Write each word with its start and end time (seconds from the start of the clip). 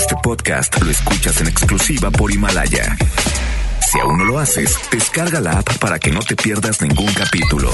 Este 0.00 0.16
podcast 0.22 0.80
lo 0.80 0.90
escuchas 0.90 1.42
en 1.42 1.48
exclusiva 1.48 2.10
por 2.10 2.32
Himalaya. 2.32 2.96
Si 3.86 4.00
aún 4.00 4.16
no 4.16 4.24
lo 4.24 4.38
haces, 4.38 4.74
descarga 4.90 5.42
la 5.42 5.58
app 5.58 5.76
para 5.76 5.98
que 5.98 6.10
no 6.10 6.20
te 6.20 6.36
pierdas 6.36 6.80
ningún 6.80 7.12
capítulo. 7.12 7.70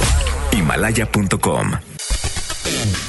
Himalaya.com. 0.51 1.71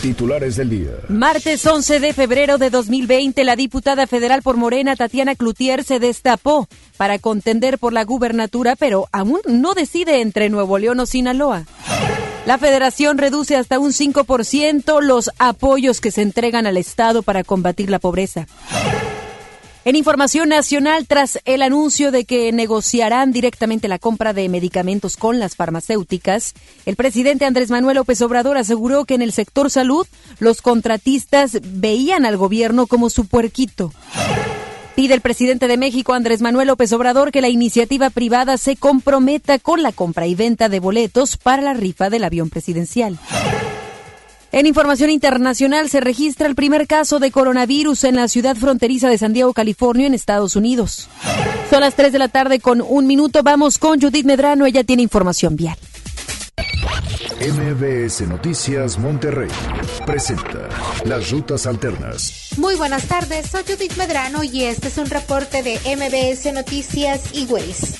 Titulares 0.04 0.56
del 0.58 0.70
día. 0.70 0.92
Martes 1.10 1.66
11 1.66 2.00
de 2.00 2.14
febrero 2.14 2.60
de 2.60 2.70
2020, 2.70 3.44
la 3.44 3.56
diputada 3.56 4.06
federal 4.06 4.44
por 4.44 4.56
Morena, 4.56 4.96
Tatiana 4.96 5.34
Cloutier, 5.34 5.84
se 5.84 6.00
destapó 6.00 6.68
para 6.96 7.18
contender 7.18 7.80
por 7.80 7.94
la 7.94 8.04
gubernatura, 8.04 8.76
pero 8.76 9.10
aún 9.12 9.40
no 9.48 9.74
decide 9.74 10.22
entre 10.22 10.52
Nuevo 10.52 10.78
León 10.78 11.00
o 11.00 11.08
Sinaloa. 11.08 11.66
La 12.48 12.58
federación 12.58 13.18
reduce 13.18 13.58
hasta 13.58 13.78
un 13.78 13.92
5% 13.92 15.02
los 15.02 15.32
apoyos 15.38 16.00
que 16.00 16.12
se 16.12 16.22
entregan 16.22 16.66
al 16.66 16.78
Estado 16.78 17.22
para 17.22 17.44
combatir 17.44 17.90
la 17.90 18.00
pobreza. 18.00 18.48
En 19.84 19.98
información 19.98 20.48
nacional, 20.48 21.08
tras 21.08 21.40
el 21.44 21.62
anuncio 21.62 22.10
de 22.10 22.24
que 22.24 22.54
negociarán 22.54 23.34
directamente 23.34 23.90
la 23.90 24.00
compra 24.00 24.32
de 24.32 24.48
medicamentos 24.48 25.18
con 25.18 25.40
las 25.40 25.58
farmacéuticas, 25.58 26.54
el 26.86 26.96
presidente 26.96 27.44
Andrés 27.44 27.70
Manuel 27.70 27.98
López 27.98 28.22
Obrador 28.22 28.58
aseguró 28.58 29.04
que 29.04 29.16
en 29.16 29.24
el 29.24 29.34
sector 29.34 29.70
salud 29.70 30.08
los 30.40 30.62
contratistas 30.62 31.60
veían 31.62 32.26
al 32.26 32.38
gobierno 32.38 32.88
como 32.88 33.10
su 33.10 33.28
puerquito. 33.28 33.92
Pide 34.98 35.14
el 35.14 35.22
presidente 35.22 35.68
de 35.68 35.78
México, 35.78 36.16
Andrés 36.16 36.42
Manuel 36.42 36.70
López 36.70 36.92
Obrador, 36.92 37.32
que 37.32 37.40
la 37.40 37.50
iniciativa 37.50 38.10
privada 38.10 38.58
se 38.58 38.76
comprometa 38.76 39.60
con 39.60 39.84
la 39.84 39.92
compra 39.92 40.26
y 40.26 40.34
venta 40.34 40.70
de 40.70 40.80
boletos 40.80 41.38
para 41.38 41.62
la 41.62 41.76
rifa 41.76 42.10
del 42.10 42.24
avión 42.24 42.50
presidencial. 42.50 43.20
En 44.52 44.66
información 44.66 45.12
internacional 45.12 45.88
se 45.92 46.00
registra 46.00 46.48
el 46.48 46.56
primer 46.56 46.88
caso 46.88 47.20
de 47.20 47.30
coronavirus 47.30 48.06
en 48.06 48.16
la 48.16 48.28
ciudad 48.28 48.56
fronteriza 48.56 49.08
de 49.08 49.20
San 49.20 49.34
Diego, 49.34 49.54
California, 49.54 50.08
en 50.08 50.16
Estados 50.16 50.56
Unidos. 50.56 51.08
Son 51.70 51.82
las 51.82 51.94
3 51.94 52.12
de 52.12 52.18
la 52.18 52.30
tarde 52.30 52.60
con 52.60 52.82
un 52.82 53.06
minuto. 53.06 53.44
Vamos 53.44 53.78
con 53.78 54.02
Judith 54.02 54.26
Medrano. 54.26 54.66
Ella 54.66 54.84
tiene 54.84 55.04
información 55.04 55.56
vial. 55.56 55.78
MBS 57.40 58.28
Noticias 58.28 58.98
Monterrey 58.98 59.50
presenta 60.08 60.70
las 61.04 61.30
rutas 61.32 61.68
alternas. 61.68 62.52
Muy 62.56 62.76
buenas 62.76 63.08
tardes, 63.08 63.48
soy 63.52 63.64
Judith 63.68 63.98
Medrano 63.98 64.42
y 64.42 64.64
este 64.64 64.88
es 64.88 64.98
un 64.98 65.10
reporte 65.10 65.62
de 65.64 65.74
MBS 65.98 66.54
Noticias 66.54 67.22
y 67.34 67.46
Waze. 67.46 67.98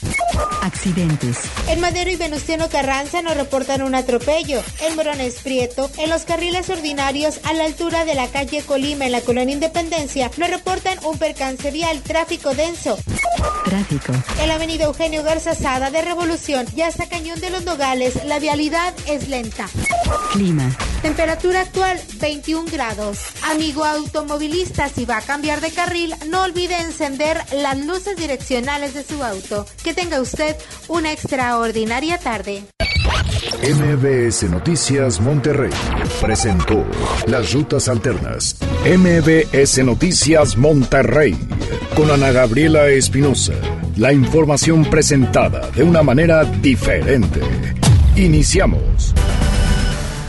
Accidentes. 0.62 1.40
En 1.68 1.82
Madero 1.82 2.10
y 2.10 2.16
Venustiano 2.16 2.70
Carranza 2.70 3.22
nos 3.22 3.36
reportan 3.36 3.82
un 3.82 3.94
atropello. 3.94 4.64
En 4.82 4.96
Morones 4.96 5.42
Prieto, 5.44 5.92
en 5.98 6.10
los 6.10 6.24
carriles 6.24 6.70
ordinarios 6.70 7.42
a 7.44 7.54
la 7.54 7.66
altura 7.66 8.06
de 8.06 8.16
la 8.16 8.28
calle 8.28 8.64
Colima 8.64 9.06
en 9.06 9.12
la 9.12 9.22
colonia 9.22 9.54
Independencia, 9.54 10.32
nos 10.38 10.50
reportan 10.50 10.98
un 11.04 11.18
percance 11.18 11.72
vial, 11.72 12.02
tráfico 12.02 12.54
denso. 12.54 12.98
Tráfico. 13.66 14.14
En 14.42 14.48
la 14.48 14.56
avenida 14.56 14.86
Eugenio 14.86 15.24
Garza 15.24 15.56
Sada 15.56 15.92
de 15.92 16.02
Revolución 16.02 16.66
y 16.74 16.82
hasta 16.82 17.10
Cañón 17.10 17.42
de 17.42 17.50
los 17.50 17.66
Nogales, 17.66 18.24
la 18.26 18.40
vialidad 18.40 18.94
es 19.08 19.28
lenta. 19.28 19.68
Clima. 20.32 20.72
Temperatura 21.02 21.62
actual 21.62 21.97
21 22.20 22.70
grados. 22.72 23.20
Amigo 23.44 23.86
automovilista, 23.86 24.90
si 24.90 25.06
va 25.06 25.18
a 25.18 25.22
cambiar 25.22 25.62
de 25.62 25.72
carril, 25.72 26.14
no 26.30 26.44
olvide 26.44 26.80
encender 26.82 27.42
las 27.52 27.78
luces 27.86 28.16
direccionales 28.18 28.94
de 28.94 29.04
su 29.04 29.24
auto. 29.24 29.66
Que 29.84 29.94
tenga 29.94 30.22
usted 30.22 30.56
una 30.88 31.12
extraordinaria 31.12 32.18
tarde. 32.18 32.64
MBS 33.64 34.44
Noticias 34.44 35.20
Monterrey 35.20 35.72
presentó 36.22 36.86
las 37.26 37.54
rutas 37.54 37.88
alternas. 37.90 38.56
MBS 38.86 39.84
Noticias 39.84 40.58
Monterrey 40.58 41.36
con 41.96 42.12
Ana 42.12 42.32
Gabriela 42.32 42.88
Espinosa. 42.88 43.54
La 43.96 44.14
información 44.14 44.86
presentada 44.86 45.72
de 45.72 45.84
una 45.84 46.04
manera 46.04 46.44
diferente. 46.44 47.42
Iniciamos. 48.16 49.16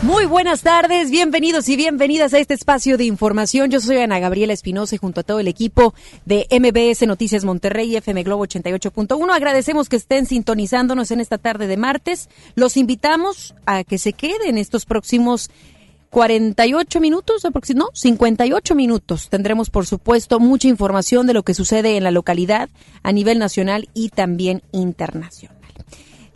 Muy 0.02 0.26
buenas 0.26 0.62
tardes, 0.62 1.10
bienvenidos 1.10 1.68
y 1.68 1.74
bienvenidas 1.74 2.32
a 2.32 2.38
este 2.38 2.54
espacio 2.54 2.96
de 2.96 3.04
información. 3.04 3.68
Yo 3.68 3.80
soy 3.80 3.96
Ana 3.96 4.20
Gabriela 4.20 4.52
Espinosa 4.52 4.94
y 4.94 4.98
junto 4.98 5.22
a 5.22 5.24
todo 5.24 5.40
el 5.40 5.48
equipo 5.48 5.92
de 6.24 6.46
MBS 6.52 7.04
Noticias 7.08 7.44
Monterrey 7.44 7.90
y 7.90 7.96
FM 7.96 8.22
Globo 8.22 8.46
88.1 8.46 9.34
agradecemos 9.34 9.88
que 9.88 9.96
estén 9.96 10.26
sintonizándonos 10.26 11.10
en 11.10 11.20
esta 11.20 11.36
tarde 11.36 11.66
de 11.66 11.76
martes. 11.76 12.28
Los 12.54 12.76
invitamos 12.76 13.56
a 13.66 13.82
que 13.82 13.98
se 13.98 14.12
queden 14.12 14.56
estos 14.56 14.86
próximos 14.86 15.50
48 16.10 17.00
minutos, 17.00 17.42
no, 17.74 17.88
58 17.92 18.74
minutos. 18.76 19.28
Tendremos, 19.28 19.68
por 19.68 19.84
supuesto, 19.84 20.38
mucha 20.38 20.68
información 20.68 21.26
de 21.26 21.34
lo 21.34 21.42
que 21.42 21.54
sucede 21.54 21.96
en 21.96 22.04
la 22.04 22.12
localidad 22.12 22.68
a 23.02 23.10
nivel 23.10 23.40
nacional 23.40 23.88
y 23.94 24.10
también 24.10 24.62
internacional. 24.70 25.57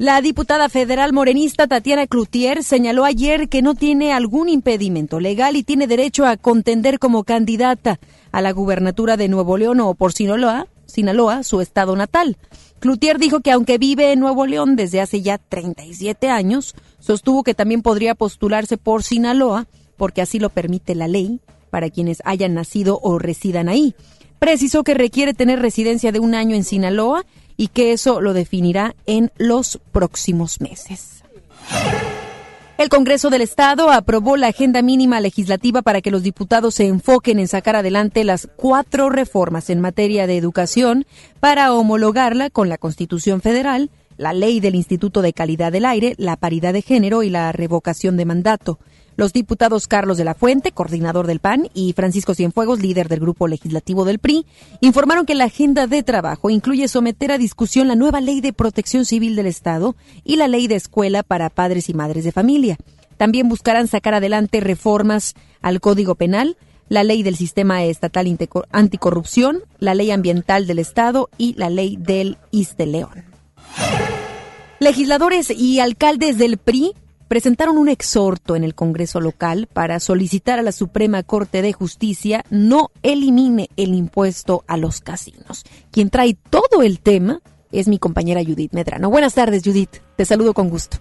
La 0.02 0.20
diputada 0.20 0.68
federal 0.68 1.12
morenista 1.12 1.68
Tatiana 1.68 2.08
Cloutier 2.08 2.64
señaló 2.64 3.04
ayer 3.04 3.48
que 3.48 3.62
no 3.62 3.76
tiene 3.76 4.12
algún 4.12 4.48
impedimento 4.48 5.20
legal 5.20 5.54
y 5.54 5.62
tiene 5.62 5.86
derecho 5.86 6.26
a 6.26 6.36
contender 6.36 6.98
como 6.98 7.22
candidata 7.22 8.00
a 8.32 8.40
la 8.40 8.50
gubernatura 8.50 9.16
de 9.16 9.28
Nuevo 9.28 9.56
León 9.56 9.78
o 9.78 9.94
por 9.94 10.12
Sinaloa, 10.12 10.66
Sinaloa, 10.86 11.44
su 11.44 11.60
estado 11.60 11.94
natal. 11.94 12.36
Cloutier 12.80 13.20
dijo 13.20 13.42
que 13.42 13.52
aunque 13.52 13.78
vive 13.78 14.10
en 14.10 14.18
Nuevo 14.18 14.44
León 14.44 14.74
desde 14.74 15.00
hace 15.00 15.22
ya 15.22 15.38
37 15.38 16.28
años, 16.30 16.74
sostuvo 16.98 17.44
que 17.44 17.54
también 17.54 17.80
podría 17.80 18.16
postularse 18.16 18.78
por 18.78 19.04
Sinaloa, 19.04 19.68
porque 19.96 20.20
así 20.20 20.40
lo 20.40 20.50
permite 20.50 20.96
la 20.96 21.06
ley 21.06 21.38
para 21.70 21.90
quienes 21.90 22.22
hayan 22.24 22.54
nacido 22.54 22.98
o 23.04 23.20
residan 23.20 23.68
ahí. 23.68 23.94
Precisó 24.40 24.82
que 24.82 24.94
requiere 24.94 25.32
tener 25.32 25.60
residencia 25.60 26.10
de 26.10 26.18
un 26.18 26.34
año 26.34 26.56
en 26.56 26.64
Sinaloa 26.64 27.24
y 27.62 27.68
que 27.68 27.92
eso 27.92 28.20
lo 28.20 28.32
definirá 28.32 28.96
en 29.06 29.30
los 29.36 29.78
próximos 29.92 30.60
meses. 30.60 31.22
El 32.76 32.88
Congreso 32.88 33.30
del 33.30 33.42
Estado 33.42 33.92
aprobó 33.92 34.36
la 34.36 34.48
agenda 34.48 34.82
mínima 34.82 35.20
legislativa 35.20 35.80
para 35.80 36.00
que 36.00 36.10
los 36.10 36.24
diputados 36.24 36.74
se 36.74 36.88
enfoquen 36.88 37.38
en 37.38 37.46
sacar 37.46 37.76
adelante 37.76 38.24
las 38.24 38.48
cuatro 38.56 39.10
reformas 39.10 39.70
en 39.70 39.80
materia 39.80 40.26
de 40.26 40.36
educación 40.36 41.06
para 41.38 41.72
homologarla 41.72 42.50
con 42.50 42.68
la 42.68 42.78
Constitución 42.78 43.40
Federal, 43.40 43.90
la 44.16 44.32
ley 44.32 44.58
del 44.58 44.74
Instituto 44.74 45.22
de 45.22 45.32
Calidad 45.32 45.70
del 45.70 45.84
Aire, 45.84 46.16
la 46.18 46.34
paridad 46.34 46.72
de 46.72 46.82
género 46.82 47.22
y 47.22 47.30
la 47.30 47.52
revocación 47.52 48.16
de 48.16 48.24
mandato. 48.24 48.80
Los 49.16 49.32
diputados 49.32 49.88
Carlos 49.88 50.16
de 50.16 50.24
la 50.24 50.34
Fuente, 50.34 50.72
coordinador 50.72 51.26
del 51.26 51.40
PAN, 51.40 51.68
y 51.74 51.92
Francisco 51.92 52.34
Cienfuegos, 52.34 52.80
líder 52.80 53.08
del 53.08 53.20
grupo 53.20 53.46
legislativo 53.46 54.04
del 54.04 54.18
PRI, 54.18 54.46
informaron 54.80 55.26
que 55.26 55.34
la 55.34 55.44
agenda 55.44 55.86
de 55.86 56.02
trabajo 56.02 56.48
incluye 56.50 56.88
someter 56.88 57.30
a 57.32 57.38
discusión 57.38 57.88
la 57.88 57.94
nueva 57.94 58.20
ley 58.20 58.40
de 58.40 58.52
protección 58.52 59.04
civil 59.04 59.36
del 59.36 59.46
Estado 59.46 59.96
y 60.24 60.36
la 60.36 60.48
ley 60.48 60.66
de 60.66 60.76
escuela 60.76 61.22
para 61.22 61.50
padres 61.50 61.88
y 61.88 61.94
madres 61.94 62.24
de 62.24 62.32
familia. 62.32 62.78
También 63.18 63.48
buscarán 63.48 63.86
sacar 63.86 64.14
adelante 64.14 64.60
reformas 64.60 65.34
al 65.60 65.80
Código 65.80 66.14
Penal, 66.14 66.56
la 66.88 67.04
ley 67.04 67.22
del 67.22 67.36
sistema 67.36 67.84
estatal 67.84 68.26
anticorrupción, 68.70 69.60
la 69.78 69.94
ley 69.94 70.10
ambiental 70.10 70.66
del 70.66 70.78
Estado 70.78 71.28
y 71.38 71.54
la 71.54 71.70
ley 71.70 71.96
del 71.96 72.38
ISTE 72.50 72.86
León. 72.86 73.24
Legisladores 74.80 75.50
y 75.50 75.78
alcaldes 75.78 76.38
del 76.38 76.58
PRI 76.58 76.94
presentaron 77.32 77.78
un 77.78 77.88
exhorto 77.88 78.56
en 78.56 78.62
el 78.62 78.74
Congreso 78.74 79.18
local 79.18 79.66
para 79.72 80.00
solicitar 80.00 80.58
a 80.58 80.62
la 80.62 80.70
Suprema 80.70 81.22
Corte 81.22 81.62
de 81.62 81.72
Justicia 81.72 82.44
no 82.50 82.90
elimine 83.02 83.70
el 83.78 83.94
impuesto 83.94 84.64
a 84.68 84.76
los 84.76 85.00
casinos. 85.00 85.64
Quien 85.90 86.10
trae 86.10 86.36
todo 86.50 86.82
el 86.82 87.00
tema 87.00 87.40
es 87.72 87.88
mi 87.88 87.98
compañera 87.98 88.44
Judith 88.44 88.74
Medrano. 88.74 89.08
Buenas 89.08 89.34
tardes, 89.34 89.62
Judith. 89.64 90.02
Te 90.14 90.26
saludo 90.26 90.52
con 90.52 90.68
gusto. 90.68 90.98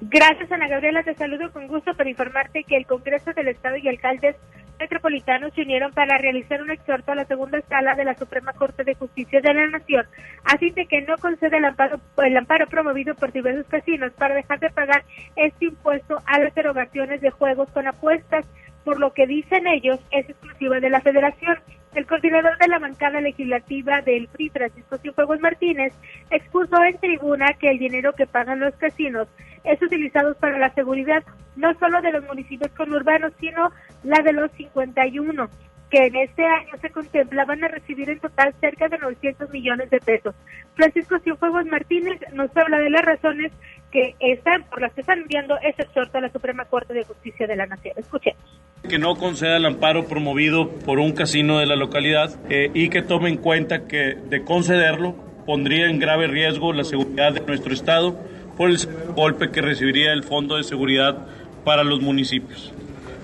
Gracias, 0.00 0.50
Ana 0.50 0.68
Gabriela. 0.68 1.02
Te 1.02 1.14
saludo 1.16 1.52
con 1.52 1.68
gusto 1.68 1.94
para 1.94 2.08
informarte 2.08 2.64
que 2.64 2.78
el 2.78 2.86
Congreso 2.86 3.30
del 3.34 3.48
Estado 3.48 3.76
y 3.76 3.86
alcaldes 3.86 4.36
metropolitanos 4.78 5.52
se 5.54 5.62
unieron 5.62 5.92
para 5.92 6.18
realizar 6.18 6.60
un 6.62 6.70
exhorto 6.70 7.12
a 7.12 7.14
la 7.14 7.24
segunda 7.24 7.60
sala 7.62 7.94
de 7.94 8.04
la 8.04 8.14
Suprema 8.14 8.52
Corte 8.52 8.84
de 8.84 8.94
Justicia 8.94 9.40
de 9.40 9.54
la 9.54 9.66
Nación, 9.68 10.06
así 10.44 10.70
de 10.70 10.86
que 10.86 11.02
no 11.02 11.16
concede 11.18 11.58
el 11.58 11.64
amparo, 11.64 12.00
el 12.18 12.36
amparo 12.36 12.66
promovido 12.66 13.14
por 13.14 13.32
diversos 13.32 13.66
casinos 13.66 14.12
para 14.12 14.34
dejar 14.34 14.60
de 14.60 14.70
pagar 14.70 15.04
este 15.36 15.66
impuesto 15.66 16.18
a 16.26 16.38
las 16.38 16.56
erogaciones 16.56 17.20
de 17.20 17.30
juegos 17.30 17.68
con 17.70 17.86
apuestas, 17.86 18.46
por 18.84 19.00
lo 19.00 19.12
que 19.12 19.26
dicen 19.26 19.66
ellos 19.66 19.98
es 20.10 20.28
exclusiva 20.28 20.80
de 20.80 20.90
la 20.90 21.00
Federación. 21.00 21.58
El 21.94 22.06
coordinador 22.06 22.58
de 22.58 22.68
la 22.68 22.78
bancada 22.78 23.20
legislativa 23.20 24.02
del 24.02 24.28
PRI, 24.28 24.50
Francisco 24.50 24.98
Cienfuegos 24.98 25.40
Martínez, 25.40 25.92
expuso 26.30 26.82
en 26.84 26.98
tribuna 26.98 27.54
que 27.58 27.70
el 27.70 27.78
dinero 27.78 28.12
que 28.12 28.26
pagan 28.26 28.60
los 28.60 28.74
casinos 28.76 29.28
es 29.62 29.80
utilizado 29.80 30.34
para 30.34 30.58
la 30.58 30.74
seguridad 30.74 31.22
no 31.56 31.72
solo 31.78 32.02
de 32.02 32.12
los 32.12 32.24
municipios 32.24 32.70
conurbanos, 32.72 33.32
sino 33.40 33.70
la 34.02 34.20
de 34.22 34.32
los 34.32 34.50
51 34.52 35.48
que 35.90 36.06
en 36.06 36.16
este 36.16 36.44
año 36.44 36.72
se 36.80 36.90
contemplaban 36.90 37.62
a 37.62 37.68
recibir 37.68 38.10
en 38.10 38.18
total 38.18 38.52
cerca 38.60 38.88
de 38.88 38.98
900 38.98 39.50
millones 39.50 39.90
de 39.90 40.00
pesos. 40.00 40.34
Francisco 40.74 41.18
Cienfuegos 41.20 41.66
Martínez 41.66 42.20
nos 42.32 42.54
habla 42.56 42.78
de 42.78 42.90
las 42.90 43.02
razones 43.02 43.52
que 43.94 44.16
están, 44.18 44.64
por 44.64 44.82
las 44.82 44.92
que 44.92 45.02
están 45.02 45.20
enviando 45.20 45.56
ese 45.58 45.82
exhorto 45.82 46.18
a 46.18 46.20
la 46.20 46.28
Suprema 46.28 46.64
Corte 46.64 46.92
de 46.92 47.04
Justicia 47.04 47.46
de 47.46 47.54
la 47.54 47.66
Nación. 47.66 47.94
Escuchemos. 47.96 48.42
Que 48.88 48.98
no 48.98 49.14
conceda 49.14 49.56
el 49.56 49.64
amparo 49.64 50.06
promovido 50.08 50.68
por 50.68 50.98
un 50.98 51.12
casino 51.12 51.60
de 51.60 51.66
la 51.66 51.76
localidad 51.76 52.34
eh, 52.50 52.72
y 52.74 52.88
que 52.88 53.02
tome 53.02 53.28
en 53.28 53.36
cuenta 53.36 53.86
que 53.86 54.16
de 54.16 54.42
concederlo 54.42 55.14
pondría 55.46 55.88
en 55.88 56.00
grave 56.00 56.26
riesgo 56.26 56.72
la 56.72 56.82
seguridad 56.82 57.34
de 57.34 57.40
nuestro 57.42 57.72
Estado 57.72 58.18
por 58.56 58.68
el 58.68 58.78
golpe 59.14 59.52
que 59.52 59.62
recibiría 59.62 60.12
el 60.12 60.24
Fondo 60.24 60.56
de 60.56 60.64
Seguridad 60.64 61.26
para 61.64 61.84
los 61.84 62.00
municipios. 62.00 62.74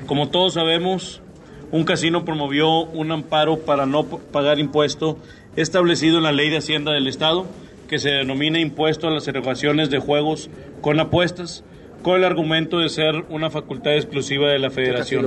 Como 0.07 0.31
todos 0.31 0.55
sabemos, 0.55 1.21
un 1.73 1.83
casino 1.83 2.25
promovió 2.25 2.85
un 2.85 3.11
amparo 3.11 3.59
para 3.59 3.87
no 3.87 4.05
pagar 4.05 4.61
impuesto 4.61 5.19
establecido 5.57 6.19
en 6.19 6.25
la 6.25 6.33
Ley 6.33 6.49
de 6.49 6.59
Hacienda 6.59 6.93
del 6.93 7.09
Estado, 7.09 7.47
que 7.91 7.99
se 7.99 8.11
denomina 8.11 8.61
impuesto 8.61 9.09
a 9.09 9.11
las 9.11 9.27
erogaciones 9.27 9.91
de 9.91 9.99
juegos 9.99 10.49
con 10.81 11.01
apuestas, 11.01 11.65
con 12.03 12.19
el 12.19 12.25
argumento 12.25 12.79
de 12.79 12.89
ser 12.89 13.25
una 13.31 13.51
facultad 13.51 13.97
exclusiva 13.97 14.49
de 14.49 14.61
la 14.61 14.71
Federación. 14.71 15.27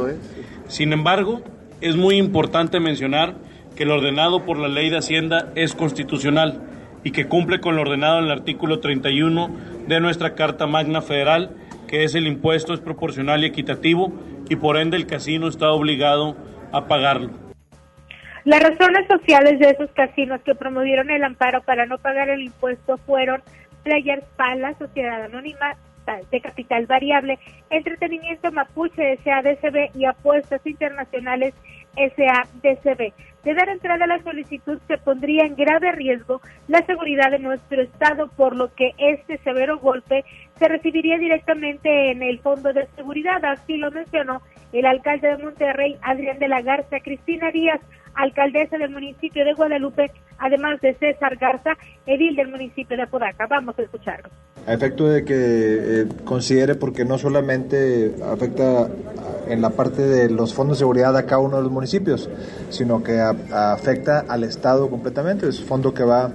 Sin 0.70 0.94
embargo, 0.94 1.42
es 1.82 1.98
muy 1.98 2.16
importante 2.16 2.80
mencionar 2.80 3.36
que 3.76 3.84
lo 3.84 3.96
ordenado 3.96 4.46
por 4.46 4.58
la 4.58 4.70
Ley 4.70 4.90
de 4.90 5.00
Hacienda 5.00 5.52
es 5.56 5.76
constitucional 5.76 6.62
y 7.04 7.12
que 7.12 7.28
cumple 7.28 7.60
con 7.60 7.76
lo 7.76 7.82
ordenado 7.82 8.20
en 8.20 8.26
el 8.26 8.32
artículo 8.32 8.80
31 8.80 9.50
de 9.90 10.00
nuestra 10.00 10.34
Carta 10.34 10.66
Magna 10.66 11.02
Federal, 11.02 11.50
que 11.86 12.06
es 12.06 12.16
el 12.16 12.28
impuesto 12.28 12.74
es 12.74 12.80
proporcional 12.80 13.44
y 13.44 13.48
equitativo 13.48 14.14
y 14.50 14.56
por 14.56 14.78
ende 14.78 14.96
el 14.96 15.06
casino 15.06 15.50
está 15.50 15.70
obligado 15.70 16.38
a 16.72 16.88
pagarlo. 16.88 17.32
Las 18.46 18.62
razones 18.62 19.08
sociales 19.08 19.58
de 19.60 19.70
esos 19.70 19.90
casinos 19.92 20.42
que 20.42 20.54
promovieron 20.54 21.10
el 21.10 21.24
amparo 21.24 21.62
para 21.62 21.86
no 21.86 21.98
pagar 21.98 22.30
el 22.30 22.44
impuesto 22.44 22.98
fueron 22.98 23.42
Players 23.84 24.26
Pala, 24.36 24.74
Sociedad 24.78 25.24
Anónima 25.24 25.78
de 26.30 26.42
Capital 26.42 26.86
Variable, 26.86 27.40
Entretenimiento 27.70 28.52
Mapuche 28.52 29.18
SADCB 29.24 29.96
y 29.96 30.04
Apuestas 30.04 30.60
Internacionales 30.66 31.54
SADCB. 31.96 33.14
De 33.46 33.54
dar 33.54 33.70
entrada 33.70 34.04
a 34.04 34.08
la 34.08 34.22
solicitud 34.24 34.78
se 34.88 34.98
pondría 34.98 35.46
en 35.46 35.56
grave 35.56 35.94
riesgo 35.94 36.42
la 36.68 36.86
seguridad 36.86 37.32
de 37.32 37.40
nuestro 37.40 37.82
Estado, 37.82 38.28
por 38.28 38.58
lo 38.58 38.74
que 38.74 38.92
este 38.98 39.38
severo 39.40 39.78
golpe 39.80 40.26
se 40.60 40.68
recibiría 40.68 41.18
directamente 41.18 42.12
en 42.12 42.24
el 42.24 42.40
Fondo 42.40 42.74
de 42.74 42.88
Seguridad, 42.96 43.44
así 43.46 43.78
lo 43.78 43.92
mencionó 43.92 44.42
el 44.74 44.86
alcalde 44.86 45.30
de 45.30 45.44
Monterrey, 45.44 45.98
Adrián 46.02 46.40
de 46.40 46.48
la 46.48 46.62
Garza, 46.62 47.00
Cristina 47.00 47.52
Díaz, 47.52 47.80
alcaldesa 48.16 48.78
del 48.78 48.92
municipio 48.92 49.44
de 49.46 49.54
Guadalupe, 49.54 50.12
además 50.38 50.80
de 50.82 50.94
César 50.96 51.38
Garza, 51.38 51.72
edil 52.06 52.36
del 52.36 52.50
municipio 52.50 52.98
de 52.98 53.04
Apodaca. 53.04 53.48
Vamos 53.48 53.78
a 53.78 53.82
escucharlo. 53.82 54.30
A 54.66 54.74
efecto 54.74 55.08
de 55.08 55.26
que 55.26 55.34
eh, 55.36 56.06
considere, 56.24 56.76
porque 56.76 57.04
no 57.04 57.18
solamente 57.18 58.16
afecta 58.26 58.88
en 59.48 59.62
la 59.62 59.72
parte 59.72 60.02
de 60.02 60.30
los 60.30 60.54
fondos 60.54 60.78
de 60.78 60.80
seguridad 60.80 61.16
a 61.18 61.26
cada 61.26 61.40
uno 61.40 61.58
de 61.58 61.64
los 61.64 61.72
municipios, 61.72 62.30
sino 62.70 63.04
que 63.04 63.20
afecta 63.20 64.24
al 64.28 64.44
Estado 64.44 64.90
completamente. 64.90 65.48
Es 65.48 65.60
un 65.60 65.68
fondo 65.68 65.94
que 65.94 66.04
va 66.04 66.32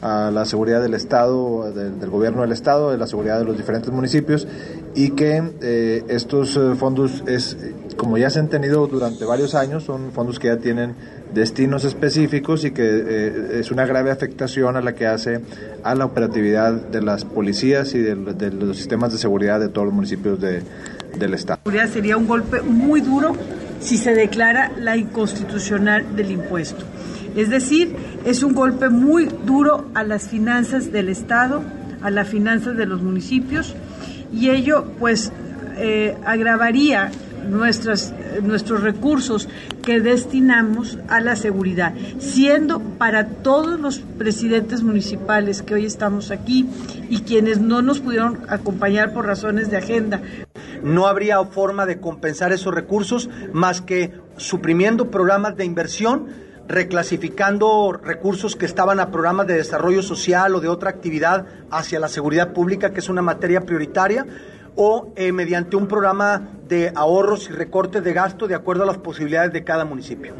a 0.00 0.30
la 0.30 0.44
seguridad 0.44 0.80
del 0.80 0.94
Estado, 0.94 1.72
del, 1.72 2.10
gobierno 2.10 2.42
del 2.42 2.52
Estado, 2.52 2.90
de 2.90 2.98
la 2.98 3.06
seguridad 3.06 3.38
de 3.38 3.44
los 3.44 3.56
diferentes 3.56 3.90
municipios 3.92 4.46
y 4.94 5.10
que 5.10 5.42
eh, 5.60 6.04
estos 6.08 6.56
eh, 6.56 6.74
fondos 6.76 7.24
es 7.26 7.56
como 7.96 8.16
ya 8.16 8.30
se 8.30 8.38
han 8.38 8.48
tenido 8.48 8.86
durante 8.86 9.24
varios 9.24 9.54
años, 9.54 9.84
son 9.84 10.12
fondos 10.12 10.38
que 10.38 10.48
ya 10.48 10.58
tienen 10.58 10.94
destinos 11.32 11.84
específicos 11.84 12.64
y 12.64 12.70
que 12.70 12.84
eh, 12.84 13.60
es 13.60 13.70
una 13.70 13.86
grave 13.86 14.10
afectación 14.10 14.76
a 14.76 14.80
la 14.80 14.94
que 14.94 15.06
hace 15.06 15.40
a 15.82 15.94
la 15.94 16.04
operatividad 16.04 16.72
de 16.72 17.02
las 17.02 17.24
policías 17.24 17.94
y 17.94 17.98
de, 17.98 18.14
los 18.50 18.76
sistemas 18.76 19.12
de 19.12 19.18
seguridad 19.18 19.60
de 19.60 19.68
todos 19.68 19.86
los 19.86 19.94
municipios 19.94 20.40
de, 20.40 20.62
del 21.18 21.34
Estado. 21.34 21.60
Sería 21.92 22.16
un 22.16 22.26
golpe 22.26 22.62
muy 22.62 23.00
duro 23.00 23.36
si 23.80 23.96
se 23.96 24.14
declara 24.14 24.72
la 24.78 24.96
inconstitucional 24.96 26.16
del 26.16 26.30
impuesto. 26.30 26.84
Es 27.36 27.50
decir, 27.50 27.94
es 28.24 28.42
un 28.42 28.54
golpe 28.54 28.88
muy 28.88 29.28
duro 29.46 29.88
a 29.94 30.02
las 30.02 30.28
finanzas 30.28 30.90
del 30.90 31.08
Estado, 31.08 31.62
a 32.02 32.10
las 32.10 32.28
finanzas 32.28 32.76
de 32.76 32.86
los 32.86 33.02
municipios 33.02 33.76
y 34.32 34.50
ello 34.50 34.84
pues 34.98 35.32
eh, 35.76 36.16
agravaría 36.24 37.10
nuestras, 37.46 38.14
nuestros 38.42 38.82
recursos 38.82 39.48
que 39.82 40.00
destinamos 40.00 40.98
a 41.08 41.20
la 41.20 41.36
seguridad, 41.36 41.94
siendo 42.18 42.80
para 42.80 43.28
todos 43.28 43.78
los 43.80 44.00
presidentes 44.00 44.82
municipales 44.82 45.62
que 45.62 45.74
hoy 45.74 45.86
estamos 45.86 46.30
aquí 46.30 46.68
y 47.08 47.22
quienes 47.22 47.60
no 47.60 47.82
nos 47.82 48.00
pudieron 48.00 48.40
acompañar 48.48 49.12
por 49.12 49.26
razones 49.26 49.70
de 49.70 49.76
agenda. 49.76 50.20
No 50.82 51.06
habría 51.06 51.42
forma 51.44 51.86
de 51.86 52.00
compensar 52.00 52.52
esos 52.52 52.74
recursos 52.74 53.28
más 53.52 53.80
que 53.80 54.12
suprimiendo 54.36 55.10
programas 55.10 55.56
de 55.56 55.64
inversión 55.64 56.48
reclasificando 56.68 57.92
recursos 57.92 58.54
que 58.54 58.66
estaban 58.66 59.00
a 59.00 59.10
programas 59.10 59.46
de 59.46 59.54
desarrollo 59.54 60.02
social 60.02 60.54
o 60.54 60.60
de 60.60 60.68
otra 60.68 60.90
actividad 60.90 61.46
hacia 61.70 61.98
la 61.98 62.08
seguridad 62.08 62.52
pública, 62.52 62.92
que 62.92 63.00
es 63.00 63.08
una 63.08 63.22
materia 63.22 63.62
prioritaria, 63.62 64.26
o 64.80 65.12
eh, 65.16 65.32
mediante 65.32 65.74
un 65.74 65.88
programa 65.88 66.50
de 66.68 66.92
ahorros 66.94 67.50
y 67.50 67.52
recortes 67.52 68.04
de 68.04 68.12
gasto 68.12 68.46
de 68.46 68.54
acuerdo 68.54 68.84
a 68.84 68.86
las 68.86 68.98
posibilidades 68.98 69.52
de 69.52 69.64
cada 69.64 69.84
municipio. 69.84 70.34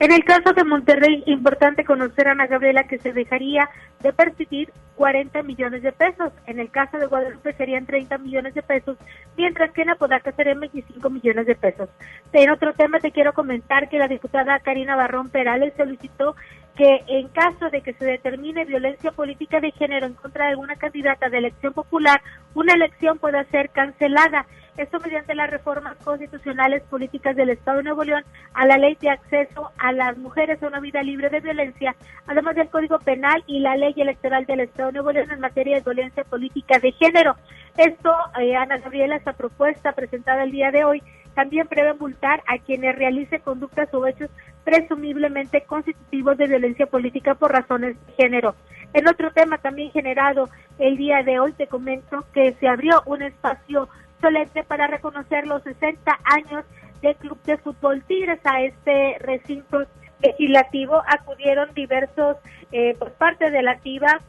En 0.00 0.12
el 0.12 0.24
caso 0.24 0.52
de 0.52 0.64
Monterrey, 0.64 1.22
importante 1.26 1.84
conocer 1.84 2.26
a 2.26 2.32
Ana 2.32 2.48
Gabriela 2.48 2.84
que 2.84 2.98
se 2.98 3.12
dejaría 3.12 3.68
de 4.00 4.12
percibir 4.12 4.72
40 4.96 5.42
millones 5.44 5.82
de 5.82 5.92
pesos. 5.92 6.32
En 6.46 6.58
el 6.58 6.70
caso 6.70 6.98
de 6.98 7.06
Guadalupe 7.06 7.52
serían 7.52 7.86
30 7.86 8.18
millones 8.18 8.54
de 8.54 8.62
pesos, 8.62 8.96
mientras 9.36 9.72
que 9.72 9.82
en 9.82 9.90
Apodaca 9.90 10.32
serían 10.32 10.58
25 10.60 11.08
millones 11.08 11.46
de 11.46 11.54
pesos. 11.54 11.88
En 12.32 12.50
otro 12.50 12.74
tema 12.74 12.98
te 12.98 13.12
quiero 13.12 13.32
comentar 13.34 13.88
que 13.88 13.98
la 13.98 14.08
diputada 14.08 14.58
Karina 14.60 14.96
Barrón 14.96 15.30
Perales 15.30 15.74
solicitó 15.76 16.34
que 16.78 17.02
en 17.08 17.26
caso 17.30 17.70
de 17.70 17.82
que 17.82 17.92
se 17.94 18.04
determine 18.04 18.64
violencia 18.64 19.10
política 19.10 19.58
de 19.58 19.72
género 19.72 20.06
en 20.06 20.14
contra 20.14 20.44
de 20.44 20.50
alguna 20.52 20.76
candidata 20.76 21.28
de 21.28 21.38
elección 21.38 21.74
popular, 21.74 22.22
una 22.54 22.72
elección 22.72 23.18
pueda 23.18 23.42
ser 23.46 23.70
cancelada. 23.70 24.46
Esto 24.76 25.00
mediante 25.00 25.34
las 25.34 25.50
reformas 25.50 25.96
constitucionales 26.04 26.84
políticas 26.84 27.34
del 27.34 27.50
Estado 27.50 27.78
de 27.78 27.82
Nuevo 27.82 28.04
León 28.04 28.22
a 28.54 28.64
la 28.64 28.78
ley 28.78 28.96
de 29.00 29.10
acceso 29.10 29.72
a 29.76 29.90
las 29.90 30.16
mujeres 30.18 30.62
a 30.62 30.68
una 30.68 30.78
vida 30.78 31.02
libre 31.02 31.30
de 31.30 31.40
violencia, 31.40 31.96
además 32.28 32.54
del 32.54 32.68
Código 32.68 33.00
Penal 33.00 33.42
y 33.48 33.58
la 33.58 33.76
ley 33.76 33.94
electoral 33.96 34.46
del 34.46 34.60
Estado 34.60 34.90
de 34.90 34.92
Nuevo 34.92 35.10
León 35.10 35.32
en 35.32 35.40
materia 35.40 35.78
de 35.78 35.82
violencia 35.82 36.22
política 36.22 36.78
de 36.78 36.92
género. 36.92 37.34
Esto, 37.76 38.12
eh, 38.40 38.54
Ana 38.54 38.78
Gabriela, 38.78 39.16
esta 39.16 39.32
propuesta 39.32 39.90
presentada 39.94 40.44
el 40.44 40.52
día 40.52 40.70
de 40.70 40.84
hoy, 40.84 41.02
también 41.38 41.68
prevé 41.68 41.94
multar 41.94 42.42
a 42.48 42.58
quienes 42.58 42.96
realicen 42.96 43.40
conductas 43.42 43.94
o 43.94 44.04
hechos 44.04 44.28
presumiblemente 44.64 45.60
constitutivos 45.60 46.36
de 46.36 46.48
violencia 46.48 46.86
política 46.86 47.36
por 47.36 47.52
razones 47.52 47.94
de 47.94 48.12
género. 48.14 48.56
En 48.92 49.06
otro 49.06 49.30
tema 49.30 49.58
también 49.58 49.92
generado 49.92 50.48
el 50.80 50.96
día 50.96 51.22
de 51.22 51.38
hoy, 51.38 51.52
te 51.52 51.68
comento 51.68 52.24
que 52.34 52.54
se 52.54 52.66
abrió 52.66 53.04
un 53.06 53.22
espacio 53.22 53.88
solemne 54.20 54.64
para 54.64 54.88
reconocer 54.88 55.46
los 55.46 55.62
60 55.62 56.18
años 56.24 56.64
del 57.02 57.14
Club 57.14 57.40
de 57.44 57.56
Fútbol 57.58 58.02
Tigres 58.02 58.40
a 58.42 58.60
este 58.62 59.18
recinto 59.20 59.84
legislativo. 60.20 61.00
Acudieron 61.06 61.72
diversos, 61.72 62.38
eh, 62.72 62.96
por 62.98 63.12
parte 63.12 63.52
de 63.52 63.62
la 63.62 63.78
TIVA 63.78 64.22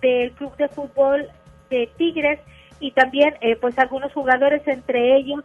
del 0.00 0.32
Club 0.32 0.56
de 0.56 0.68
Fútbol 0.68 1.28
de 1.68 1.90
Tigres 1.98 2.40
y 2.80 2.92
también 2.92 3.34
eh, 3.42 3.54
pues 3.56 3.78
algunos 3.78 4.14
jugadores, 4.14 4.66
entre 4.66 5.18
ellos 5.18 5.44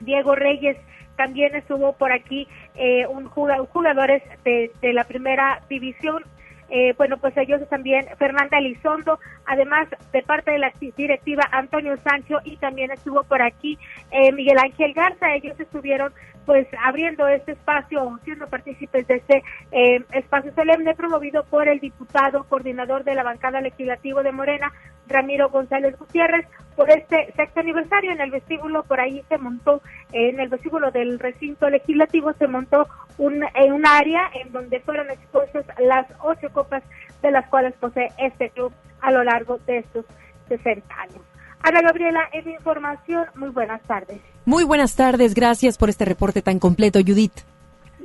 Diego 0.00 0.34
Reyes, 0.34 0.76
también 1.16 1.54
estuvo 1.54 1.92
por 1.94 2.12
aquí 2.12 2.46
eh, 2.76 3.06
un 3.06 3.26
jugadores 3.26 4.22
de, 4.44 4.92
la 4.92 5.04
primera 5.04 5.60
división. 5.68 6.22
Eh, 6.70 6.94
bueno, 6.98 7.16
pues 7.16 7.34
ellos 7.38 7.66
también, 7.70 8.06
Fernanda 8.18 8.58
Elizondo, 8.58 9.18
además 9.46 9.88
de 10.12 10.22
parte 10.22 10.50
de 10.50 10.58
la 10.58 10.70
directiva 10.96 11.42
Antonio 11.50 11.96
Sancho 12.04 12.40
y 12.44 12.58
también 12.58 12.90
estuvo 12.90 13.24
por 13.24 13.40
aquí 13.40 13.78
eh, 14.10 14.32
Miguel 14.32 14.58
Ángel 14.58 14.92
Garza, 14.92 15.34
ellos 15.34 15.58
estuvieron 15.58 16.12
pues 16.48 16.66
abriendo 16.82 17.28
este 17.28 17.52
espacio, 17.52 18.18
siendo 18.24 18.46
partícipes 18.46 19.06
de 19.06 19.16
este 19.16 19.42
eh, 19.70 20.02
espacio 20.12 20.50
solemne 20.54 20.94
promovido 20.94 21.44
por 21.44 21.68
el 21.68 21.78
diputado 21.78 22.44
coordinador 22.44 23.04
de 23.04 23.14
la 23.14 23.22
bancada 23.22 23.60
legislativo 23.60 24.22
de 24.22 24.32
Morena, 24.32 24.72
Ramiro 25.08 25.50
González 25.50 25.98
Gutiérrez, 25.98 26.46
por 26.78 26.88
este 26.90 27.32
sexto 27.34 27.58
aniversario 27.58 28.12
en 28.12 28.20
el 28.20 28.30
vestíbulo, 28.30 28.84
por 28.84 29.00
ahí 29.00 29.24
se 29.28 29.36
montó, 29.36 29.82
en 30.12 30.38
el 30.38 30.48
vestíbulo 30.48 30.92
del 30.92 31.18
recinto 31.18 31.68
legislativo 31.68 32.32
se 32.34 32.46
montó 32.46 32.86
un, 33.18 33.42
en 33.56 33.72
un 33.72 33.84
área 33.84 34.30
en 34.32 34.52
donde 34.52 34.78
fueron 34.78 35.10
expuestas 35.10 35.66
las 35.80 36.06
ocho 36.22 36.48
copas 36.52 36.84
de 37.20 37.32
las 37.32 37.48
cuales 37.48 37.74
posee 37.80 38.12
este 38.18 38.50
club 38.50 38.72
a 39.00 39.10
lo 39.10 39.24
largo 39.24 39.58
de 39.66 39.78
estos 39.78 40.04
60 40.46 40.94
años. 41.00 41.20
Ana 41.64 41.82
Gabriela, 41.82 42.28
es 42.32 42.46
información. 42.46 43.26
Muy 43.34 43.48
buenas 43.48 43.82
tardes. 43.82 44.20
Muy 44.44 44.62
buenas 44.62 44.94
tardes. 44.94 45.34
Gracias 45.34 45.78
por 45.78 45.88
este 45.88 46.04
reporte 46.04 46.42
tan 46.42 46.60
completo, 46.60 47.00
Judith. 47.04 47.40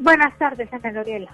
Buenas 0.03 0.37
tardes, 0.37 0.67
Ana 0.73 0.91
Gabriela. 0.91 1.31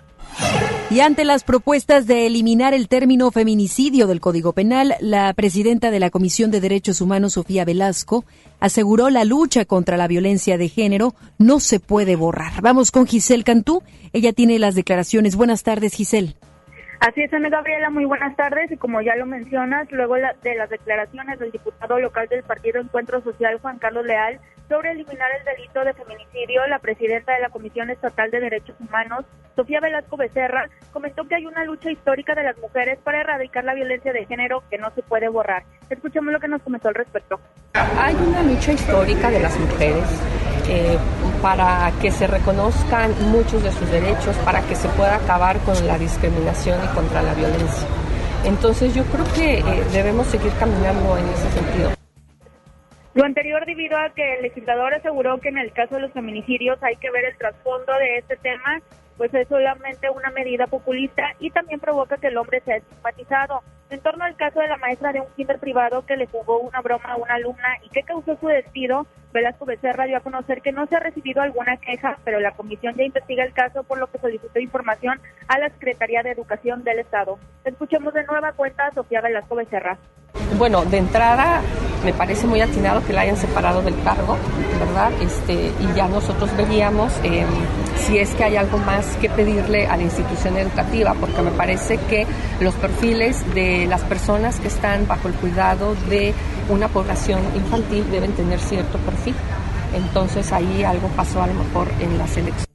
Y 0.92 1.00
ante 1.00 1.26
las 1.26 1.44
propuestas 1.44 2.06
de 2.06 2.28
eliminar 2.28 2.76
el 2.76 2.88
término 2.88 3.32
feminicidio 3.32 4.06
del 4.06 4.22
Código 4.22 4.54
Penal, 4.54 4.94
la 5.00 5.34
presidenta 5.34 5.90
de 5.90 6.00
la 6.00 6.12
Comisión 6.12 6.52
de 6.52 6.62
Derechos 6.62 7.02
Humanos, 7.02 7.34
Sofía 7.34 7.66
Velasco, 7.66 8.26
aseguró 8.60 9.10
la 9.10 9.24
lucha 9.26 9.66
contra 9.66 9.98
la 9.98 10.08
violencia 10.08 10.60
de 10.60 10.70
género 10.70 11.16
no 11.40 11.60
se 11.60 11.80
puede 11.80 12.16
borrar. 12.16 12.62
Vamos 12.62 12.92
con 12.92 13.08
Giselle 13.08 13.44
Cantú. 13.44 13.82
Ella 14.14 14.34
tiene 14.34 14.60
las 14.60 14.76
declaraciones. 14.76 15.36
Buenas 15.36 15.64
tardes, 15.64 15.96
Giselle. 15.96 16.36
Así 17.00 17.22
es, 17.24 17.34
Ana 17.34 17.48
Gabriela, 17.48 17.90
muy 17.90 18.04
buenas 18.04 18.36
tardes. 18.36 18.70
Y 18.72 18.78
como 18.78 19.02
ya 19.02 19.16
lo 19.16 19.26
mencionas, 19.26 19.90
luego 19.90 20.16
de 20.16 20.56
las 20.56 20.70
declaraciones 20.70 21.40
del 21.40 21.52
diputado 21.52 21.98
local 21.98 22.28
del 22.28 22.44
Partido 22.44 22.82
Encuentro 22.82 23.22
Social, 23.22 23.58
Juan 23.62 23.80
Carlos 23.80 24.06
Leal, 24.06 24.40
sobre 24.68 24.92
eliminar 24.92 25.30
el 25.40 25.46
delito 25.46 25.84
de 25.86 25.94
feminicidio, 25.94 26.68
la 26.68 26.80
presidenta 26.80 27.34
de 27.34 27.42
la 27.42 27.50
Comisión 27.50 27.90
Estatal 27.90 28.30
de 28.32 28.42
Derechos 28.42 28.76
Humanos, 28.82 29.26
Sofía 29.60 29.82
Velasco 29.82 30.16
Becerra, 30.16 30.70
comentó 30.94 31.28
que 31.28 31.36
hay 31.36 31.46
una 31.46 31.66
lucha 31.66 31.92
histórica 31.92 32.34
de 32.34 32.44
las 32.44 32.58
mujeres 32.60 32.98
para 33.04 33.20
erradicar 33.20 33.66
la 33.66 33.74
violencia 33.74 34.14
de 34.14 34.26
género 34.26 34.64
que 34.70 34.78
no 34.78 34.90
se 34.96 35.02
puede 35.02 35.28
borrar. 35.28 35.64
Escuchemos 35.90 36.32
lo 36.32 36.40
que 36.40 36.48
nos 36.48 36.62
comentó 36.62 36.88
al 36.88 36.96
respecto. 36.96 37.38
Hay 37.74 38.16
una 38.16 38.42
lucha 38.42 38.72
histórica 38.72 39.30
de 39.30 39.42
las 39.42 39.60
mujeres 39.60 40.06
eh, 40.70 40.98
para 41.42 41.92
que 42.02 42.10
se 42.10 42.26
reconozcan 42.26 43.12
muchos 43.32 43.62
de 43.62 43.72
sus 43.74 43.92
derechos, 43.92 44.34
para 44.46 44.62
que 44.62 44.76
se 44.76 44.88
pueda 44.90 45.18
acabar 45.18 45.58
con 45.60 45.76
la 45.86 45.98
discriminación 45.98 46.80
y 46.82 46.96
contra 46.96 47.22
la 47.22 47.34
violencia. 47.34 47.86
Entonces 48.46 48.96
yo 48.96 49.04
creo 49.12 49.26
que 49.36 49.60
eh, 49.60 49.84
debemos 49.92 50.28
seguir 50.28 50.54
caminando 50.58 51.18
en 51.18 51.28
ese 51.28 51.50
sentido. 51.50 51.92
Lo 53.14 53.26
anterior 53.26 53.66
debido 53.66 53.98
a 53.98 54.10
que 54.12 54.36
el 54.36 54.44
legislador 54.44 54.94
aseguró 54.94 55.38
que 55.40 55.50
en 55.50 55.58
el 55.58 55.74
caso 55.74 55.96
de 55.96 56.02
los 56.04 56.14
feminicidios 56.14 56.82
hay 56.82 56.96
que 56.96 57.12
ver 57.12 57.26
el 57.26 57.38
trasfondo 57.38 57.92
de 58.00 58.20
este 58.20 58.38
tema 58.38 58.82
pues 59.20 59.34
es 59.34 59.50
solamente 59.50 60.10
una 60.10 60.30
medida 60.30 60.66
populista 60.66 61.36
y 61.40 61.52
también 61.52 61.82
provoca 61.82 62.16
que 62.16 62.28
el 62.28 62.38
hombre 62.38 62.62
sea 62.62 62.78
estigmatizado. 62.78 63.64
En 63.90 64.00
torno 64.00 64.24
al 64.24 64.38
caso 64.38 64.62
de 64.62 64.70
la 64.70 64.78
maestra 64.78 65.12
de 65.12 65.20
un 65.20 65.28
kinder 65.36 65.60
privado 65.60 66.06
que 66.06 66.16
le 66.16 66.26
jugó 66.28 66.60
una 66.60 66.80
broma 66.80 67.12
a 67.12 67.18
una 67.18 67.34
alumna 67.34 67.68
y 67.84 67.90
que 67.90 68.04
causó 68.04 68.38
su 68.38 68.48
despido, 68.48 69.08
Velasco 69.34 69.66
Becerra 69.66 70.06
dio 70.06 70.16
a 70.16 70.22
conocer 70.22 70.62
que 70.62 70.72
no 70.72 70.88
se 70.88 70.96
ha 70.96 71.02
recibido 71.02 71.42
alguna 71.42 71.76
queja, 71.76 72.18
pero 72.24 72.40
la 72.40 72.52
comisión 72.52 72.96
ya 72.96 73.04
investiga 73.04 73.44
el 73.44 73.52
caso, 73.52 73.84
por 73.84 74.00
lo 74.00 74.08
que 74.08 74.20
solicitó 74.20 74.58
información 74.58 75.20
a 75.50 75.60
la 75.60 75.70
Secretaría 75.70 76.24
de 76.24 76.32
Educación 76.32 76.86
del 76.86 77.00
Estado. 77.00 77.40
Escuchemos 77.66 78.14
de 78.14 78.24
nueva 78.24 78.54
cuenta 78.54 78.86
a 78.86 78.94
Sofía 78.94 79.20
Velasco 79.20 79.56
Becerra. 79.56 79.98
Bueno, 80.58 80.84
de 80.84 80.98
entrada 80.98 81.62
me 82.04 82.14
parece 82.14 82.48
muy 82.48 82.62
atinado 82.62 83.04
que 83.06 83.14
la 83.14 83.22
hayan 83.22 83.38
separado 83.38 83.82
del 83.82 83.96
cargo, 84.04 84.38
¿verdad? 84.80 85.12
Este, 85.22 85.72
y 85.80 85.96
ya 85.96 86.08
nosotros 86.08 86.50
veríamos 86.56 87.12
eh, 87.24 87.46
si 87.98 88.18
es 88.18 88.34
que 88.36 88.46
hay 88.46 88.56
algo 88.56 88.78
más 88.78 89.06
que 89.18 89.30
pedirle 89.30 89.88
a 89.88 89.98
la 89.98 90.04
institución 90.04 90.58
educativa, 90.58 91.14
porque 91.20 91.42
me 91.42 91.52
parece 91.52 91.98
que 91.98 92.26
los 92.60 92.74
perfiles 92.76 93.44
de 93.54 93.86
las 93.88 94.02
personas 94.02 94.60
que 94.60 94.70
están 94.70 95.08
bajo 95.08 95.28
el 95.28 95.34
cuidado 95.36 95.96
de 96.10 96.34
una 96.70 96.88
población 96.88 97.42
infantil 97.56 98.10
deben 98.10 98.32
tener 98.34 98.60
cierto 98.60 98.98
perfil. 99.00 99.36
Entonces 99.94 100.52
ahí 100.52 100.84
algo 100.84 101.08
pasó 101.10 101.42
a 101.42 101.48
lo 101.48 101.54
mejor 101.54 101.88
en 102.00 102.18
la 102.18 102.28
selección. 102.28 102.69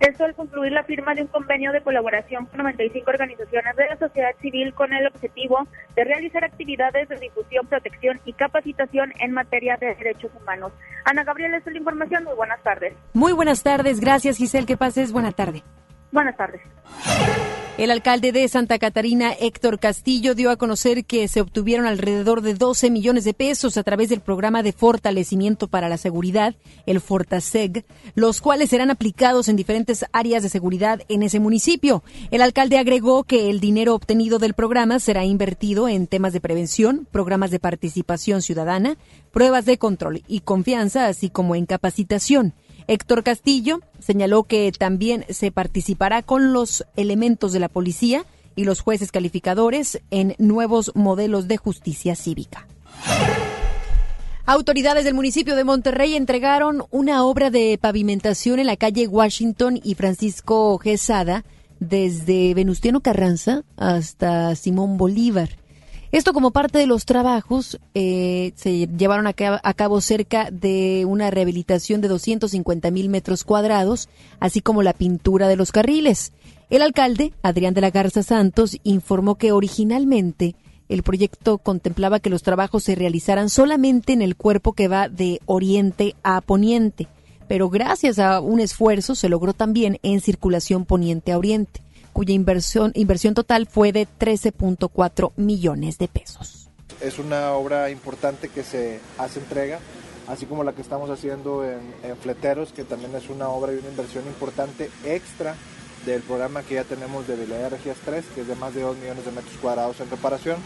Esto 0.00 0.24
al 0.24 0.34
concluir 0.34 0.72
la 0.72 0.84
firma 0.84 1.14
de 1.14 1.22
un 1.22 1.28
convenio 1.28 1.72
de 1.72 1.80
colaboración 1.80 2.46
con 2.46 2.58
95 2.58 3.10
organizaciones 3.10 3.76
de 3.76 3.86
la 3.86 3.96
sociedad 3.96 4.30
civil 4.40 4.72
con 4.72 4.92
el 4.92 5.06
objetivo 5.08 5.66
de 5.96 6.04
realizar 6.04 6.44
actividades 6.44 7.08
de 7.08 7.16
difusión, 7.16 7.66
protección 7.66 8.20
y 8.24 8.32
capacitación 8.32 9.12
en 9.18 9.32
materia 9.32 9.76
de 9.76 9.94
derechos 9.96 10.30
humanos. 10.40 10.72
Ana 11.04 11.24
Gabriela, 11.24 11.56
esta 11.56 11.70
es 11.70 11.74
la 11.74 11.80
información. 11.80 12.24
Muy 12.24 12.34
buenas 12.34 12.62
tardes. 12.62 12.94
Muy 13.12 13.32
buenas 13.32 13.62
tardes. 13.62 14.00
Gracias, 14.00 14.36
Giselle. 14.36 14.66
Que 14.66 14.76
pases. 14.76 15.12
Buena 15.12 15.32
tarde. 15.32 15.62
Buenas 16.12 16.36
tardes. 16.36 16.62
El 17.78 17.92
alcalde 17.92 18.32
de 18.32 18.48
Santa 18.48 18.80
Catarina, 18.80 19.32
Héctor 19.38 19.78
Castillo, 19.78 20.34
dio 20.34 20.50
a 20.50 20.56
conocer 20.56 21.04
que 21.04 21.28
se 21.28 21.40
obtuvieron 21.40 21.86
alrededor 21.86 22.42
de 22.42 22.54
12 22.54 22.90
millones 22.90 23.22
de 23.22 23.34
pesos 23.34 23.76
a 23.76 23.84
través 23.84 24.08
del 24.08 24.20
programa 24.20 24.64
de 24.64 24.72
fortalecimiento 24.72 25.68
para 25.68 25.88
la 25.88 25.96
seguridad, 25.96 26.56
el 26.86 27.00
Fortaseg, 27.00 27.84
los 28.16 28.40
cuales 28.40 28.70
serán 28.70 28.90
aplicados 28.90 29.48
en 29.48 29.54
diferentes 29.54 30.04
áreas 30.12 30.42
de 30.42 30.48
seguridad 30.48 31.02
en 31.08 31.22
ese 31.22 31.38
municipio. 31.38 32.02
El 32.32 32.42
alcalde 32.42 32.78
agregó 32.78 33.22
que 33.22 33.48
el 33.48 33.60
dinero 33.60 33.94
obtenido 33.94 34.40
del 34.40 34.54
programa 34.54 34.98
será 34.98 35.24
invertido 35.24 35.88
en 35.88 36.08
temas 36.08 36.32
de 36.32 36.40
prevención, 36.40 37.06
programas 37.12 37.52
de 37.52 37.60
participación 37.60 38.42
ciudadana, 38.42 38.96
pruebas 39.30 39.66
de 39.66 39.78
control 39.78 40.24
y 40.26 40.40
confianza, 40.40 41.06
así 41.06 41.30
como 41.30 41.54
en 41.54 41.64
capacitación. 41.64 42.54
Héctor 42.88 43.22
Castillo 43.22 43.80
señaló 44.00 44.44
que 44.44 44.72
también 44.72 45.26
se 45.28 45.52
participará 45.52 46.22
con 46.22 46.54
los 46.54 46.86
elementos 46.96 47.52
de 47.52 47.60
la 47.60 47.68
policía 47.68 48.24
y 48.56 48.64
los 48.64 48.80
jueces 48.80 49.12
calificadores 49.12 50.00
en 50.10 50.34
nuevos 50.38 50.92
modelos 50.94 51.46
de 51.48 51.58
justicia 51.58 52.16
cívica. 52.16 52.66
Autoridades 54.46 55.04
del 55.04 55.12
municipio 55.12 55.54
de 55.54 55.64
Monterrey 55.64 56.16
entregaron 56.16 56.84
una 56.90 57.24
obra 57.24 57.50
de 57.50 57.78
pavimentación 57.78 58.58
en 58.58 58.66
la 58.66 58.78
calle 58.78 59.06
Washington 59.06 59.78
y 59.84 59.94
Francisco 59.94 60.78
Gesada 60.78 61.44
desde 61.80 62.54
Venustiano 62.54 63.00
Carranza 63.00 63.64
hasta 63.76 64.56
Simón 64.56 64.96
Bolívar. 64.96 65.50
Esto 66.10 66.32
como 66.32 66.52
parte 66.52 66.78
de 66.78 66.86
los 66.86 67.04
trabajos 67.04 67.78
eh, 67.94 68.52
se 68.56 68.86
llevaron 68.86 69.26
a 69.26 69.34
cabo, 69.34 70.00
cerca 70.00 70.50
de 70.50 71.04
una 71.06 71.30
rehabilitación 71.30 72.00
de 72.00 72.08
250 72.08 72.90
mil 72.90 73.10
metros 73.10 73.44
cuadrados, 73.44 74.08
así 74.40 74.62
como 74.62 74.82
la 74.82 74.94
pintura 74.94 75.48
de 75.48 75.56
los 75.56 75.70
carriles. 75.70 76.32
El 76.70 76.80
alcalde, 76.80 77.34
Adrián 77.42 77.74
de 77.74 77.82
la 77.82 77.90
Garza 77.90 78.22
Santos, 78.22 78.78
informó 78.84 79.34
que 79.34 79.52
originalmente 79.52 80.54
el 80.88 81.02
proyecto 81.02 81.58
contemplaba 81.58 82.20
que 82.20 82.30
los 82.30 82.42
trabajos 82.42 82.84
se 82.84 82.94
realizaran 82.94 83.50
solamente 83.50 84.14
en 84.14 84.22
el 84.22 84.34
cuerpo 84.34 84.72
que 84.72 84.88
va 84.88 85.10
de 85.10 85.42
oriente 85.44 86.14
a 86.22 86.40
poniente, 86.40 87.06
pero 87.48 87.68
gracias 87.68 88.18
a 88.18 88.40
un 88.40 88.60
esfuerzo 88.60 89.14
se 89.14 89.28
logró 89.28 89.52
también 89.52 89.98
en 90.02 90.22
circulación 90.22 90.86
poniente 90.86 91.32
a 91.32 91.38
oriente 91.38 91.82
cuya 92.12 92.34
inversión, 92.34 92.92
inversión 92.94 93.34
total 93.34 93.66
fue 93.66 93.92
de 93.92 94.06
13.4 94.06 95.32
millones 95.36 95.98
de 95.98 96.08
pesos. 96.08 96.68
Es 97.00 97.18
una 97.18 97.52
obra 97.52 97.90
importante 97.90 98.48
que 98.48 98.62
se 98.62 99.00
hace 99.18 99.38
entrega, 99.40 99.78
así 100.26 100.46
como 100.46 100.64
la 100.64 100.72
que 100.72 100.82
estamos 100.82 101.10
haciendo 101.10 101.64
en, 101.64 102.16
Fleteros, 102.20 102.72
que 102.72 102.84
también 102.84 103.14
es 103.14 103.28
una 103.30 103.48
obra 103.48 103.72
y 103.72 103.76
una 103.76 103.88
inversión 103.88 104.26
importante 104.26 104.90
extra 105.04 105.54
del 106.06 106.22
programa 106.22 106.62
que 106.62 106.74
ya 106.74 106.84
tenemos 106.84 107.26
de 107.28 107.36
Vilaya 107.36 107.68
Regias 107.68 107.96
3, 108.04 108.24
que 108.34 108.40
es 108.42 108.48
de 108.48 108.54
más 108.56 108.74
de 108.74 108.82
2 108.82 108.96
millones 108.98 109.24
de 109.24 109.32
metros 109.32 109.54
cuadrados 109.60 110.00
en 110.00 110.10
reparación. 110.10 110.56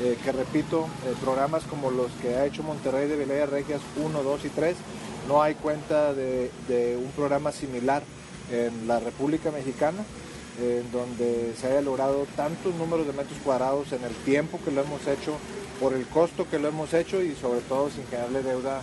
Eh, 0.00 0.16
que 0.24 0.30
repito, 0.30 0.86
eh, 1.06 1.14
programas 1.20 1.64
como 1.64 1.90
los 1.90 2.12
que 2.22 2.36
ha 2.36 2.46
hecho 2.46 2.62
Monterrey 2.62 3.08
de 3.08 3.16
Vilaya 3.16 3.46
Regias 3.46 3.80
1, 3.96 4.22
2 4.22 4.44
y 4.44 4.48
3, 4.48 4.76
no 5.26 5.42
hay 5.42 5.54
cuenta 5.54 6.14
de, 6.14 6.52
de 6.68 6.96
un 6.96 7.10
programa 7.10 7.50
similar 7.50 8.02
en 8.50 8.86
la 8.86 9.00
República 9.00 9.50
Mexicana 9.50 10.04
en 10.60 10.90
donde 10.90 11.54
se 11.60 11.68
haya 11.68 11.80
logrado 11.80 12.26
tantos 12.36 12.74
números 12.74 13.06
de 13.06 13.12
metros 13.12 13.38
cuadrados 13.44 13.92
en 13.92 14.02
el 14.04 14.14
tiempo 14.24 14.58
que 14.64 14.70
lo 14.70 14.82
hemos 14.82 15.06
hecho, 15.06 15.36
por 15.80 15.94
el 15.94 16.06
costo 16.06 16.48
que 16.50 16.58
lo 16.58 16.68
hemos 16.68 16.92
hecho 16.94 17.22
y 17.22 17.34
sobre 17.34 17.60
todo 17.60 17.90
sin 17.90 18.04
generarle 18.06 18.42
deuda 18.42 18.82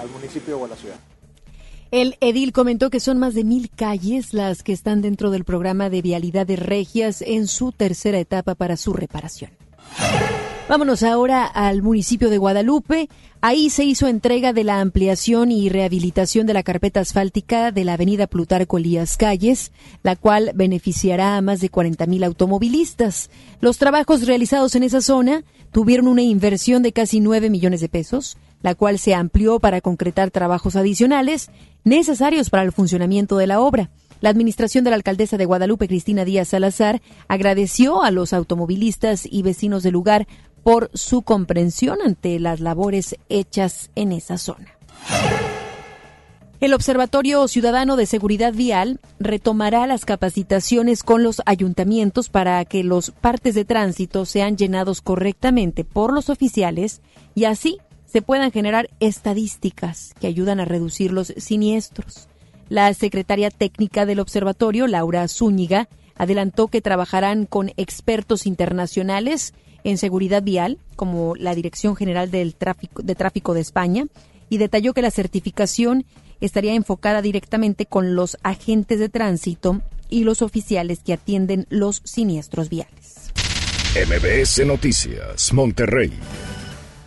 al 0.00 0.08
municipio 0.10 0.58
o 0.58 0.64
a 0.64 0.68
la 0.68 0.76
ciudad. 0.76 0.96
El 1.90 2.16
edil 2.20 2.52
comentó 2.52 2.88
que 2.88 3.00
son 3.00 3.18
más 3.18 3.34
de 3.34 3.42
mil 3.42 3.68
calles 3.68 4.32
las 4.32 4.62
que 4.62 4.72
están 4.72 5.02
dentro 5.02 5.30
del 5.30 5.44
programa 5.44 5.90
de 5.90 6.02
vialidades 6.02 6.58
regias 6.58 7.20
en 7.20 7.48
su 7.48 7.72
tercera 7.72 8.20
etapa 8.20 8.54
para 8.54 8.76
su 8.76 8.92
reparación. 8.92 9.50
Vámonos 10.70 11.02
ahora 11.02 11.46
al 11.46 11.82
municipio 11.82 12.30
de 12.30 12.38
Guadalupe. 12.38 13.08
Ahí 13.40 13.70
se 13.70 13.82
hizo 13.82 14.06
entrega 14.06 14.52
de 14.52 14.62
la 14.62 14.80
ampliación 14.80 15.50
y 15.50 15.68
rehabilitación 15.68 16.46
de 16.46 16.54
la 16.54 16.62
carpeta 16.62 17.00
asfáltica 17.00 17.72
de 17.72 17.82
la 17.82 17.94
avenida 17.94 18.28
Plutarco 18.28 18.78
Elías 18.78 19.16
Calles, 19.16 19.72
la 20.04 20.14
cual 20.14 20.52
beneficiará 20.54 21.36
a 21.36 21.40
más 21.40 21.58
de 21.58 21.70
40 21.70 22.06
mil 22.06 22.22
automovilistas. 22.22 23.30
Los 23.60 23.78
trabajos 23.78 24.24
realizados 24.28 24.76
en 24.76 24.84
esa 24.84 25.00
zona 25.00 25.42
tuvieron 25.72 26.06
una 26.06 26.22
inversión 26.22 26.84
de 26.84 26.92
casi 26.92 27.18
9 27.18 27.50
millones 27.50 27.80
de 27.80 27.88
pesos, 27.88 28.36
la 28.62 28.76
cual 28.76 29.00
se 29.00 29.12
amplió 29.12 29.58
para 29.58 29.80
concretar 29.80 30.30
trabajos 30.30 30.76
adicionales 30.76 31.50
necesarios 31.82 32.48
para 32.48 32.62
el 32.62 32.70
funcionamiento 32.70 33.38
de 33.38 33.48
la 33.48 33.58
obra. 33.58 33.90
La 34.20 34.28
administración 34.28 34.84
de 34.84 34.90
la 34.90 34.96
alcaldesa 34.96 35.38
de 35.38 35.46
Guadalupe, 35.46 35.88
Cristina 35.88 36.26
Díaz 36.26 36.48
Salazar, 36.48 37.00
agradeció 37.26 38.02
a 38.02 38.10
los 38.10 38.34
automovilistas 38.34 39.26
y 39.28 39.42
vecinos 39.42 39.82
del 39.82 39.94
lugar 39.94 40.28
por 40.62 40.90
su 40.94 41.22
comprensión 41.22 41.98
ante 42.04 42.38
las 42.38 42.60
labores 42.60 43.16
hechas 43.28 43.90
en 43.94 44.12
esa 44.12 44.38
zona. 44.38 44.68
El 46.60 46.74
Observatorio 46.74 47.48
Ciudadano 47.48 47.96
de 47.96 48.04
Seguridad 48.04 48.52
Vial 48.52 49.00
retomará 49.18 49.86
las 49.86 50.04
capacitaciones 50.04 51.02
con 51.02 51.22
los 51.22 51.40
ayuntamientos 51.46 52.28
para 52.28 52.62
que 52.66 52.84
los 52.84 53.12
partes 53.12 53.54
de 53.54 53.64
tránsito 53.64 54.26
sean 54.26 54.58
llenados 54.58 55.00
correctamente 55.00 55.84
por 55.84 56.12
los 56.12 56.28
oficiales 56.28 57.00
y 57.34 57.44
así 57.44 57.78
se 58.04 58.20
puedan 58.20 58.50
generar 58.50 58.90
estadísticas 59.00 60.12
que 60.20 60.26
ayudan 60.26 60.60
a 60.60 60.66
reducir 60.66 61.12
los 61.12 61.28
siniestros. 61.38 62.28
La 62.68 62.92
secretaria 62.92 63.50
técnica 63.50 64.04
del 64.04 64.20
observatorio, 64.20 64.86
Laura 64.86 65.26
Zúñiga, 65.28 65.88
adelantó 66.16 66.68
que 66.68 66.82
trabajarán 66.82 67.46
con 67.46 67.72
expertos 67.78 68.46
internacionales 68.46 69.54
en 69.84 69.98
seguridad 69.98 70.42
vial, 70.42 70.78
como 70.96 71.34
la 71.36 71.54
Dirección 71.54 71.96
General 71.96 72.30
del 72.30 72.54
Tráfico, 72.54 73.02
de 73.02 73.14
Tráfico 73.14 73.54
de 73.54 73.60
España, 73.60 74.06
y 74.48 74.58
detalló 74.58 74.94
que 74.94 75.02
la 75.02 75.10
certificación 75.10 76.04
estaría 76.40 76.74
enfocada 76.74 77.22
directamente 77.22 77.86
con 77.86 78.14
los 78.14 78.36
agentes 78.42 78.98
de 78.98 79.08
tránsito 79.08 79.80
y 80.08 80.24
los 80.24 80.42
oficiales 80.42 81.00
que 81.04 81.12
atienden 81.12 81.66
los 81.70 82.02
siniestros 82.04 82.68
viales. 82.68 83.32
MBS 83.94 84.66
Noticias, 84.66 85.52
Monterrey. 85.52 86.12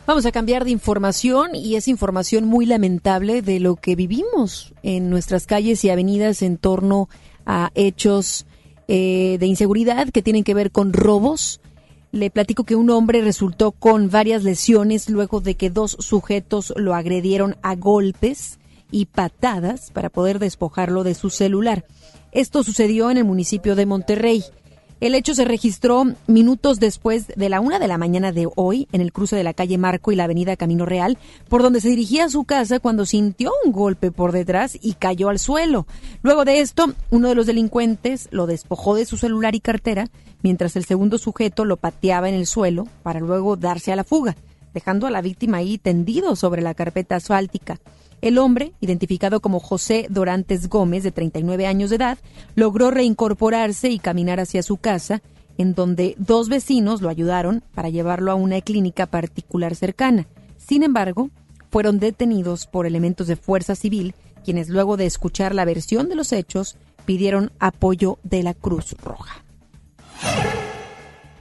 Vamos 0.05 0.25
a 0.25 0.33
cambiar 0.33 0.65
de 0.65 0.71
información 0.71 1.55
y 1.55 1.77
es 1.77 1.87
información 1.87 2.45
muy 2.45 2.65
lamentable 2.65 3.41
de 3.41 3.61
lo 3.61 3.77
que 3.77 3.95
vivimos 3.95 4.73
en 4.83 5.09
nuestras 5.09 5.47
calles 5.47 5.83
y 5.85 5.89
avenidas 5.89 6.41
en 6.41 6.57
torno 6.57 7.07
a 7.45 7.71
hechos 7.73 8.45
eh, 8.89 9.37
de 9.39 9.45
inseguridad 9.45 10.09
que 10.09 10.21
tienen 10.21 10.43
que 10.43 10.53
ver 10.53 10.71
con 10.71 10.91
robos. 10.91 11.61
Le 12.13 12.29
platico 12.29 12.63
que 12.63 12.75
un 12.75 12.91
hombre 12.91 13.23
resultó 13.23 13.71
con 13.71 14.11
varias 14.11 14.43
lesiones 14.43 15.09
luego 15.09 15.41
de 15.41 15.55
que 15.55 15.71
dos 15.71 15.97
sujetos 15.99 16.71
lo 16.77 16.93
agredieron 16.93 17.55
a 17.63 17.75
golpes 17.75 18.59
y 18.91 19.05
patadas 19.05 19.89
para 19.89 20.11
poder 20.11 20.37
despojarlo 20.37 21.03
de 21.03 21.15
su 21.15 21.31
celular. 21.31 21.87
Esto 22.31 22.61
sucedió 22.61 23.09
en 23.09 23.17
el 23.17 23.23
municipio 23.23 23.75
de 23.75 23.87
Monterrey. 23.87 24.43
El 25.03 25.15
hecho 25.15 25.35
se 25.35 25.43
registró 25.43 26.05
minutos 26.27 26.79
después 26.79 27.27
de 27.27 27.49
la 27.49 27.59
una 27.59 27.77
de 27.77 27.89
la 27.89 27.97
mañana 27.97 28.31
de 28.31 28.47
hoy 28.55 28.87
en 28.93 29.01
el 29.01 29.11
cruce 29.11 29.35
de 29.35 29.43
la 29.43 29.53
calle 29.53 29.77
Marco 29.77 30.13
y 30.13 30.15
la 30.15 30.23
avenida 30.23 30.55
Camino 30.55 30.85
Real, 30.85 31.17
por 31.49 31.61
donde 31.61 31.81
se 31.81 31.89
dirigía 31.89 32.23
a 32.23 32.29
su 32.29 32.45
casa 32.45 32.79
cuando 32.79 33.05
sintió 33.05 33.51
un 33.65 33.73
golpe 33.73 34.11
por 34.11 34.31
detrás 34.31 34.77
y 34.81 34.93
cayó 34.93 35.27
al 35.27 35.39
suelo. 35.39 35.87
Luego 36.21 36.45
de 36.45 36.61
esto, 36.61 36.93
uno 37.09 37.27
de 37.27 37.35
los 37.35 37.47
delincuentes 37.47 38.29
lo 38.31 38.47
despojó 38.47 38.95
de 38.95 39.03
su 39.03 39.17
celular 39.17 39.55
y 39.55 39.59
cartera, 39.59 40.07
mientras 40.41 40.77
el 40.77 40.85
segundo 40.85 41.17
sujeto 41.17 41.65
lo 41.65 41.75
pateaba 41.75 42.29
en 42.29 42.35
el 42.35 42.45
suelo 42.45 42.87
para 43.03 43.19
luego 43.19 43.57
darse 43.57 43.91
a 43.91 43.97
la 43.97 44.05
fuga, 44.05 44.37
dejando 44.73 45.05
a 45.05 45.11
la 45.11 45.21
víctima 45.21 45.57
ahí 45.57 45.77
tendido 45.77 46.37
sobre 46.37 46.61
la 46.61 46.75
carpeta 46.75 47.17
asfáltica. 47.17 47.77
El 48.23 48.37
hombre, 48.37 48.71
identificado 48.79 49.41
como 49.41 49.59
José 49.59 50.07
Dorantes 50.09 50.69
Gómez, 50.69 51.03
de 51.03 51.11
39 51.11 51.67
años 51.67 51.89
de 51.89 51.97
edad, 51.97 52.17
logró 52.55 52.89
reincorporarse 52.89 53.89
y 53.89 53.99
caminar 53.99 54.39
hacia 54.39 54.63
su 54.63 54.77
casa, 54.77 55.21
en 55.57 55.75
donde 55.75 56.15
dos 56.17 56.47
vecinos 56.47 57.01
lo 57.01 57.09
ayudaron 57.09 57.65
para 57.75 57.89
llevarlo 57.89 58.31
a 58.31 58.35
una 58.35 58.61
clínica 58.61 59.07
particular 59.07 59.75
cercana. 59.75 60.25
Sin 60.55 60.83
embargo, 60.83 61.31
fueron 61.69 61.99
detenidos 61.99 62.65
por 62.65 62.87
elementos 62.87 63.27
de 63.27 63.35
fuerza 63.35 63.75
civil, 63.75 64.15
quienes 64.45 64.69
luego 64.69 64.95
de 64.95 65.05
escuchar 65.05 65.53
la 65.53 65.65
versión 65.65 66.07
de 66.07 66.15
los 66.15 66.31
hechos 66.31 66.77
pidieron 67.05 67.51
apoyo 67.59 68.19
de 68.23 68.41
la 68.41 68.53
Cruz 68.53 68.95
Roja. 69.03 69.43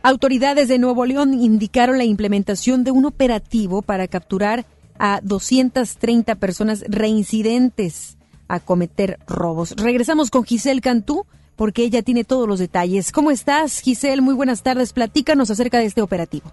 Autoridades 0.03 0.67
de 0.67 0.81
Nuevo 0.81 1.07
León 1.07 1.33
indicaron 1.33 1.97
la 1.97 2.05
implementación 2.05 2.83
de 2.83 2.91
un 2.91 3.05
operativo 3.05 3.83
para 3.83 4.09
capturar 4.09 4.67
a 4.99 5.21
230 5.23 6.35
personas 6.37 6.85
reincidentes 6.89 8.17
a 8.49 8.61
cometer 8.61 9.19
robos. 9.27 9.75
Regresamos 9.77 10.31
con 10.31 10.45
Giselle 10.45 10.81
Cantú 10.81 11.27
porque 11.57 11.85
ella 11.85 12.03
tiene 12.03 12.25
todos 12.25 12.49
los 12.49 12.59
detalles. 12.59 13.13
¿Cómo 13.13 13.31
estás, 13.31 13.81
Giselle? 13.81 14.23
Muy 14.23 14.35
buenas 14.35 14.63
tardes. 14.63 14.93
Platícanos 14.93 15.51
acerca 15.51 15.79
de 15.79 15.87
este 15.87 16.03
operativo. 16.03 16.53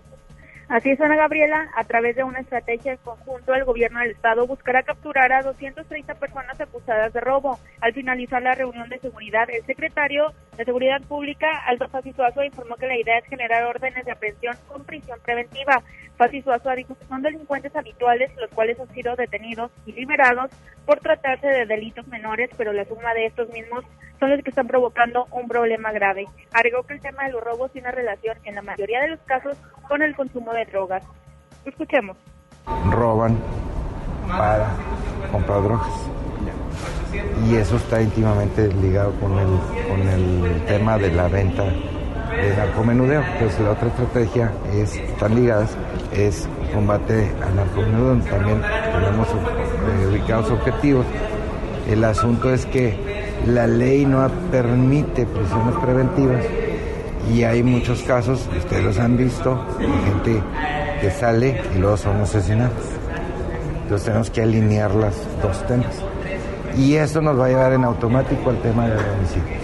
Así 0.69 0.91
es, 0.91 1.01
Ana 1.01 1.15
Gabriela, 1.15 1.67
a 1.75 1.83
través 1.83 2.15
de 2.15 2.23
una 2.23 2.41
estrategia 2.41 2.91
en 2.91 2.99
conjunto, 2.99 3.55
el 3.55 3.65
gobierno 3.65 4.01
del 4.01 4.11
estado 4.11 4.45
buscará 4.45 4.83
capturar 4.83 5.33
a 5.33 5.41
230 5.41 6.13
personas 6.13 6.61
acusadas 6.61 7.11
de 7.11 7.19
robo. 7.21 7.57
Al 7.81 7.91
finalizar 7.91 8.39
la 8.43 8.53
reunión 8.53 8.87
de 8.87 8.99
seguridad, 8.99 9.49
el 9.49 9.65
secretario 9.65 10.31
de 10.57 10.65
Seguridad 10.65 11.01
Pública, 11.01 11.47
Aldo 11.65 11.89
Fassi 11.89 12.13
Suazo, 12.13 12.43
informó 12.43 12.75
que 12.75 12.85
la 12.85 12.99
idea 12.99 13.17
es 13.17 13.25
generar 13.25 13.63
órdenes 13.63 14.05
de 14.05 14.11
aprehensión 14.11 14.55
con 14.67 14.85
prisión 14.85 15.19
preventiva. 15.25 15.81
Fassi 16.17 16.43
Suazo 16.43 16.69
dijo 16.75 16.95
que 16.95 17.05
son 17.05 17.23
delincuentes 17.23 17.75
habituales, 17.75 18.29
los 18.37 18.51
cuales 18.51 18.79
han 18.79 18.93
sido 18.93 19.15
detenidos 19.15 19.71
y 19.87 19.93
liberados 19.93 20.51
por 20.85 20.99
tratarse 20.99 21.47
de 21.47 21.65
delitos 21.65 22.07
menores, 22.09 22.51
pero 22.55 22.73
la 22.73 22.85
suma 22.85 23.15
de 23.15 23.25
estos 23.25 23.49
mismos 23.49 23.85
son 24.19 24.31
los 24.31 24.43
que 24.43 24.49
están 24.49 24.67
provocando 24.67 25.25
un 25.31 25.47
problema 25.47 25.91
grave. 25.91 26.25
Agregó 26.53 26.83
que 26.83 26.93
el 26.93 27.01
tema 27.01 27.25
de 27.25 27.31
los 27.31 27.43
robos 27.43 27.71
tiene 27.71 27.91
relación, 27.91 28.37
en 28.43 28.55
la 28.55 28.61
mayoría 28.61 29.01
de 29.01 29.09
los 29.09 29.19
casos, 29.21 29.57
con 29.87 30.01
el 30.01 30.15
consumo 30.15 30.53
de 30.53 30.65
drogas. 30.65 31.03
Escuchemos. 31.65 32.17
Roban 32.91 33.37
para 34.27 34.67
comprar 35.31 35.63
drogas. 35.63 35.91
Y 37.47 37.55
eso 37.55 37.77
está 37.77 38.01
íntimamente 38.01 38.67
ligado 38.67 39.13
con 39.19 39.37
el, 39.39 39.59
con 39.87 40.07
el 40.07 40.65
tema 40.65 40.97
de 40.97 41.11
la 41.11 41.27
venta 41.27 41.63
de 41.63 42.55
narcomenudeo. 42.55 43.23
Entonces 43.33 43.59
la 43.61 43.71
otra 43.71 43.87
estrategia 43.87 44.51
es, 44.71 44.95
están 44.95 45.35
ligadas, 45.35 45.75
es 46.13 46.47
combate 46.73 47.31
al 47.43 47.55
narcomenudeo, 47.55 48.23
también 48.29 48.61
tenemos 48.61 49.27
eh, 49.29 50.07
ubicados 50.11 50.51
objetivos. 50.51 51.05
El 51.89 52.03
asunto 52.03 52.53
es 52.53 52.67
que 52.67 53.18
la 53.47 53.67
ley 53.67 54.05
no 54.05 54.29
permite 54.51 55.25
prisiones 55.25 55.75
preventivas 55.81 56.45
y 57.33 57.43
hay 57.43 57.63
muchos 57.63 58.01
casos, 58.03 58.47
ustedes 58.57 58.83
los 58.83 58.99
han 58.99 59.17
visto, 59.17 59.55
de 59.77 59.87
gente 59.87 60.43
que 61.01 61.11
sale 61.11 61.61
y 61.75 61.79
luego 61.79 61.97
son 61.97 62.21
asesinados. 62.21 62.73
Entonces 63.83 64.05
tenemos 64.05 64.29
que 64.29 64.41
alinear 64.41 64.93
las 64.95 65.15
dos 65.41 65.65
temas. 65.67 66.03
Y 66.77 66.95
eso 66.95 67.21
nos 67.21 67.39
va 67.39 67.45
a 67.45 67.49
llevar 67.49 67.73
en 67.73 67.83
automático 67.83 68.49
al 68.49 68.61
tema 68.61 68.87
del 68.87 68.99
homicidio. 68.99 69.57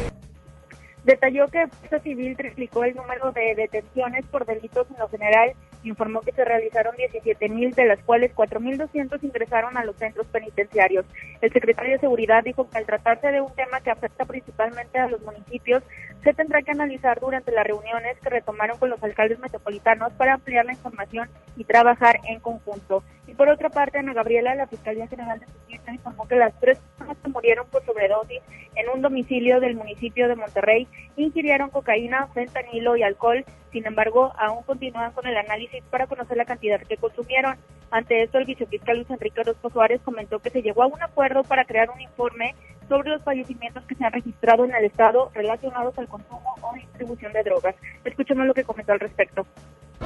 Detalló 1.04 1.48
que 1.48 1.68
Fuerza 1.68 2.00
Civil 2.00 2.36
triplicó 2.36 2.84
el 2.84 2.96
número 2.96 3.32
de 3.32 3.54
detenciones 3.56 4.26
por 4.26 4.46
delitos 4.46 4.88
en 4.90 4.98
lo 4.98 5.08
general. 5.10 5.54
Informó 5.86 6.22
que 6.22 6.32
se 6.32 6.44
realizaron 6.44 6.96
17.000, 6.96 7.76
de 7.76 7.86
las 7.86 8.00
cuales 8.00 8.36
4.200 8.36 9.24
ingresaron 9.24 9.78
a 9.78 9.86
los 9.86 9.96
centros 9.96 10.28
penitenciarios. 10.28 11.06
El 11.42 11.54
secretario 11.54 11.94
de 11.94 12.00
Seguridad 12.00 12.44
dijo 12.44 12.70
que 12.70 12.78
al 12.78 12.86
tratarse 12.86 13.32
de 13.32 13.42
un 13.42 13.54
tema 13.54 13.80
que 13.82 13.92
afecta 13.92 14.26
principalmente 14.26 15.00
a 15.00 15.08
los 15.08 15.22
municipios, 15.22 15.84
se 16.26 16.34
tendrá 16.34 16.64
que 16.64 16.72
analizar 16.72 17.20
durante 17.20 17.52
las 17.52 17.68
reuniones 17.68 18.18
que 18.20 18.32
retomaron 18.32 18.80
con 18.80 18.90
los 18.90 19.02
alcaldes 19.04 19.38
metropolitanos 19.38 20.12
para 20.14 20.34
ampliar 20.34 20.66
la 20.66 20.74
información 20.74 21.30
y 21.56 21.66
trabajar 21.66 22.20
en 22.28 22.40
conjunto. 22.40 23.04
Y 23.28 23.36
por 23.36 23.48
otra 23.48 23.70
parte, 23.70 24.00
Ana 24.00 24.14
Gabriela, 24.14 24.56
la 24.56 24.66
Fiscalía 24.66 25.08
General 25.08 25.40
de 25.40 25.46
Justicia, 25.46 25.94
informó 25.94 26.28
que 26.28 26.36
las 26.36 26.60
tres 26.60 26.80
personas 26.80 27.18
que 27.24 27.30
murieron 27.30 27.68
por 27.68 27.86
sobredosis 27.86 28.42
en 28.74 28.90
un 28.90 29.04
domicilio 29.04 29.60
del 29.60 29.76
municipio 29.76 30.28
de 30.28 30.36
Monterrey 30.36 30.88
ingirieron 31.16 31.70
cocaína, 31.70 32.26
fentanilo 32.34 32.96
y 32.98 33.04
alcohol. 33.04 33.46
Sin 33.72 33.86
embargo, 33.86 34.34
aún 34.40 34.64
continúan 34.64 35.12
con 35.12 35.28
el 35.28 35.38
análisis 35.38 35.84
para 35.92 36.08
conocer 36.08 36.38
la 36.38 36.46
cantidad 36.46 36.82
que 36.82 36.98
consumieron. 36.98 37.56
Ante 37.92 38.24
esto, 38.24 38.40
el 38.40 38.46
vicefiscal 38.46 38.98
Luis 38.98 39.10
Enrique 39.12 39.42
Orozco 39.42 39.70
Suárez 39.70 40.02
comentó 40.02 40.40
que 40.40 40.50
se 40.50 40.64
llegó 40.64 40.82
a 40.82 40.88
un 40.88 41.04
acuerdo 41.04 41.44
para 41.44 41.66
crear 41.66 41.92
un 41.92 42.02
informe 42.02 42.56
sobre 42.88 43.10
los 43.10 43.24
fallecimientos 43.24 43.84
que 43.86 43.96
se 43.96 44.04
han 44.04 44.12
registrado 44.12 44.66
en 44.66 44.76
el 44.76 44.86
Estado 44.86 45.32
relacionados 45.34 45.98
al 45.98 46.08
consumo 46.08 46.56
o 46.62 46.74
distribución 46.76 47.34
de 47.34 47.44
drogas. 47.44 47.76
Escuchemos 48.04 48.46
lo 48.46 48.54
que 48.54 48.64
comentó 48.64 48.94
al 48.94 49.00
respecto 49.00 49.46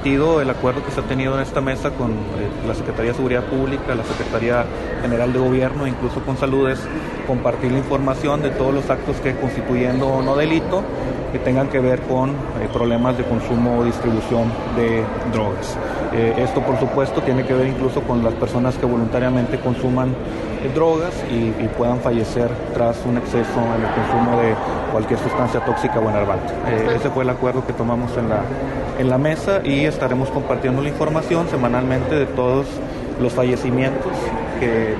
el 0.04 0.48
acuerdo 0.48 0.84
que 0.84 0.90
se 0.90 1.00
ha 1.00 1.02
tenido 1.02 1.34
en 1.34 1.42
esta 1.42 1.60
mesa 1.60 1.90
con 1.90 2.12
eh, 2.12 2.48
la 2.66 2.74
Secretaría 2.74 3.10
de 3.10 3.16
Seguridad 3.16 3.44
Pública, 3.44 3.94
la 3.94 4.04
Secretaría 4.04 4.64
General 5.02 5.32
de 5.32 5.38
Gobierno, 5.38 5.86
incluso 5.86 6.20
con 6.24 6.38
Salud, 6.38 6.70
es 6.70 6.80
compartir 7.26 7.70
la 7.70 7.78
información 7.78 8.40
de 8.40 8.50
todos 8.50 8.72
los 8.72 8.88
actos 8.88 9.20
que 9.20 9.34
constituyendo 9.34 10.06
o 10.06 10.22
no 10.22 10.36
delito 10.36 10.82
que 11.32 11.38
tengan 11.38 11.68
que 11.68 11.80
ver 11.80 12.00
con 12.02 12.30
eh, 12.30 12.68
problemas 12.72 13.16
de 13.16 13.24
consumo 13.24 13.78
o 13.78 13.84
distribución 13.84 14.50
de 14.76 15.04
drogas. 15.32 15.76
Eh, 16.12 16.34
esto, 16.38 16.60
por 16.60 16.78
supuesto, 16.78 17.22
tiene 17.22 17.44
que 17.44 17.54
ver 17.54 17.68
incluso 17.68 18.00
con 18.02 18.22
las 18.24 18.34
personas 18.34 18.76
que 18.76 18.86
voluntariamente 18.86 19.58
consuman 19.60 20.14
drogas 20.74 21.14
y, 21.30 21.50
puedan 21.78 22.00
fallecer 22.00 22.50
tras 22.74 22.98
un 23.06 23.16
exceso 23.16 23.60
en 23.76 23.82
el 23.82 23.90
consumo 23.94 24.42
de 24.42 24.54
cualquier 24.92 25.18
sustancia 25.20 25.60
tóxica 25.64 25.98
o 25.98 26.10
enervante. 26.10 26.52
ese 26.94 27.08
fue 27.08 27.24
el 27.24 27.30
acuerdo 27.30 27.66
que 27.66 27.72
tomamos 27.72 28.14
en 28.18 28.28
la, 28.28 28.42
en 28.98 29.08
la 29.08 29.16
mesa 29.16 29.62
y 29.64 29.86
estaremos 29.86 30.28
compartiendo 30.28 30.82
la 30.82 30.88
información 30.88 31.48
semanalmente 31.48 32.14
de 32.14 32.26
todos 32.26 32.66
los 33.20 33.32
fallecimientos 33.32 34.12
que 34.58 34.92
eh, 34.92 34.96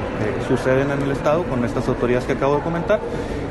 suceden 0.49 0.91
en 0.91 1.03
el 1.03 1.11
Estado 1.11 1.45
con 1.45 1.65
estas 1.65 1.87
autoridades 1.89 2.25
que 2.25 2.33
acabo 2.33 2.57
de 2.57 2.63
comentar, 2.63 3.01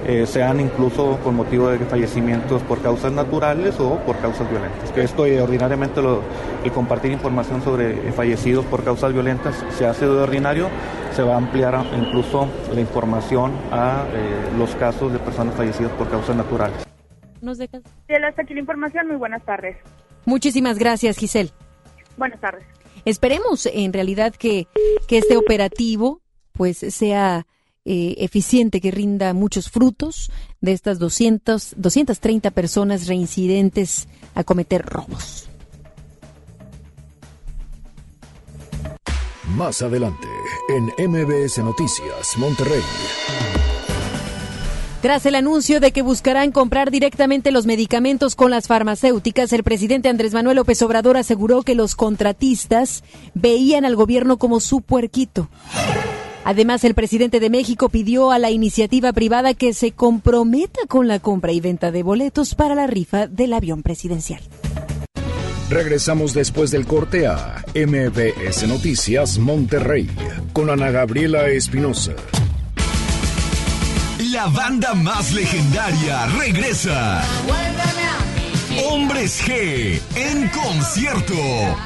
eh, 0.09 0.25
sean 0.25 0.59
incluso 0.59 1.19
con 1.23 1.35
motivo 1.35 1.69
de 1.69 1.77
fallecimientos 1.85 2.63
por 2.63 2.81
causas 2.81 3.11
naturales 3.11 3.79
o 3.79 3.99
por 3.99 4.17
causas 4.17 4.49
violentas. 4.49 4.91
Que 4.91 5.03
esto 5.03 5.23
eh, 5.27 5.39
ordinariamente 5.39 6.01
lo, 6.01 6.23
el 6.63 6.71
compartir 6.71 7.11
información 7.11 7.61
sobre 7.61 8.11
fallecidos 8.13 8.65
por 8.65 8.83
causas 8.83 9.13
violentas 9.13 9.63
se 9.69 9.85
hace 9.85 10.07
de 10.07 10.11
ordinario, 10.11 10.67
se 11.13 11.21
va 11.21 11.35
a 11.35 11.37
ampliar 11.37 11.85
incluso 11.95 12.47
la 12.73 12.81
información 12.81 13.51
a 13.71 14.05
los 14.57 14.73
casos 14.75 15.13
de 15.13 15.19
personas 15.19 15.53
fallecidas 15.53 15.91
por 15.91 16.09
causas 16.09 16.35
naturales. 16.35 16.87
Nos 17.41 17.59
dejas. 17.59 17.83
hasta 18.27 18.41
aquí 18.41 18.55
la 18.55 18.61
información. 18.61 19.07
Muy 19.07 19.17
buenas 19.17 19.45
tardes. 19.45 19.77
Muchísimas 20.25 20.79
gracias, 20.79 21.17
Giselle. 21.17 21.51
Buenas 22.17 22.39
tardes. 22.41 22.65
Esperemos 23.05 23.67
en 23.71 23.93
realidad 23.93 24.33
que, 24.33 24.67
que 25.07 25.19
este 25.19 25.37
operativo 25.37 26.21
pues 26.53 26.79
sea 26.79 27.45
eh, 27.91 28.23
eficiente 28.23 28.81
que 28.81 28.91
rinda 28.91 29.33
muchos 29.33 29.71
frutos 29.71 30.29
de 30.61 30.73
estas 30.73 30.99
200, 30.99 31.73
230 31.75 32.51
personas 32.51 33.07
reincidentes 33.07 34.07
a 34.35 34.43
cometer 34.43 34.85
robos. 34.85 35.49
Más 39.55 39.81
adelante, 39.81 40.27
en 40.69 41.09
MBS 41.09 41.57
Noticias, 41.63 42.37
Monterrey. 42.37 42.83
Tras 45.01 45.25
el 45.25 45.33
anuncio 45.33 45.79
de 45.79 45.91
que 45.91 46.03
buscarán 46.03 46.51
comprar 46.51 46.91
directamente 46.91 47.51
los 47.51 47.65
medicamentos 47.65 48.35
con 48.35 48.51
las 48.51 48.67
farmacéuticas, 48.67 49.51
el 49.51 49.63
presidente 49.63 50.09
Andrés 50.09 50.35
Manuel 50.35 50.57
López 50.57 50.79
Obrador 50.83 51.17
aseguró 51.17 51.63
que 51.63 51.73
los 51.73 51.95
contratistas 51.95 53.03
veían 53.33 53.83
al 53.83 53.95
gobierno 53.95 54.37
como 54.37 54.59
su 54.59 54.81
puerquito. 54.83 55.49
Además, 56.45 56.83
el 56.83 56.95
presidente 56.95 57.39
de 57.39 57.49
México 57.49 57.89
pidió 57.89 58.31
a 58.31 58.39
la 58.39 58.49
iniciativa 58.49 59.13
privada 59.13 59.53
que 59.53 59.73
se 59.73 59.91
comprometa 59.91 60.79
con 60.87 61.07
la 61.07 61.19
compra 61.19 61.51
y 61.51 61.59
venta 61.59 61.91
de 61.91 62.03
boletos 62.03 62.55
para 62.55 62.75
la 62.75 62.87
rifa 62.87 63.27
del 63.27 63.53
avión 63.53 63.83
presidencial. 63.83 64.41
Regresamos 65.69 66.33
después 66.33 66.71
del 66.71 66.87
corte 66.87 67.27
a 67.27 67.63
MBS 67.75 68.67
Noticias 68.67 69.37
Monterrey 69.37 70.09
con 70.51 70.71
Ana 70.71 70.89
Gabriela 70.89 71.47
Espinosa. 71.49 72.13
La 74.31 74.47
banda 74.47 74.95
más 74.95 75.31
legendaria 75.31 76.25
regresa. 76.39 77.23
Hombres 78.89 79.43
G 79.45 80.01
en 80.15 80.47
concierto 80.49 81.33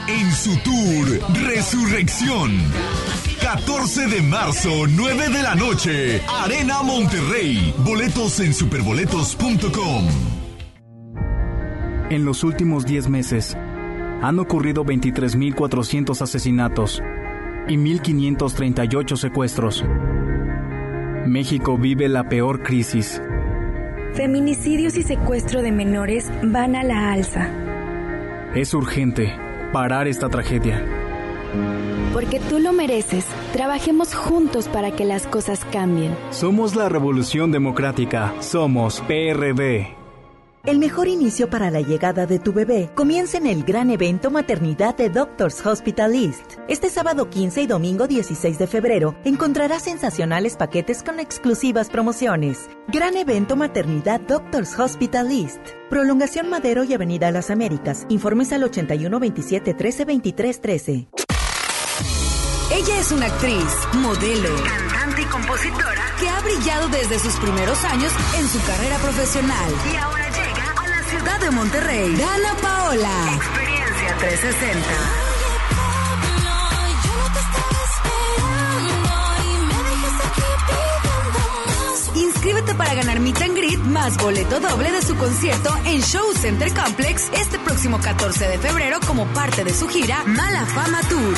en 0.07 0.31
su 0.31 0.55
tour 0.59 1.19
Resurrección. 1.43 2.61
14 3.53 4.07
de 4.07 4.21
marzo, 4.23 4.87
9 4.87 5.29
de 5.29 5.43
la 5.43 5.53
noche, 5.53 6.21
Arena 6.43 6.81
Monterrey. 6.81 7.71
Boletos 7.85 8.39
en 8.39 8.51
superboletos.com. 8.51 10.07
En 12.09 12.25
los 12.25 12.43
últimos 12.43 12.83
10 12.87 13.09
meses, 13.09 13.55
han 14.23 14.39
ocurrido 14.39 14.83
23.400 14.83 16.19
asesinatos 16.19 17.03
y 17.67 17.75
1.538 17.77 19.17
secuestros. 19.17 19.85
México 21.27 21.77
vive 21.77 22.09
la 22.09 22.27
peor 22.29 22.63
crisis. 22.63 23.21
Feminicidios 24.15 24.97
y 24.97 25.03
secuestro 25.03 25.61
de 25.61 25.71
menores 25.71 26.31
van 26.41 26.75
a 26.75 26.83
la 26.83 27.11
alza. 27.11 27.49
Es 28.55 28.73
urgente 28.73 29.31
parar 29.71 30.07
esta 30.07 30.27
tragedia. 30.29 31.02
Porque 32.13 32.39
tú 32.39 32.59
lo 32.59 32.73
mereces, 32.73 33.25
trabajemos 33.53 34.13
juntos 34.13 34.67
para 34.67 34.91
que 34.91 35.03
las 35.03 35.25
cosas 35.25 35.65
cambien. 35.71 36.15
Somos 36.29 36.75
la 36.75 36.87
Revolución 36.89 37.51
Democrática, 37.51 38.33
somos 38.39 39.01
PRD. 39.07 40.03
El 40.65 40.79
mejor 40.79 41.09
inicio 41.09 41.49
para 41.49 41.69
la 41.71 41.81
llegada 41.81 42.25
de 42.25 42.39
tu 42.39 42.53
bebé 42.53 42.89
comienza 42.95 43.37
en 43.37 43.47
el 43.47 43.65
gran 43.65 43.89
evento 43.89 44.31
Maternidad 44.31 44.95
de 44.95 45.09
Doctors 45.09 45.65
Hospital 45.65 46.15
East. 46.15 46.53
Este 46.69 46.89
sábado 46.89 47.29
15 47.29 47.63
y 47.63 47.67
domingo 47.67 48.07
16 48.07 48.59
de 48.59 48.67
febrero 48.67 49.13
encontrarás 49.25 49.83
sensacionales 49.83 50.55
paquetes 50.55 51.03
con 51.03 51.19
exclusivas 51.19 51.89
promociones. 51.89 52.69
Gran 52.87 53.17
evento 53.17 53.57
Maternidad 53.57 54.21
Doctors 54.21 54.79
Hospital 54.79 55.31
East. 55.33 55.59
Prolongación 55.89 56.49
Madero 56.49 56.85
y 56.85 56.93
Avenida 56.93 57.29
Las 57.31 57.49
Américas. 57.49 58.05
Informes 58.07 58.53
al 58.53 58.63
81 58.63 59.19
27 59.19 59.73
13 59.73 60.05
23 60.05 60.61
13. 60.61 61.07
Ella 62.71 62.99
es 62.99 63.11
una 63.11 63.27
actriz, 63.27 63.65
modelo, 63.93 64.55
cantante 64.63 65.21
y 65.21 65.25
compositora 65.25 66.15
que 66.19 66.29
ha 66.29 66.39
brillado 66.41 66.87
desde 66.89 67.19
sus 67.19 67.35
primeros 67.35 67.83
años 67.83 68.11
en 68.37 68.47
su 68.47 68.61
carrera 68.65 68.97
profesional. 68.97 69.71
Y 69.91 69.95
ahora 69.95 70.29
llega 70.29 70.71
a 70.71 70.87
la 70.87 71.03
ciudad 71.03 71.39
de 71.39 71.51
Monterrey. 71.51 72.15
Dana 72.15 72.55
Paola. 72.61 73.33
Experiencia 73.35 74.17
360. 74.17 75.32
Inscríbete 82.43 82.75
para 82.75 82.93
ganar 82.93 83.21
Meet 83.21 83.41
and 83.41 83.55
Greet 83.55 83.79
más 83.79 84.17
boleto 84.17 84.59
doble 84.59 84.91
de 84.91 85.01
su 85.01 85.15
concierto 85.15 85.73
en 85.85 86.01
Show 86.01 86.33
Center 86.33 86.73
Complex 86.73 87.29
este 87.31 87.57
próximo 87.57 88.01
14 88.01 88.49
de 88.49 88.57
febrero 88.57 88.99
como 89.07 89.25
parte 89.27 89.63
de 89.63 89.73
su 89.73 89.87
gira 89.87 90.21
Mala 90.25 90.65
Fama 90.65 90.99
Tour. 91.07 91.35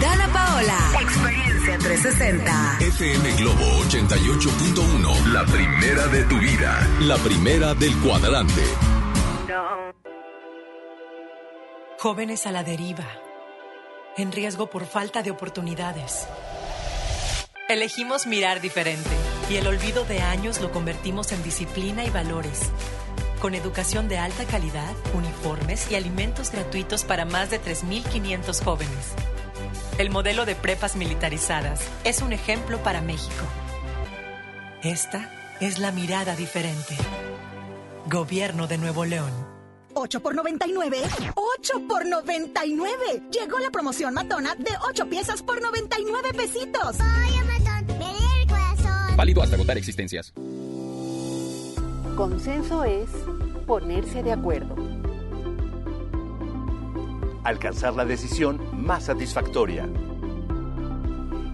Dana 0.00 0.32
Paola. 0.32 0.78
Experiencia 1.00 1.78
360. 1.78 2.78
FM 2.80 3.32
Globo 3.36 3.64
88.1. 3.88 5.26
La 5.26 5.46
primera 5.46 6.08
de 6.08 6.24
tu 6.24 6.36
vida. 6.40 6.88
La 7.02 7.16
primera 7.18 7.74
del 7.74 7.96
cuadrante. 7.98 8.64
Jóvenes 12.00 12.46
a 12.48 12.50
la 12.50 12.64
deriva. 12.64 13.06
En 14.16 14.32
riesgo 14.32 14.68
por 14.70 14.86
falta 14.86 15.22
de 15.22 15.30
oportunidades. 15.30 16.26
Elegimos 17.66 18.26
mirar 18.26 18.60
diferente 18.60 19.08
y 19.48 19.56
el 19.56 19.66
olvido 19.66 20.04
de 20.04 20.20
años 20.20 20.60
lo 20.60 20.70
convertimos 20.70 21.32
en 21.32 21.42
disciplina 21.42 22.04
y 22.04 22.10
valores. 22.10 22.60
Con 23.40 23.54
educación 23.54 24.06
de 24.06 24.18
alta 24.18 24.44
calidad, 24.44 24.94
uniformes 25.14 25.90
y 25.90 25.94
alimentos 25.94 26.50
gratuitos 26.50 27.04
para 27.04 27.24
más 27.24 27.50
de 27.50 27.58
3.500 27.62 28.62
jóvenes. 28.62 29.14
El 29.96 30.10
modelo 30.10 30.44
de 30.44 30.54
prepas 30.54 30.94
militarizadas 30.94 31.80
es 32.04 32.20
un 32.20 32.34
ejemplo 32.34 32.82
para 32.82 33.00
México. 33.00 33.44
Esta 34.82 35.30
es 35.60 35.78
la 35.78 35.90
mirada 35.90 36.36
diferente. 36.36 36.94
Gobierno 38.06 38.66
de 38.66 38.76
Nuevo 38.76 39.06
León. 39.06 39.32
8 39.94 40.20
por 40.20 40.34
99. 40.34 40.98
8 41.34 41.88
por 41.88 42.04
99. 42.04 43.22
Llegó 43.30 43.58
la 43.58 43.70
promoción 43.70 44.12
matona 44.12 44.54
de 44.56 44.70
8 44.88 45.08
piezas 45.08 45.42
por 45.42 45.62
99 45.62 46.34
pesitos. 46.34 46.96
Oye, 47.00 47.43
Válido 49.16 49.42
hasta 49.42 49.54
agotar 49.54 49.78
existencias. 49.78 50.32
Consenso 52.16 52.82
es 52.84 53.08
ponerse 53.66 54.22
de 54.22 54.32
acuerdo. 54.32 54.74
Alcanzar 57.44 57.94
la 57.94 58.04
decisión 58.04 58.60
más 58.72 59.04
satisfactoria. 59.04 59.88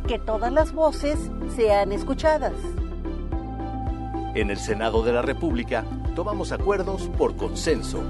Que 0.07 0.19
todas 0.19 0.53
las 0.53 0.73
voces 0.73 1.19
sean 1.55 1.93
escuchadas. 1.93 2.55
En 4.35 4.51
el 4.51 4.59
Senado 4.59 5.03
de 5.03 5.13
la 5.13 5.23
República 5.23 5.85
tomamos 6.17 6.53
acuerdos 6.53 7.11
por 7.19 7.37
consenso. 7.37 8.03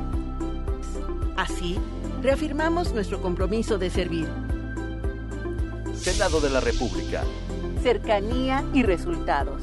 Así, 1.37 1.79
reafirmamos 2.23 2.93
nuestro 2.93 3.21
compromiso 3.21 3.79
de 3.79 3.91
servir. 3.91 4.29
Senado 5.95 6.41
de 6.41 6.51
la 6.51 6.61
República. 6.61 7.25
Cercanía 7.83 8.63
y 8.75 8.83
resultados. 8.83 9.63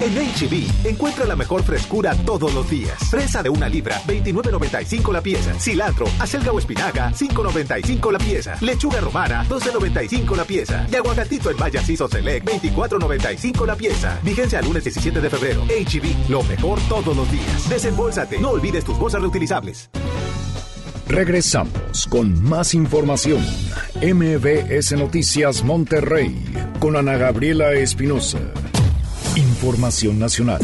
En 0.00 0.14
HB, 0.14 0.88
encuentra 0.88 1.26
la 1.26 1.36
mejor 1.36 1.62
frescura 1.62 2.14
todos 2.24 2.54
los 2.54 2.70
días. 2.70 2.96
Fresa 3.10 3.42
de 3.42 3.50
una 3.50 3.68
libra, 3.68 4.00
29.95 4.06 5.12
la 5.12 5.20
pieza. 5.20 5.52
Cilantro, 5.60 6.06
acelga 6.18 6.52
o 6.52 6.58
espinaca, 6.58 7.12
5.95 7.12 8.10
la 8.10 8.18
pieza. 8.18 8.56
Lechuga 8.62 9.00
romana, 9.00 9.44
12.95 9.46 10.36
la 10.36 10.44
pieza. 10.44 10.86
Y 10.90 10.96
aguacatito 10.96 11.50
en 11.50 11.58
Maya 11.58 11.82
Ciso 11.82 12.08
Select, 12.08 12.48
24.95 12.48 13.66
la 13.66 13.76
pieza. 13.76 14.18
Vigencia 14.22 14.60
al 14.60 14.64
lunes 14.64 14.84
17 14.84 15.20
de 15.20 15.28
febrero. 15.28 15.64
HB, 15.66 16.30
lo 16.30 16.42
mejor 16.44 16.78
todos 16.88 17.14
los 17.14 17.30
días. 17.30 17.68
Desembolsate, 17.68 18.38
no 18.38 18.50
olvides 18.50 18.84
tus 18.84 18.98
bolsas 18.98 19.20
reutilizables. 19.20 19.90
Regresamos 21.08 22.06
con 22.08 22.42
más 22.42 22.72
información. 22.72 23.44
MBS 24.00 24.92
Noticias 24.92 25.62
Monterrey 25.62 26.42
con 26.78 26.96
Ana 26.96 27.16
Gabriela 27.18 27.72
Espinosa. 27.72 28.38
Información 29.36 30.18
nacional. 30.18 30.60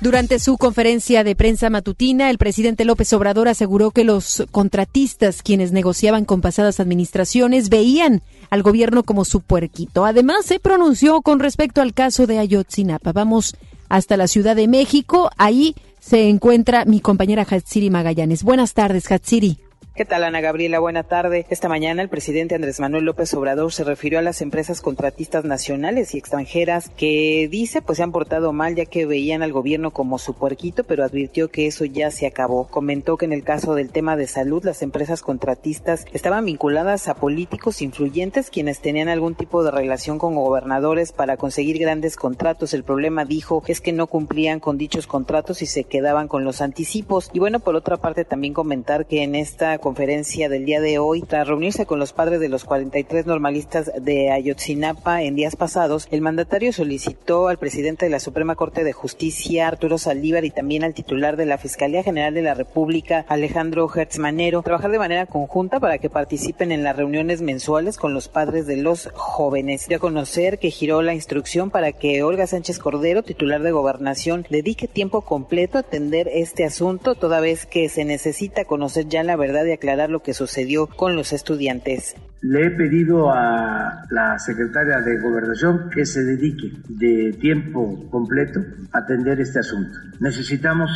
Durante 0.00 0.38
su 0.38 0.58
conferencia 0.58 1.22
de 1.22 1.36
prensa 1.36 1.70
matutina, 1.70 2.30
el 2.30 2.38
presidente 2.38 2.84
López 2.84 3.12
Obrador 3.12 3.48
aseguró 3.48 3.90
que 3.90 4.04
los 4.04 4.44
contratistas, 4.50 5.42
quienes 5.42 5.70
negociaban 5.72 6.24
con 6.24 6.40
pasadas 6.40 6.80
administraciones, 6.80 7.68
veían 7.68 8.22
al 8.50 8.62
gobierno 8.62 9.02
como 9.02 9.24
su 9.24 9.40
puerquito. 9.40 10.04
Además, 10.04 10.44
se 10.44 10.58
pronunció 10.58 11.22
con 11.22 11.38
respecto 11.38 11.80
al 11.80 11.94
caso 11.94 12.26
de 12.26 12.38
Ayotzinapa. 12.38 13.12
Vamos 13.12 13.54
hasta 13.88 14.16
la 14.16 14.26
Ciudad 14.26 14.56
de 14.56 14.66
México. 14.66 15.30
Ahí 15.36 15.74
se 16.00 16.28
encuentra 16.28 16.84
mi 16.84 17.00
compañera 17.00 17.46
Hatsiri 17.48 17.90
Magallanes. 17.90 18.42
Buenas 18.42 18.74
tardes, 18.74 19.10
Hatsiri. 19.10 19.58
¿Qué 19.94 20.06
tal, 20.06 20.24
Ana 20.24 20.40
Gabriela? 20.40 20.78
Buena 20.78 21.02
tarde. 21.02 21.44
Esta 21.50 21.68
mañana 21.68 22.00
el 22.00 22.08
presidente 22.08 22.54
Andrés 22.54 22.80
Manuel 22.80 23.04
López 23.04 23.34
Obrador 23.34 23.74
se 23.74 23.84
refirió 23.84 24.20
a 24.20 24.22
las 24.22 24.40
empresas 24.40 24.80
contratistas 24.80 25.44
nacionales 25.44 26.14
y 26.14 26.18
extranjeras 26.18 26.88
que 26.96 27.46
dice 27.50 27.82
pues 27.82 27.98
se 27.98 28.02
han 28.02 28.10
portado 28.10 28.54
mal 28.54 28.74
ya 28.74 28.86
que 28.86 29.04
veían 29.04 29.42
al 29.42 29.52
gobierno 29.52 29.90
como 29.90 30.16
su 30.16 30.32
puerquito, 30.32 30.84
pero 30.84 31.04
advirtió 31.04 31.50
que 31.50 31.66
eso 31.66 31.84
ya 31.84 32.10
se 32.10 32.26
acabó. 32.26 32.68
Comentó 32.68 33.18
que 33.18 33.26
en 33.26 33.34
el 33.34 33.44
caso 33.44 33.74
del 33.74 33.90
tema 33.90 34.16
de 34.16 34.28
salud 34.28 34.64
las 34.64 34.80
empresas 34.80 35.20
contratistas 35.20 36.06
estaban 36.14 36.46
vinculadas 36.46 37.08
a 37.08 37.14
políticos 37.14 37.82
influyentes 37.82 38.48
quienes 38.48 38.80
tenían 38.80 39.10
algún 39.10 39.34
tipo 39.34 39.62
de 39.62 39.72
relación 39.72 40.18
con 40.18 40.36
gobernadores 40.36 41.12
para 41.12 41.36
conseguir 41.36 41.78
grandes 41.78 42.16
contratos. 42.16 42.72
El 42.72 42.82
problema, 42.82 43.26
dijo, 43.26 43.62
es 43.66 43.82
que 43.82 43.92
no 43.92 44.06
cumplían 44.06 44.58
con 44.58 44.78
dichos 44.78 45.06
contratos 45.06 45.60
y 45.60 45.66
se 45.66 45.84
quedaban 45.84 46.28
con 46.28 46.44
los 46.44 46.62
anticipos. 46.62 47.28
Y 47.34 47.40
bueno, 47.40 47.60
por 47.60 47.76
otra 47.76 47.98
parte 47.98 48.24
también 48.24 48.54
comentar 48.54 49.04
que 49.04 49.22
en 49.22 49.34
esta 49.34 49.81
conferencia 49.82 50.48
del 50.48 50.64
día 50.64 50.80
de 50.80 50.98
hoy, 50.98 51.20
tras 51.20 51.46
reunirse 51.46 51.84
con 51.84 51.98
los 51.98 52.14
padres 52.14 52.40
de 52.40 52.48
los 52.48 52.64
43 52.64 53.26
normalistas 53.26 53.90
de 54.00 54.30
Ayotzinapa 54.30 55.22
en 55.22 55.34
días 55.34 55.56
pasados, 55.56 56.08
el 56.10 56.22
mandatario 56.22 56.72
solicitó 56.72 57.48
al 57.48 57.58
presidente 57.58 58.06
de 58.06 58.10
la 58.10 58.20
Suprema 58.20 58.54
Corte 58.54 58.84
de 58.84 58.94
Justicia, 58.94 59.68
Arturo 59.68 59.98
Saldívar, 59.98 60.46
y 60.46 60.50
también 60.50 60.84
al 60.84 60.94
titular 60.94 61.36
de 61.36 61.44
la 61.44 61.58
Fiscalía 61.58 62.02
General 62.02 62.32
de 62.32 62.42
la 62.42 62.54
República, 62.54 63.26
Alejandro 63.28 63.90
Hertz 63.94 64.18
Manero, 64.18 64.62
trabajar 64.62 64.90
de 64.90 64.98
manera 64.98 65.26
conjunta 65.26 65.80
para 65.80 65.98
que 65.98 66.08
participen 66.08 66.72
en 66.72 66.84
las 66.84 66.96
reuniones 66.96 67.42
mensuales 67.42 67.98
con 67.98 68.14
los 68.14 68.28
padres 68.28 68.66
de 68.66 68.76
los 68.76 69.10
jóvenes. 69.14 69.88
Dio 69.88 69.98
a 69.98 70.00
conocer 70.00 70.58
que 70.58 70.70
giró 70.70 71.02
la 71.02 71.14
instrucción 71.14 71.70
para 71.70 71.90
que 71.92 72.22
Olga 72.22 72.46
Sánchez 72.46 72.78
Cordero, 72.78 73.24
titular 73.24 73.60
de 73.62 73.72
Gobernación, 73.72 74.46
dedique 74.48 74.86
tiempo 74.86 75.22
completo 75.22 75.78
a 75.78 75.80
atender 75.80 76.28
este 76.32 76.64
asunto, 76.64 77.16
toda 77.16 77.40
vez 77.40 77.66
que 77.66 77.88
se 77.88 78.04
necesita 78.04 78.64
conocer 78.64 79.08
ya 79.08 79.24
la 79.24 79.36
verdad 79.36 79.66
aclarar 79.74 80.10
lo 80.10 80.22
que 80.22 80.34
sucedió 80.34 80.86
con 80.86 81.16
los 81.16 81.32
estudiantes. 81.32 82.14
Le 82.40 82.66
he 82.66 82.70
pedido 82.70 83.30
a 83.30 84.04
la 84.10 84.38
secretaria 84.38 84.98
de 84.98 85.20
Gobernación 85.20 85.90
que 85.90 86.04
se 86.04 86.24
dedique 86.24 86.72
de 86.88 87.32
tiempo 87.40 88.08
completo 88.10 88.60
a 88.92 88.98
atender 88.98 89.40
este 89.40 89.60
asunto. 89.60 89.96
Necesitamos 90.18 90.90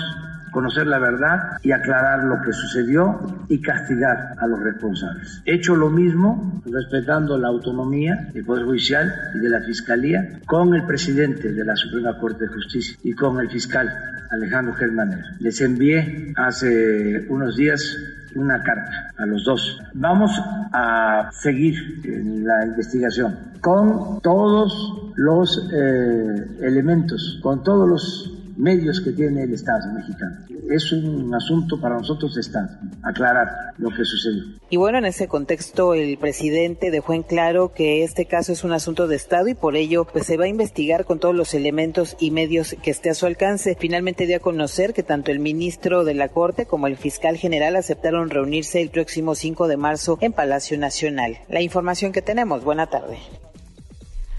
conocer 0.56 0.86
la 0.86 0.98
verdad 0.98 1.58
y 1.62 1.72
aclarar 1.72 2.24
lo 2.24 2.40
que 2.40 2.50
sucedió 2.50 3.20
y 3.48 3.60
castigar 3.60 4.32
a 4.38 4.46
los 4.46 4.58
responsables. 4.60 5.42
He 5.44 5.56
hecho 5.56 5.76
lo 5.76 5.90
mismo, 5.90 6.62
respetando 6.64 7.36
la 7.36 7.48
autonomía 7.48 8.28
del 8.32 8.42
Poder 8.42 8.64
Judicial 8.64 9.12
y 9.34 9.40
de 9.40 9.50
la 9.50 9.60
Fiscalía, 9.60 10.40
con 10.46 10.74
el 10.74 10.86
presidente 10.86 11.52
de 11.52 11.62
la 11.62 11.76
Suprema 11.76 12.18
Corte 12.18 12.46
de 12.46 12.54
Justicia 12.54 12.96
y 13.02 13.12
con 13.12 13.38
el 13.38 13.50
fiscal 13.50 13.86
Alejandro 14.30 14.72
Germaner. 14.74 15.22
Les 15.40 15.60
envié 15.60 16.32
hace 16.36 17.26
unos 17.28 17.54
días 17.54 17.94
una 18.36 18.62
carta 18.62 19.12
a 19.16 19.26
los 19.26 19.44
dos. 19.44 19.78
Vamos 19.94 20.30
a 20.72 21.30
seguir 21.32 21.74
la 22.04 22.66
investigación 22.66 23.36
con 23.60 24.20
todos 24.20 25.12
los 25.16 25.68
eh, 25.72 26.58
elementos, 26.60 27.40
con 27.42 27.62
todos 27.62 27.88
los 27.88 28.35
medios 28.56 29.00
que 29.00 29.12
tiene 29.12 29.42
el 29.42 29.52
Estado 29.52 29.92
mexicano. 29.92 30.36
Es 30.70 30.92
un 30.92 31.32
asunto 31.34 31.80
para 31.80 31.96
nosotros 31.96 32.34
de 32.34 32.40
Estado, 32.40 32.68
aclarar 33.02 33.48
lo 33.78 33.90
que 33.90 34.04
sucedió. 34.04 34.42
Y 34.68 34.76
bueno, 34.76 34.98
en 34.98 35.04
ese 35.04 35.28
contexto 35.28 35.94
el 35.94 36.18
presidente 36.18 36.90
dejó 36.90 37.12
en 37.12 37.22
claro 37.22 37.72
que 37.72 38.02
este 38.02 38.26
caso 38.26 38.52
es 38.52 38.64
un 38.64 38.72
asunto 38.72 39.06
de 39.06 39.16
Estado 39.16 39.48
y 39.48 39.54
por 39.54 39.76
ello 39.76 40.04
pues 40.04 40.26
se 40.26 40.36
va 40.36 40.44
a 40.44 40.48
investigar 40.48 41.04
con 41.04 41.18
todos 41.18 41.34
los 41.34 41.54
elementos 41.54 42.16
y 42.18 42.30
medios 42.30 42.76
que 42.82 42.90
esté 42.90 43.10
a 43.10 43.14
su 43.14 43.26
alcance. 43.26 43.76
Finalmente 43.78 44.26
dio 44.26 44.38
a 44.38 44.40
conocer 44.40 44.92
que 44.92 45.02
tanto 45.02 45.30
el 45.30 45.38
ministro 45.38 46.04
de 46.04 46.14
la 46.14 46.28
Corte 46.28 46.66
como 46.66 46.86
el 46.86 46.96
fiscal 46.96 47.36
general 47.36 47.76
aceptaron 47.76 48.30
reunirse 48.30 48.80
el 48.80 48.90
próximo 48.90 49.34
5 49.34 49.68
de 49.68 49.76
marzo 49.76 50.18
en 50.20 50.32
Palacio 50.32 50.78
Nacional. 50.78 51.38
La 51.48 51.62
información 51.62 52.12
que 52.12 52.22
tenemos. 52.22 52.64
Buena 52.64 52.86
tarde. 52.86 53.18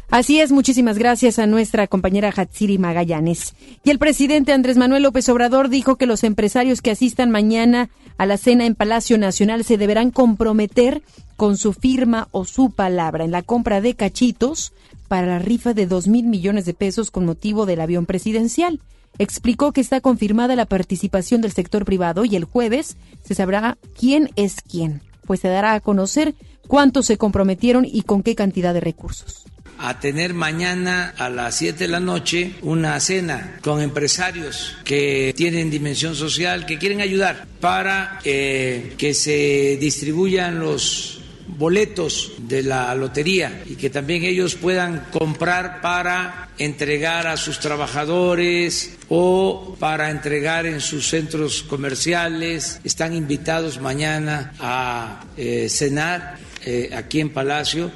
Así 0.10 0.39
es, 0.39 0.54
muchísimas 0.54 0.98
gracias 0.98 1.38
a 1.38 1.48
nuestra 1.48 1.86
compañera 1.86 2.32
Hatsiri 2.34 2.78
Magallanes. 2.78 3.56
Y 3.84 3.89
el 3.89 4.00
presidente 4.00 4.54
Andrés 4.54 4.78
Manuel 4.78 5.04
López 5.04 5.28
Obrador 5.28 5.67
dijo 5.67 5.98
que 5.98 6.06
los 6.06 6.24
empresarios 6.24 6.82
que 6.82 6.91
asistan 6.91 7.30
mañana 7.30 7.89
a 8.17 8.26
la 8.26 8.38
cena 8.38 8.65
en 8.65 8.76
Palacio 8.76 9.17
Nacional 9.17 9.65
se 9.65 9.78
deberán 9.78 10.12
comprometer 10.12 11.02
con 11.36 11.58
su 11.58 11.74
firma 11.74 12.30
o 12.32 12.46
su 12.46 12.72
palabra 12.72 13.26
en 13.26 13.32
la 13.32 13.41
compra 13.41 13.82
de 13.82 13.96
cachitos 13.96 14.72
para 15.10 15.28
la 15.28 15.39
rifa 15.39 15.74
de 15.74 15.88
dos 15.88 16.08
mil 16.08 16.26
millones 16.26 16.63
de 16.63 16.74
pesos 16.74 17.12
con 17.12 17.26
motivo 17.26 17.65
del 17.65 17.82
avión 17.82 18.06
presidencial. 18.06 18.80
Explicó 19.20 19.74
que 19.74 19.82
está 19.82 20.00
confirmada 20.00 20.56
la 20.56 20.65
participación 20.65 21.41
del 21.41 21.52
sector 21.52 21.84
privado 21.84 22.24
y 22.24 22.38
el 22.38 22.46
jueves 22.46 22.96
se 23.26 23.36
sabrá 23.36 23.78
quién 24.00 24.30
es 24.38 24.62
quién, 24.62 25.02
pues 25.26 25.41
se 25.41 25.50
dará 25.50 25.74
a 25.74 25.82
conocer 25.82 26.34
cuántos 26.65 27.08
se 27.08 27.17
comprometieron 27.17 27.84
y 27.84 28.04
con 28.04 28.24
qué 28.24 28.36
cantidad 28.36 28.74
de 28.74 28.80
recursos 28.80 29.46
a 29.80 30.00
tener 30.00 30.34
mañana 30.34 31.13
a 31.18 31.30
las 31.30 31.56
7 31.56 31.80
de 31.80 31.88
la 31.88 32.00
noche 32.00 32.56
una 32.62 33.00
cena 33.00 33.58
con 33.62 33.82
empresarios 33.82 34.78
que 34.84 35.34
tienen 35.36 35.70
dimensión 35.70 36.16
social, 36.16 36.66
que 36.66 36.78
quieren 36.78 37.02
ayudar 37.02 37.48
para 37.60 38.20
eh, 38.24 38.94
que 38.98 39.13
se 39.13 39.78
distribuyan 39.80 40.60
los 40.60 41.22
boletos 41.48 42.34
de 42.38 42.63
la 42.63 42.94
lotería 42.96 43.63
y 43.66 43.76
que 43.76 43.90
también 43.90 44.24
ellos 44.24 44.56
puedan 44.56 45.06
comprar 45.12 45.82
para 45.82 46.50
entregar 46.58 47.28
a 47.28 47.38
sus 47.38 47.60
trabajadores 47.60 48.98
o 49.10 49.76
para 49.80 50.10
entregar 50.12 50.66
en 50.66 50.82
sus 50.82 51.08
centros 51.08 51.63
comerciales. 51.63 52.82
Están 52.84 53.13
invitados 53.13 53.80
mañana 53.80 54.54
a 54.60 55.26
eh, 55.38 55.68
cenar 55.70 56.38
eh, 56.66 56.90
aquí 56.94 57.22
en 57.22 57.30
Palacio 57.30 57.92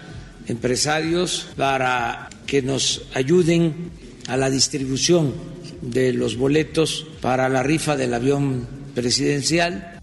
empresarios 0.52 1.48
para 1.56 2.30
que 2.46 2.62
nos 2.62 3.04
ayuden 3.14 3.92
a 4.28 4.38
la 4.38 4.50
distribución 4.50 5.34
de 5.82 6.14
los 6.14 6.36
boletos 6.36 7.08
para 7.22 7.50
la 7.50 7.64
rifa 7.64 7.96
del 7.96 8.14
avión 8.14 8.68
presidencial. 8.94 10.01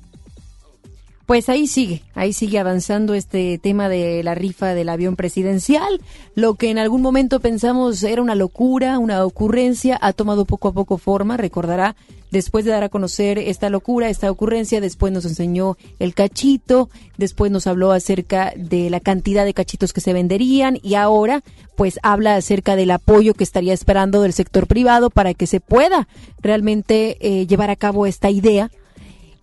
Pues 1.28 1.50
ahí 1.50 1.66
sigue, 1.66 2.04
ahí 2.14 2.32
sigue 2.32 2.58
avanzando 2.58 3.12
este 3.12 3.58
tema 3.58 3.90
de 3.90 4.22
la 4.22 4.34
rifa 4.34 4.72
del 4.72 4.88
avión 4.88 5.14
presidencial. 5.14 6.00
Lo 6.34 6.54
que 6.54 6.70
en 6.70 6.78
algún 6.78 7.02
momento 7.02 7.38
pensamos 7.40 8.02
era 8.02 8.22
una 8.22 8.34
locura, 8.34 8.98
una 8.98 9.22
ocurrencia, 9.26 9.98
ha 10.00 10.14
tomado 10.14 10.46
poco 10.46 10.68
a 10.68 10.72
poco 10.72 10.96
forma. 10.96 11.36
Recordará 11.36 11.96
después 12.30 12.64
de 12.64 12.70
dar 12.70 12.82
a 12.82 12.88
conocer 12.88 13.38
esta 13.38 13.68
locura, 13.68 14.08
esta 14.08 14.30
ocurrencia, 14.30 14.80
después 14.80 15.12
nos 15.12 15.26
enseñó 15.26 15.76
el 15.98 16.14
cachito, 16.14 16.88
después 17.18 17.52
nos 17.52 17.66
habló 17.66 17.92
acerca 17.92 18.54
de 18.56 18.88
la 18.88 19.00
cantidad 19.00 19.44
de 19.44 19.52
cachitos 19.52 19.92
que 19.92 20.00
se 20.00 20.14
venderían 20.14 20.78
y 20.82 20.94
ahora 20.94 21.44
pues 21.76 22.00
habla 22.02 22.36
acerca 22.36 22.74
del 22.74 22.90
apoyo 22.90 23.34
que 23.34 23.44
estaría 23.44 23.74
esperando 23.74 24.22
del 24.22 24.32
sector 24.32 24.66
privado 24.66 25.10
para 25.10 25.34
que 25.34 25.46
se 25.46 25.60
pueda 25.60 26.08
realmente 26.40 27.18
eh, 27.20 27.46
llevar 27.46 27.68
a 27.68 27.76
cabo 27.76 28.06
esta 28.06 28.30
idea. 28.30 28.70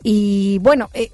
Y 0.08 0.60
bueno, 0.60 0.92
eh, 0.94 1.10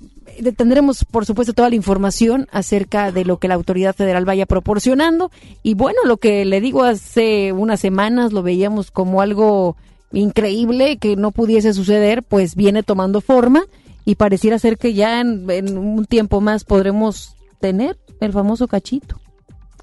tendremos 0.57 1.05
por 1.05 1.25
supuesto 1.25 1.53
toda 1.53 1.69
la 1.69 1.75
información 1.75 2.49
acerca 2.51 3.13
de 3.13 3.23
lo 3.23 3.37
que 3.37 3.47
la 3.47 3.53
autoridad 3.53 3.95
federal 3.95 4.25
vaya 4.25 4.45
proporcionando 4.45 5.31
y 5.63 5.75
bueno, 5.75 5.99
lo 6.03 6.17
que 6.17 6.43
le 6.43 6.59
digo 6.59 6.83
hace 6.83 7.53
unas 7.53 7.79
semanas 7.79 8.33
lo 8.33 8.43
veíamos 8.43 8.91
como 8.91 9.21
algo 9.21 9.77
increíble 10.11 10.97
que 10.97 11.15
no 11.15 11.31
pudiese 11.31 11.73
suceder, 11.73 12.21
pues 12.21 12.55
viene 12.55 12.83
tomando 12.83 13.21
forma 13.21 13.63
y 14.03 14.15
pareciera 14.15 14.59
ser 14.59 14.77
que 14.77 14.93
ya 14.93 15.21
en, 15.21 15.77
un 15.77 16.05
tiempo 16.05 16.41
más 16.41 16.65
podremos 16.65 17.37
tener 17.61 17.97
el 18.19 18.33
famoso 18.33 18.67
cachito 18.67 19.21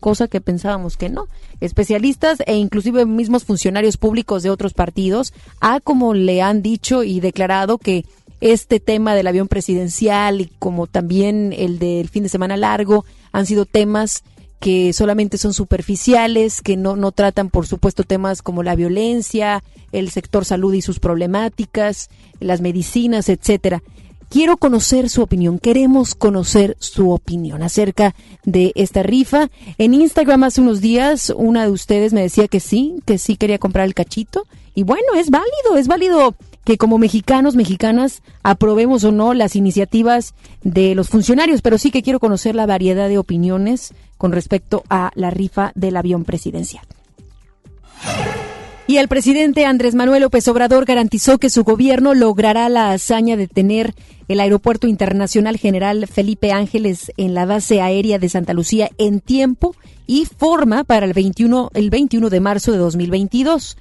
cosa 0.01 0.29
que 0.29 0.41
pensábamos 0.41 0.97
que 0.97 1.09
no. 1.09 1.27
Especialistas 1.61 2.39
e 2.47 2.55
inclusive 2.55 3.05
mismos 3.05 3.45
funcionarios 3.45 3.97
públicos 3.97 4.45
de 4.45 4.51
otros 4.51 4.73
partidos, 4.73 5.33
a 5.61 5.81
como 5.81 6.15
le 6.15 6.41
han 6.41 6.63
dicho 6.63 7.03
y 7.03 7.19
declarado 7.19 7.79
que 7.79 8.05
este 8.41 8.81
tema 8.81 9.15
del 9.15 9.27
avión 9.27 9.49
presidencial 9.49 10.41
y 10.41 10.47
como 10.59 10.87
también 10.87 11.55
el 11.57 11.79
del 11.79 12.09
fin 12.09 12.23
de 12.23 12.29
semana 12.29 12.57
largo 12.57 13.05
han 13.33 13.47
sido 13.47 13.67
temas 13.67 14.23
que 14.61 14.93
solamente 14.93 15.39
son 15.39 15.55
superficiales, 15.55 16.63
que 16.63 16.77
no, 16.77 16.97
no 16.97 17.13
tratan, 17.13 17.49
por 17.51 17.67
supuesto, 17.67 18.03
temas 18.03 18.43
como 18.43 18.63
la 18.63 18.75
violencia, 18.75 19.63
el 19.93 20.11
sector 20.11 20.45
salud 20.45 20.75
y 20.75 20.83
sus 20.83 20.99
problemáticas, 20.99 22.11
las 22.41 22.61
medicinas, 22.61 23.29
etcétera. 23.29 23.83
quiero 24.29 24.57
conocer 24.57 25.09
su 25.09 25.23
opinión, 25.23 25.59
queremos 25.59 26.15
conocer 26.15 26.77
su 26.81 27.11
opinión 27.11 27.63
acerca 27.63 28.15
de 28.45 28.73
esta 28.75 29.03
rifa. 29.03 29.49
En 29.79 29.95
Instagram 29.95 30.45
hace 30.45 30.61
unos 30.61 30.81
días 30.81 31.33
una 31.37 31.63
de 31.63 31.71
ustedes 31.71 32.13
me 32.13 32.23
decía 32.23 32.49
que 32.49 32.61
sí, 32.61 32.97
que 33.07 33.19
sí 33.19 33.37
quería 33.37 33.59
comprar 33.59 33.87
el 33.87 33.95
cachito. 33.95 34.47
Y 34.75 34.83
bueno, 34.83 35.15
es 35.17 35.31
válido, 35.31 35.77
es 35.77 35.89
válido 35.89 36.37
que 36.69 36.77
como 36.77 36.99
mexicanos, 36.99 37.57
mexicanas, 37.57 38.21
aprobemos 38.43 39.03
o 39.03 39.11
no 39.11 39.33
las 39.33 39.57
iniciativas 39.57 40.35
de 40.63 40.95
los 40.95 41.09
funcionarios, 41.09 41.63
pero 41.63 41.79
sí 41.79 41.91
que 41.91 42.03
quiero 42.03 42.21
conocer 42.21 42.55
la 42.55 42.67
variedad 42.67 43.09
de 43.09 43.17
opiniones 43.17 43.95
con 44.19 44.33
respecto 44.33 44.85
a 44.91 45.11
la 45.15 45.31
rifa 45.31 45.73
del 45.77 45.97
avión 45.97 46.25
presidencial. 46.25 46.85
Y 48.87 48.99
el 48.99 49.09
presidente 49.09 49.65
Andrés 49.65 49.95
Manuel 49.95 50.21
López 50.21 50.47
Obrador 50.49 50.85
garantizó 50.85 51.39
que 51.39 51.49
su 51.49 51.65
gobierno 51.65 52.13
logrará 52.13 52.69
la 52.69 52.93
hazaña 52.93 53.39
de 53.39 53.49
tener 53.49 53.95
el 54.29 54.39
Aeropuerto 54.39 54.89
Internacional 54.89 55.57
General 55.57 56.07
Felipe 56.07 56.53
Ángeles 56.53 57.13
en 57.17 57.33
la 57.33 57.47
base 57.47 57.81
aérea 57.81 58.19
de 58.19 58.29
Santa 58.29 58.53
Lucía 58.53 58.91
en 58.99 59.21
tiempo 59.21 59.75
y 60.07 60.27
forma 60.27 60.85
para 60.85 61.07
el 61.07 61.15
21, 61.15 61.71
el 61.73 61.89
21 61.89 62.29
de 62.29 62.41
marzo 62.41 62.73
de 62.73 62.79
2022. 62.79 63.79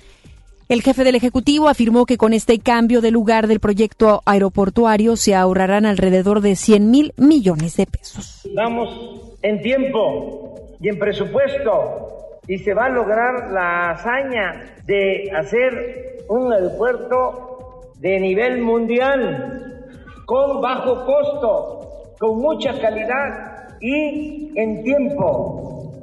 El 0.69 0.81
jefe 0.81 1.05
del 1.05 1.15
Ejecutivo 1.15 1.69
afirmó 1.69 2.05
que 2.05 2.17
con 2.17 2.33
este 2.33 2.59
cambio 2.59 2.99
de 2.99 3.09
lugar 3.09 3.47
del 3.47 3.61
proyecto 3.61 4.21
aeroportuario 4.25 5.15
se 5.15 5.33
ahorrarán 5.33 5.85
alrededor 5.85 6.41
de 6.41 6.57
100 6.57 6.91
mil 6.91 7.13
millones 7.15 7.77
de 7.77 7.85
pesos. 7.85 8.45
Vamos 8.53 9.37
en 9.43 9.61
tiempo 9.61 10.55
y 10.81 10.89
en 10.89 10.99
presupuesto 10.99 12.09
y 12.49 12.57
se 12.57 12.73
va 12.73 12.87
a 12.87 12.89
lograr 12.89 13.49
la 13.49 13.91
hazaña 13.91 14.75
de 14.85 15.31
hacer 15.33 16.25
un 16.27 16.51
aeropuerto 16.51 17.93
de 17.99 18.19
nivel 18.19 18.61
mundial, 18.61 19.85
con 20.25 20.59
bajo 20.59 21.05
costo, 21.05 22.13
con 22.19 22.39
mucha 22.39 22.77
calidad 22.77 23.69
y 23.79 24.51
en 24.59 24.83
tiempo. 24.83 25.93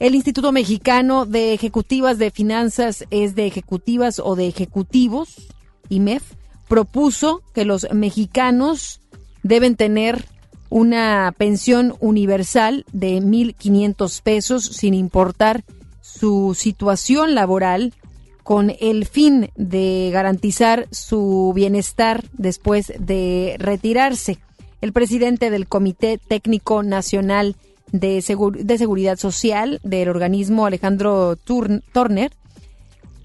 El 0.00 0.14
Instituto 0.14 0.50
Mexicano 0.50 1.26
de 1.26 1.52
Ejecutivas 1.52 2.16
de 2.16 2.30
Finanzas 2.30 3.04
es 3.10 3.34
de 3.34 3.46
ejecutivas 3.46 4.18
o 4.18 4.34
de 4.34 4.48
ejecutivos, 4.48 5.52
IMEF, 5.90 6.22
propuso 6.68 7.42
que 7.52 7.66
los 7.66 7.86
mexicanos 7.92 9.02
deben 9.42 9.76
tener 9.76 10.24
una 10.70 11.34
pensión 11.36 11.96
universal 12.00 12.86
de 12.92 13.20
1.500 13.20 14.22
pesos 14.22 14.64
sin 14.64 14.94
importar 14.94 15.64
su 16.00 16.54
situación 16.56 17.34
laboral 17.34 17.92
con 18.42 18.72
el 18.80 19.04
fin 19.04 19.50
de 19.54 20.08
garantizar 20.14 20.88
su 20.90 21.52
bienestar 21.54 22.24
después 22.32 22.90
de 22.98 23.56
retirarse. 23.58 24.38
El 24.80 24.94
presidente 24.94 25.50
del 25.50 25.68
Comité 25.68 26.16
Técnico 26.16 26.82
Nacional 26.82 27.54
de, 27.92 28.22
Seguridad 28.22 29.16
Social 29.16 29.80
del 29.82 30.08
organismo, 30.08 30.66
Alejandro 30.66 31.36
Turner, 31.36 32.32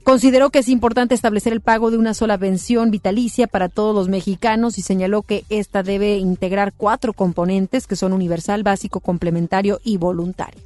Consideró 0.06 0.52
que 0.52 0.60
es 0.60 0.70
importante 0.70 1.16
establecer 1.16 1.52
el 1.52 1.62
pago 1.62 1.90
de 1.90 1.98
una 1.98 2.14
sola 2.14 2.38
pensión 2.38 2.92
vitalicia 2.92 3.48
para 3.48 3.70
todos 3.70 3.96
los 3.96 4.08
mexicanos 4.08 4.78
y 4.78 4.84
señaló 4.84 5.24
que 5.24 5.46
esta 5.50 5.82
debe 5.82 6.18
integrar 6.18 6.74
cuatro 6.78 7.12
componentes 7.12 7.88
que 7.88 7.96
son 7.96 8.14
universal, 8.14 8.62
básico, 8.62 9.00
complementario 9.00 9.80
y 9.84 9.98
voluntario. 9.98 10.62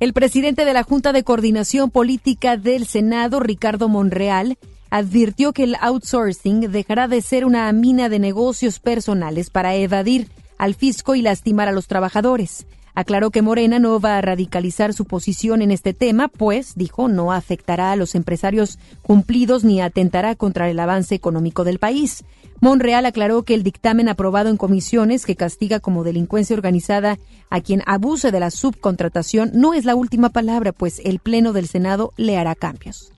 El 0.00 0.14
presidente 0.14 0.64
de 0.64 0.72
la 0.72 0.82
Junta 0.82 1.12
de 1.12 1.24
Coordinación 1.24 1.90
Política 1.90 2.56
del 2.56 2.86
Senado, 2.86 3.38
Ricardo 3.38 3.86
Monreal, 3.86 4.56
advirtió 4.88 5.52
que 5.52 5.64
el 5.64 5.76
outsourcing 5.78 6.72
dejará 6.72 7.06
de 7.06 7.20
ser 7.20 7.44
una 7.44 7.70
mina 7.72 8.08
de 8.08 8.18
negocios 8.18 8.78
personales 8.78 9.50
para 9.50 9.74
evadir 9.74 10.28
al 10.56 10.74
fisco 10.74 11.16
y 11.16 11.20
lastimar 11.20 11.68
a 11.68 11.72
los 11.72 11.86
trabajadores. 11.86 12.66
Aclaró 12.94 13.30
que 13.30 13.42
Morena 13.42 13.78
no 13.78 14.00
va 14.00 14.18
a 14.18 14.20
radicalizar 14.20 14.92
su 14.92 15.04
posición 15.04 15.62
en 15.62 15.70
este 15.70 15.94
tema, 15.94 16.28
pues, 16.28 16.74
dijo, 16.74 17.08
no 17.08 17.32
afectará 17.32 17.92
a 17.92 17.96
los 17.96 18.14
empresarios 18.14 18.78
cumplidos 19.02 19.64
ni 19.64 19.80
atentará 19.80 20.34
contra 20.34 20.70
el 20.70 20.78
avance 20.80 21.14
económico 21.14 21.64
del 21.64 21.78
país. 21.78 22.24
Monreal 22.60 23.06
aclaró 23.06 23.42
que 23.42 23.54
el 23.54 23.62
dictamen 23.62 24.08
aprobado 24.08 24.50
en 24.50 24.58
comisiones 24.58 25.24
que 25.24 25.36
castiga 25.36 25.80
como 25.80 26.04
delincuencia 26.04 26.54
organizada 26.54 27.18
a 27.48 27.60
quien 27.60 27.82
abuse 27.86 28.32
de 28.32 28.40
la 28.40 28.50
subcontratación 28.50 29.50
no 29.54 29.72
es 29.72 29.84
la 29.84 29.94
última 29.94 30.28
palabra, 30.28 30.72
pues 30.72 31.00
el 31.04 31.20
Pleno 31.20 31.52
del 31.52 31.68
Senado 31.68 32.12
le 32.16 32.36
hará 32.36 32.54
cambios. 32.54 33.12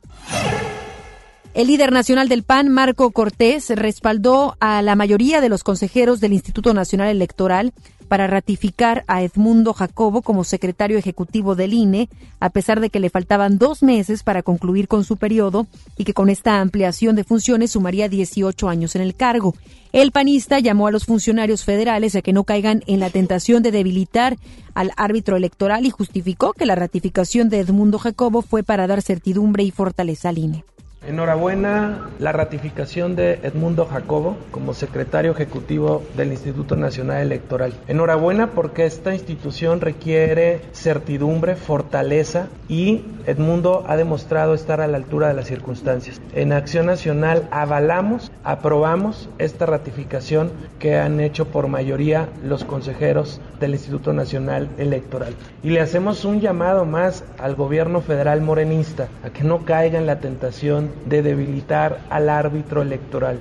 El 1.54 1.66
líder 1.66 1.92
nacional 1.92 2.28
del 2.30 2.44
PAN, 2.44 2.70
Marco 2.70 3.10
Cortés, 3.10 3.68
respaldó 3.68 4.56
a 4.58 4.80
la 4.80 4.96
mayoría 4.96 5.42
de 5.42 5.50
los 5.50 5.64
consejeros 5.64 6.18
del 6.18 6.32
Instituto 6.32 6.72
Nacional 6.72 7.08
Electoral 7.08 7.74
para 8.12 8.26
ratificar 8.26 9.04
a 9.06 9.22
Edmundo 9.22 9.72
Jacobo 9.72 10.20
como 10.20 10.44
secretario 10.44 10.98
ejecutivo 10.98 11.54
del 11.54 11.72
INE, 11.72 12.10
a 12.40 12.50
pesar 12.50 12.78
de 12.78 12.90
que 12.90 13.00
le 13.00 13.08
faltaban 13.08 13.56
dos 13.56 13.82
meses 13.82 14.22
para 14.22 14.42
concluir 14.42 14.86
con 14.86 15.02
su 15.04 15.16
periodo 15.16 15.66
y 15.96 16.04
que 16.04 16.12
con 16.12 16.28
esta 16.28 16.60
ampliación 16.60 17.16
de 17.16 17.24
funciones 17.24 17.70
sumaría 17.70 18.10
18 18.10 18.68
años 18.68 18.96
en 18.96 19.00
el 19.00 19.14
cargo. 19.14 19.54
El 19.92 20.12
panista 20.12 20.58
llamó 20.58 20.88
a 20.88 20.90
los 20.90 21.06
funcionarios 21.06 21.64
federales 21.64 22.14
a 22.14 22.20
que 22.20 22.34
no 22.34 22.44
caigan 22.44 22.82
en 22.86 23.00
la 23.00 23.08
tentación 23.08 23.62
de 23.62 23.70
debilitar 23.70 24.36
al 24.74 24.90
árbitro 24.98 25.38
electoral 25.38 25.86
y 25.86 25.90
justificó 25.90 26.52
que 26.52 26.66
la 26.66 26.74
ratificación 26.74 27.48
de 27.48 27.60
Edmundo 27.60 27.98
Jacobo 27.98 28.42
fue 28.42 28.62
para 28.62 28.86
dar 28.86 29.00
certidumbre 29.00 29.62
y 29.62 29.70
fortaleza 29.70 30.28
al 30.28 30.36
INE. 30.36 30.64
Enhorabuena 31.04 32.10
la 32.20 32.30
ratificación 32.30 33.16
de 33.16 33.40
Edmundo 33.42 33.86
Jacobo 33.86 34.36
como 34.52 34.72
secretario 34.72 35.32
ejecutivo 35.32 36.04
del 36.16 36.30
Instituto 36.30 36.76
Nacional 36.76 37.22
Electoral. 37.22 37.72
Enhorabuena 37.88 38.50
porque 38.52 38.86
esta 38.86 39.12
institución 39.12 39.80
requiere 39.80 40.60
certidumbre, 40.72 41.56
fortaleza 41.56 42.46
y 42.68 43.02
Edmundo 43.26 43.84
ha 43.88 43.96
demostrado 43.96 44.54
estar 44.54 44.80
a 44.80 44.86
la 44.86 44.96
altura 44.96 45.26
de 45.26 45.34
las 45.34 45.48
circunstancias. 45.48 46.20
En 46.34 46.52
Acción 46.52 46.86
Nacional 46.86 47.48
avalamos, 47.50 48.30
aprobamos 48.44 49.28
esta 49.38 49.66
ratificación 49.66 50.52
que 50.78 50.98
han 50.98 51.18
hecho 51.18 51.46
por 51.48 51.66
mayoría 51.66 52.28
los 52.44 52.62
consejeros 52.64 53.40
del 53.58 53.72
Instituto 53.72 54.12
Nacional 54.12 54.68
Electoral. 54.78 55.34
Y 55.64 55.70
le 55.70 55.80
hacemos 55.80 56.24
un 56.24 56.40
llamado 56.40 56.84
más 56.84 57.24
al 57.38 57.56
gobierno 57.56 58.02
federal 58.02 58.40
morenista 58.40 59.08
a 59.24 59.30
que 59.30 59.42
no 59.42 59.64
caiga 59.64 59.98
en 59.98 60.06
la 60.06 60.20
tentación 60.20 60.91
de 61.06 61.22
debilitar 61.22 62.00
al 62.10 62.28
árbitro 62.28 62.82
electoral. 62.82 63.38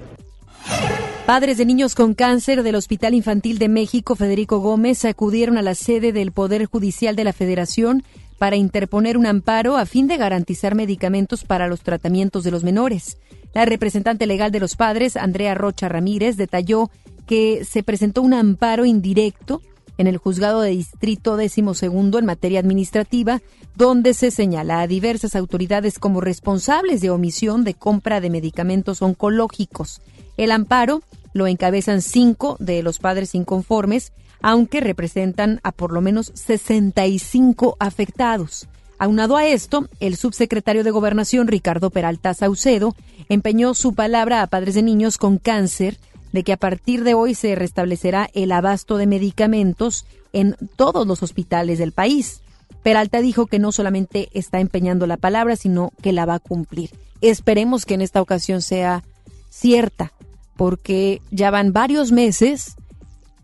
Padres 1.26 1.58
de 1.58 1.66
niños 1.66 1.96
con 1.96 2.14
cáncer 2.14 2.64
del 2.64 2.76
Hospital 2.76 3.14
Infantil 3.14 3.58
de 3.58 3.70
México, 3.70 4.16
Federico 4.16 4.60
Gómez, 4.60 5.06
acudieron 5.06 5.58
a 5.58 5.62
la 5.62 5.76
sede 5.76 6.12
del 6.12 6.32
Poder 6.32 6.66
Judicial 6.66 7.16
de 7.16 7.24
la 7.24 7.32
Federación 7.32 8.04
para 8.38 8.56
interponer 8.56 9.18
un 9.18 9.28
amparo 9.28 9.78
a 9.78 9.86
fin 9.86 10.08
de 10.08 10.18
garantizar 10.18 10.76
medicamentos 10.76 11.44
para 11.44 11.68
los 11.68 11.82
tratamientos 11.82 12.44
de 12.44 12.52
los 12.52 12.64
menores. 12.64 13.18
La 13.54 13.66
representante 13.66 14.26
legal 14.26 14.52
de 14.52 14.60
los 14.60 14.76
padres, 14.76 15.16
Andrea 15.16 15.54
Rocha 15.54 15.88
Ramírez, 15.88 16.38
detalló 16.38 16.90
que 17.28 17.64
se 17.66 17.84
presentó 17.84 18.22
un 18.22 18.34
amparo 18.34 18.84
indirecto 18.86 19.62
en 20.02 20.08
el 20.08 20.18
juzgado 20.18 20.62
de 20.62 20.72
distrito 20.72 21.38
décimo 21.38 21.76
segundo 21.76 22.18
en 22.18 22.26
materia 22.26 22.60
administrativa, 22.60 23.42
donde 23.76 24.14
se 24.14 24.32
señala 24.32 24.82
a 24.82 24.88
diversas 24.88 25.36
autoridades 25.36 26.00
como 26.00 26.22
responsables 26.22 27.02
de 27.02 27.12
omisión 27.12 27.64
de 27.64 27.76
compra 27.76 28.20
de 28.20 28.32
medicamentos 28.32 29.02
oncológicos. 29.02 30.02
El 30.38 30.52
amparo 30.52 31.04
lo 31.34 31.46
encabezan 31.46 32.02
cinco 32.02 32.58
de 32.60 32.82
los 32.82 32.98
padres 32.98 33.36
inconformes, 33.36 34.12
aunque 34.42 34.82
representan 34.82 35.60
a 35.64 35.72
por 35.72 35.94
lo 35.94 36.02
menos 36.02 36.32
65 36.34 37.78
afectados. 37.80 38.68
Aunado 38.98 39.38
a 39.38 39.46
esto, 39.46 39.88
el 40.00 40.16
subsecretario 40.16 40.84
de 40.84 40.92
Gobernación, 40.92 41.48
Ricardo 41.48 41.92
Peralta 41.92 42.34
Saucedo, 42.34 42.96
empeñó 43.30 43.76
su 43.76 43.94
palabra 43.94 44.42
a 44.42 44.48
padres 44.48 44.74
de 44.76 44.82
niños 44.82 45.18
con 45.18 45.38
cáncer 45.38 45.98
de 46.32 46.44
que 46.44 46.54
a 46.54 46.58
partir 46.58 47.04
de 47.04 47.14
hoy 47.14 47.36
se 47.36 47.56
restablecerá 47.56 48.30
el 48.34 48.52
abasto 48.52 48.98
de 48.98 49.08
medicamentos 49.08 50.06
en 50.34 50.56
todos 50.76 51.06
los 51.06 51.24
hospitales 51.24 51.80
del 51.80 51.92
país. 51.92 52.42
Peralta 52.84 53.22
dijo 53.22 53.48
que 53.48 53.60
no 53.60 53.72
solamente 53.72 54.30
está 54.34 54.60
empeñando 54.60 55.08
la 55.08 55.18
palabra, 55.18 55.56
sino 55.56 55.92
que 56.02 56.14
la 56.14 56.26
va 56.26 56.36
a 56.36 56.40
cumplir. 56.40 56.92
Esperemos 57.22 57.86
que 57.86 57.94
en 57.94 58.02
esta 58.02 58.22
ocasión 58.22 58.62
sea 58.62 59.04
cierta, 59.50 60.14
porque 60.56 61.22
ya 61.32 61.52
van 61.52 61.74
varios 61.74 62.12
meses 62.12 62.76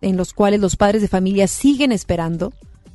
en 0.02 0.18
los 0.18 0.34
cuales 0.34 0.60
los 0.60 0.76
padres 0.76 1.02
de 1.02 1.08
familia 1.08 1.48
siguen 1.48 1.92
esperando, 1.92 2.54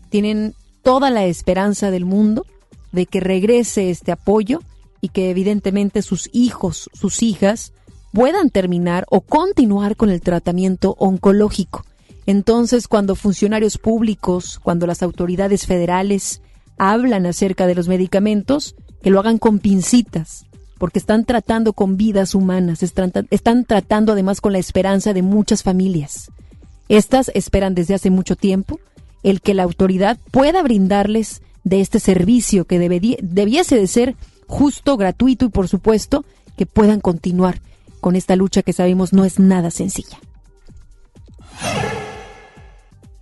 tienen 0.09 0.55
toda 0.83 1.11
la 1.11 1.25
esperanza 1.25 1.91
del 1.91 2.05
mundo 2.05 2.47
de 2.93 3.07
que 3.07 3.21
regrese 3.21 3.91
este 3.91 4.13
apoyo 4.13 4.61
y 5.01 5.09
que 5.09 5.31
evidentemente 5.31 6.03
sus 6.03 6.31
hijos, 6.33 6.91
sus 6.93 7.23
hijas, 7.23 7.73
puedan 8.13 8.51
terminar 8.51 9.07
o 9.11 9.23
continuar 9.23 9.97
con 9.97 10.11
el 10.11 10.21
tratamiento 10.21 10.95
oncológico. 10.99 11.85
Entonces, 12.27 12.87
cuando 12.87 13.17
funcionarios 13.17 13.79
públicos, 13.79 14.61
cuando 14.63 14.87
las 14.87 15.03
autoridades 15.03 15.67
federales 15.67 16.43
hablan 16.79 17.27
acerca 17.27 17.67
de 17.67 17.75
los 17.75 17.89
medicamentos, 17.89 18.77
que 19.03 19.11
lo 19.11 19.19
hagan 19.19 19.39
con 19.39 19.59
pincitas, 19.59 20.47
porque 20.79 20.99
están 20.99 21.25
tratando 21.25 21.73
con 21.73 21.97
vidas 21.97 22.35
humanas, 22.35 22.83
están, 22.83 23.13
están 23.31 23.65
tratando 23.65 24.13
además 24.13 24.41
con 24.41 24.53
la 24.53 24.59
esperanza 24.59 25.13
de 25.13 25.23
muchas 25.23 25.63
familias. 25.63 26.31
Estas 26.89 27.31
esperan 27.35 27.75
desde 27.75 27.95
hace 27.95 28.11
mucho 28.11 28.37
tiempo 28.37 28.79
el 29.23 29.41
que 29.41 29.55
la 29.55 29.63
autoridad 29.63 30.19
pueda 30.31 30.63
brindarles 30.63 31.43
de 31.65 31.81
este 31.81 32.01
servicio 32.01 32.65
que 32.65 32.79
debiese 32.79 33.77
de 33.77 33.87
ser 33.87 34.17
justo, 34.47 34.97
gratuito 34.97 35.45
y 35.45 35.49
por 35.49 35.69
supuesto 35.69 36.25
que 36.57 36.67
puedan 36.67 37.01
continuar 37.01 37.61
con 38.03 38.17
esta 38.17 38.37
lucha 38.37 38.63
que 38.63 38.75
sabemos 38.75 39.15
no 39.15 39.25
es 39.25 39.39
nada 39.39 39.71
sencilla. 39.71 40.19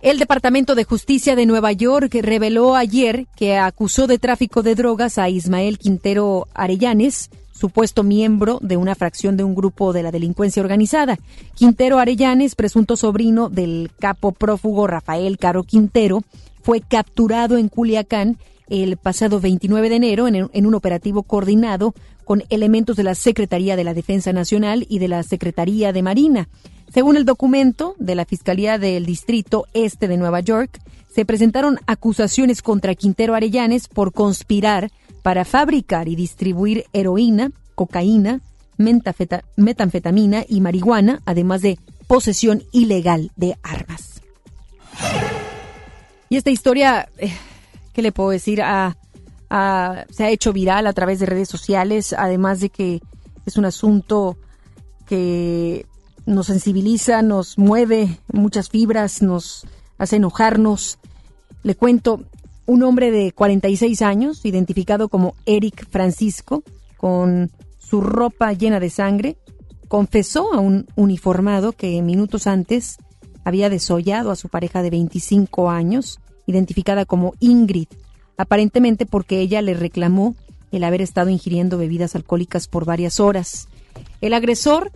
El 0.01 0.17
Departamento 0.17 0.73
de 0.73 0.83
Justicia 0.83 1.35
de 1.35 1.45
Nueva 1.45 1.71
York 1.71 2.11
reveló 2.23 2.75
ayer 2.75 3.27
que 3.35 3.57
acusó 3.57 4.07
de 4.07 4.17
tráfico 4.17 4.63
de 4.63 4.73
drogas 4.73 5.19
a 5.19 5.29
Ismael 5.29 5.77
Quintero 5.77 6.47
Arellanes, 6.55 7.29
supuesto 7.51 8.01
miembro 8.01 8.57
de 8.63 8.77
una 8.77 8.95
fracción 8.95 9.37
de 9.37 9.43
un 9.43 9.53
grupo 9.53 9.93
de 9.93 10.01
la 10.01 10.11
delincuencia 10.11 10.63
organizada. 10.63 11.19
Quintero 11.53 11.99
Arellanes, 11.99 12.55
presunto 12.55 12.97
sobrino 12.97 13.49
del 13.49 13.91
capo 13.99 14.31
prófugo 14.31 14.87
Rafael 14.87 15.37
Caro 15.37 15.61
Quintero, 15.61 16.23
fue 16.63 16.81
capturado 16.81 17.59
en 17.59 17.69
Culiacán 17.69 18.39
el 18.71 18.95
pasado 18.95 19.41
29 19.41 19.89
de 19.89 19.95
enero 19.97 20.27
en, 20.27 20.65
un 20.65 20.73
operativo 20.73 21.23
coordinado 21.23 21.93
con 22.23 22.43
elementos 22.49 22.95
de 22.95 23.03
la 23.03 23.15
Secretaría 23.15 23.75
de 23.75 23.83
la 23.83 23.93
Defensa 23.93 24.31
Nacional 24.31 24.85
y 24.89 24.99
de 24.99 25.09
la 25.09 25.23
Secretaría 25.23 25.91
de 25.91 26.01
Marina. 26.01 26.47
Según 26.93 27.17
el 27.17 27.25
documento 27.25 27.95
de 27.99 28.15
la 28.15 28.25
Fiscalía 28.25 28.77
del 28.77 29.05
Distrito 29.05 29.67
Este 29.73 30.07
de 30.07 30.15
Nueva 30.15 30.39
York, 30.39 30.79
se 31.13 31.25
presentaron 31.25 31.79
acusaciones 31.85 32.61
contra 32.61 32.95
Quintero 32.95 33.35
Arellanes 33.35 33.89
por 33.89 34.13
conspirar 34.13 34.89
para 35.21 35.43
fabricar 35.43 36.07
y 36.07 36.15
distribuir 36.15 36.85
heroína, 36.93 37.51
cocaína, 37.75 38.39
metanfetamina 38.77 40.45
y 40.47 40.61
marihuana, 40.61 41.21
además 41.25 41.61
de 41.61 41.77
posesión 42.07 42.63
ilegal 42.71 43.31
de 43.35 43.57
armas. 43.63 44.21
Y 46.29 46.37
esta 46.37 46.49
historia, 46.49 47.09
eh, 47.17 47.33
¿qué 47.93 48.01
le 48.01 48.11
puedo 48.11 48.29
decir? 48.29 48.57
se 48.59 48.63
ha 50.23 50.29
hecho 50.29 50.53
viral 50.53 50.87
a 50.87 50.93
través 50.93 51.19
de 51.19 51.25
redes 51.25 51.49
sociales, 51.49 52.13
además 52.17 52.61
de 52.61 52.69
que 52.69 53.01
es 53.45 53.57
un 53.57 53.65
asunto 53.65 54.37
que 55.05 55.85
nos 56.25 56.47
sensibiliza, 56.47 57.21
nos 57.21 57.57
mueve 57.57 58.19
muchas 58.31 58.69
fibras, 58.69 59.21
nos 59.21 59.65
hace 59.97 60.15
enojarnos. 60.15 60.99
Le 61.63 61.75
cuento, 61.75 62.23
un 62.65 62.83
hombre 62.83 63.11
de 63.11 63.33
46 63.33 64.01
años, 64.01 64.45
identificado 64.45 65.09
como 65.09 65.35
Eric 65.45 65.85
Francisco, 65.89 66.63
con 66.95 67.51
su 67.77 67.99
ropa 67.99 68.53
llena 68.53 68.79
de 68.79 68.89
sangre, 68.89 69.37
confesó 69.89 70.53
a 70.53 70.59
un 70.59 70.87
uniformado 70.95 71.73
que 71.73 72.01
minutos 72.01 72.47
antes 72.47 72.95
había 73.43 73.69
desollado 73.69 74.31
a 74.31 74.37
su 74.37 74.47
pareja 74.47 74.81
de 74.81 74.91
25 74.91 75.69
años, 75.69 76.20
identificada 76.45 77.05
como 77.05 77.33
Ingrid, 77.39 77.87
aparentemente 78.37 79.05
porque 79.05 79.39
ella 79.39 79.61
le 79.61 79.73
reclamó 79.73 80.35
el 80.71 80.83
haber 80.83 81.01
estado 81.01 81.29
ingiriendo 81.29 81.77
bebidas 81.77 82.15
alcohólicas 82.15 82.67
por 82.67 82.85
varias 82.85 83.19
horas. 83.19 83.67
El 84.21 84.33
agresor 84.33 84.91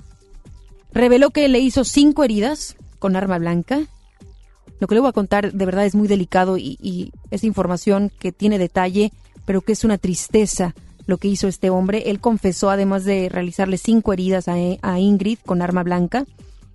reveló 0.94 1.32
que 1.32 1.48
le 1.50 1.60
hizo 1.60 1.84
cinco 1.84 2.24
heridas 2.24 2.76
con 3.00 3.16
arma 3.16 3.38
blanca 3.38 3.88
lo 4.80 4.88
que 4.88 4.96
le 4.96 5.02
voy 5.02 5.10
a 5.10 5.14
contar 5.14 5.54
de 5.54 5.66
verdad 5.66 5.86
es 5.86 5.96
muy 5.96 6.08
delicado 6.08 6.58
y, 6.58 7.12
es 7.32 7.44
información 7.44 8.12
que 8.20 8.32
tiene 8.32 8.58
detalle, 8.58 9.12
pero 9.46 9.62
que 9.62 9.72
es 9.72 9.84
una 9.84 9.98
tristeza 9.98 10.76
lo 11.06 11.18
que 11.18 11.28
hizo 11.28 11.48
este 11.48 11.70
hombre. 11.70 12.04
Él 12.08 12.20
confesó, 12.20 12.70
además 12.70 13.06
de 13.06 13.30
realizarle 13.30 13.78
cinco 13.78 14.12
heridas 14.12 14.48
a, 14.48 15.00
Ingrid 15.00 15.40
con 15.46 15.62
arma 15.62 15.84
blanca, 15.84 16.26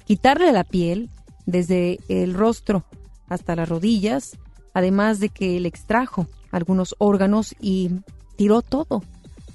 quitarle 0.07 0.53
la 0.53 0.65
piel 0.65 1.11
desde 1.47 1.99
el 2.09 2.35
rostro 2.35 2.85
hasta 3.29 3.55
las 3.55 3.69
rodillas, 3.69 4.39
además 4.75 5.21
de 5.21 5.29
que 5.29 5.59
le 5.61 5.69
extrajo 5.69 6.27
algunos 6.51 6.95
órganos 6.99 7.55
y 7.61 7.91
tiró 8.37 8.63
todo 8.63 9.03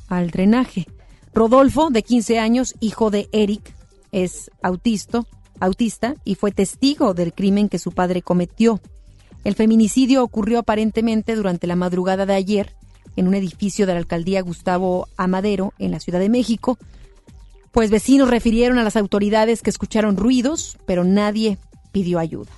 al 0.08 0.32
drenaje. 0.32 0.86
Rodolfo, 1.34 1.90
de 1.90 2.04
15 2.04 2.40
años, 2.40 2.76
hijo 2.80 3.12
de 3.12 3.28
Eric, 3.32 3.74
es 4.12 4.52
autista, 4.62 5.24
autista 5.60 6.16
y 6.24 6.36
fue 6.36 6.52
testigo 6.52 7.14
del 7.14 7.34
crimen 7.34 7.70
que 7.70 7.80
su 7.80 7.92
padre 7.92 8.22
cometió. 8.22 8.80
El 9.44 9.56
feminicidio 9.56 10.24
ocurrió 10.24 10.60
aparentemente 10.60 11.36
durante 11.36 11.68
la 11.68 11.76
madrugada 11.76 12.26
de 12.26 12.34
ayer 12.34 12.76
en 13.16 13.28
un 13.28 13.36
edificio 13.36 13.86
de 13.86 13.94
la 13.94 14.00
alcaldía 14.00 14.42
Gustavo 14.42 15.08
Amadero 15.18 15.74
en 15.78 15.92
la 15.92 16.00
Ciudad 16.00 16.20
de 16.20 16.30
México, 16.30 16.78
pues 17.72 17.92
vecinos 17.92 18.30
refirieron 18.30 18.80
a 18.80 18.84
las 18.84 18.96
autoridades 18.96 19.62
que 19.62 19.70
escucharon 19.70 20.16
ruidos, 20.16 20.78
pero 20.86 21.04
nadie 21.04 21.58
pidió 21.92 22.20
ayuda. 22.20 22.52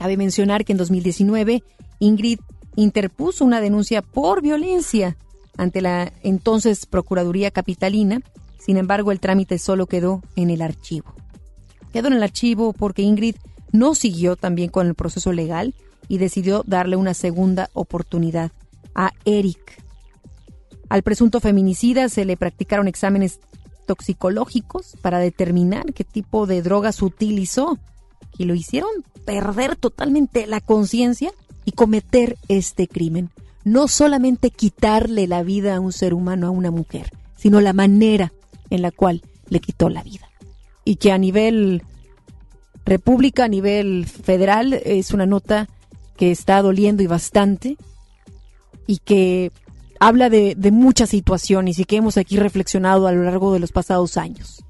Cabe 0.00 0.16
mencionar 0.16 0.64
que 0.64 0.72
en 0.72 0.78
2019 0.78 1.62
Ingrid 1.98 2.40
interpuso 2.74 3.44
una 3.44 3.60
denuncia 3.60 4.00
por 4.00 4.40
violencia 4.40 5.18
ante 5.58 5.82
la 5.82 6.10
entonces 6.22 6.86
Procuraduría 6.86 7.50
Capitalina, 7.50 8.22
sin 8.58 8.78
embargo 8.78 9.12
el 9.12 9.20
trámite 9.20 9.58
solo 9.58 9.84
quedó 9.84 10.22
en 10.36 10.48
el 10.48 10.62
archivo. 10.62 11.12
Quedó 11.92 12.08
en 12.08 12.14
el 12.14 12.22
archivo 12.22 12.72
porque 12.72 13.02
Ingrid 13.02 13.36
no 13.72 13.94
siguió 13.94 14.36
también 14.36 14.70
con 14.70 14.86
el 14.86 14.94
proceso 14.94 15.34
legal 15.34 15.74
y 16.08 16.16
decidió 16.16 16.64
darle 16.66 16.96
una 16.96 17.12
segunda 17.12 17.68
oportunidad 17.74 18.52
a 18.94 19.12
Eric. 19.26 19.84
Al 20.88 21.02
presunto 21.02 21.40
feminicida 21.40 22.08
se 22.08 22.24
le 22.24 22.38
practicaron 22.38 22.88
exámenes 22.88 23.38
toxicológicos 23.86 24.96
para 25.02 25.18
determinar 25.18 25.92
qué 25.92 26.04
tipo 26.04 26.46
de 26.46 26.62
drogas 26.62 27.02
utilizó 27.02 27.78
y 28.38 28.44
lo 28.44 28.54
hicieron 28.54 28.90
perder 29.24 29.76
totalmente 29.76 30.46
la 30.46 30.60
conciencia 30.60 31.32
y 31.64 31.72
cometer 31.72 32.36
este 32.48 32.88
crimen. 32.88 33.30
No 33.64 33.88
solamente 33.88 34.50
quitarle 34.50 35.26
la 35.26 35.42
vida 35.42 35.76
a 35.76 35.80
un 35.80 35.92
ser 35.92 36.14
humano, 36.14 36.46
a 36.46 36.50
una 36.50 36.70
mujer, 36.70 37.12
sino 37.36 37.60
la 37.60 37.72
manera 37.72 38.32
en 38.70 38.82
la 38.82 38.90
cual 38.90 39.22
le 39.48 39.60
quitó 39.60 39.88
la 39.88 40.02
vida 40.02 40.30
y 40.84 40.96
que 40.96 41.12
a 41.12 41.18
nivel 41.18 41.82
república, 42.84 43.44
a 43.44 43.48
nivel 43.48 44.06
federal, 44.06 44.72
es 44.72 45.12
una 45.12 45.26
nota 45.26 45.68
que 46.16 46.30
está 46.30 46.60
doliendo 46.62 47.02
y 47.02 47.06
bastante 47.06 47.76
y 48.86 48.98
que 48.98 49.52
habla 50.00 50.28
de, 50.28 50.56
muchas 50.72 51.10
situaciones 51.10 51.78
y 51.78 51.84
que 51.84 51.96
hemos 51.96 52.16
aquí 52.16 52.36
reflexionado 52.36 53.06
a 53.06 53.12
lo 53.12 53.22
largo 53.22 53.52
de 53.52 53.60
los 53.60 53.70
pasados 53.70 54.16
años. 54.16 54.64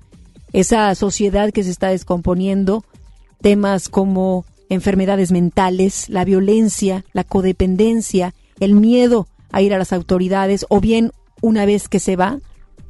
Esa 0.53 0.95
sociedad 0.95 1.53
que 1.53 1.65
se 1.65 1.71
está 1.71 1.89
descomponiendo, 1.89 2.85
temas 3.41 3.89
como 3.89 4.45
enfermedades 4.69 5.33
mentales, 5.33 6.09
la 6.09 6.25
violencia, 6.25 7.05
la 7.13 7.25
codependencia, 7.25 8.35
el 8.61 8.75
miedo 8.75 9.27
a 9.53 9.63
ir 9.63 9.75
a 9.75 9.79
las 9.79 9.93
autoridades 9.93 10.65
o 10.69 10.81
bien 10.81 11.13
una 11.41 11.67
vez 11.67 11.89
que 11.89 11.99
se 11.99 12.17
va, 12.17 12.39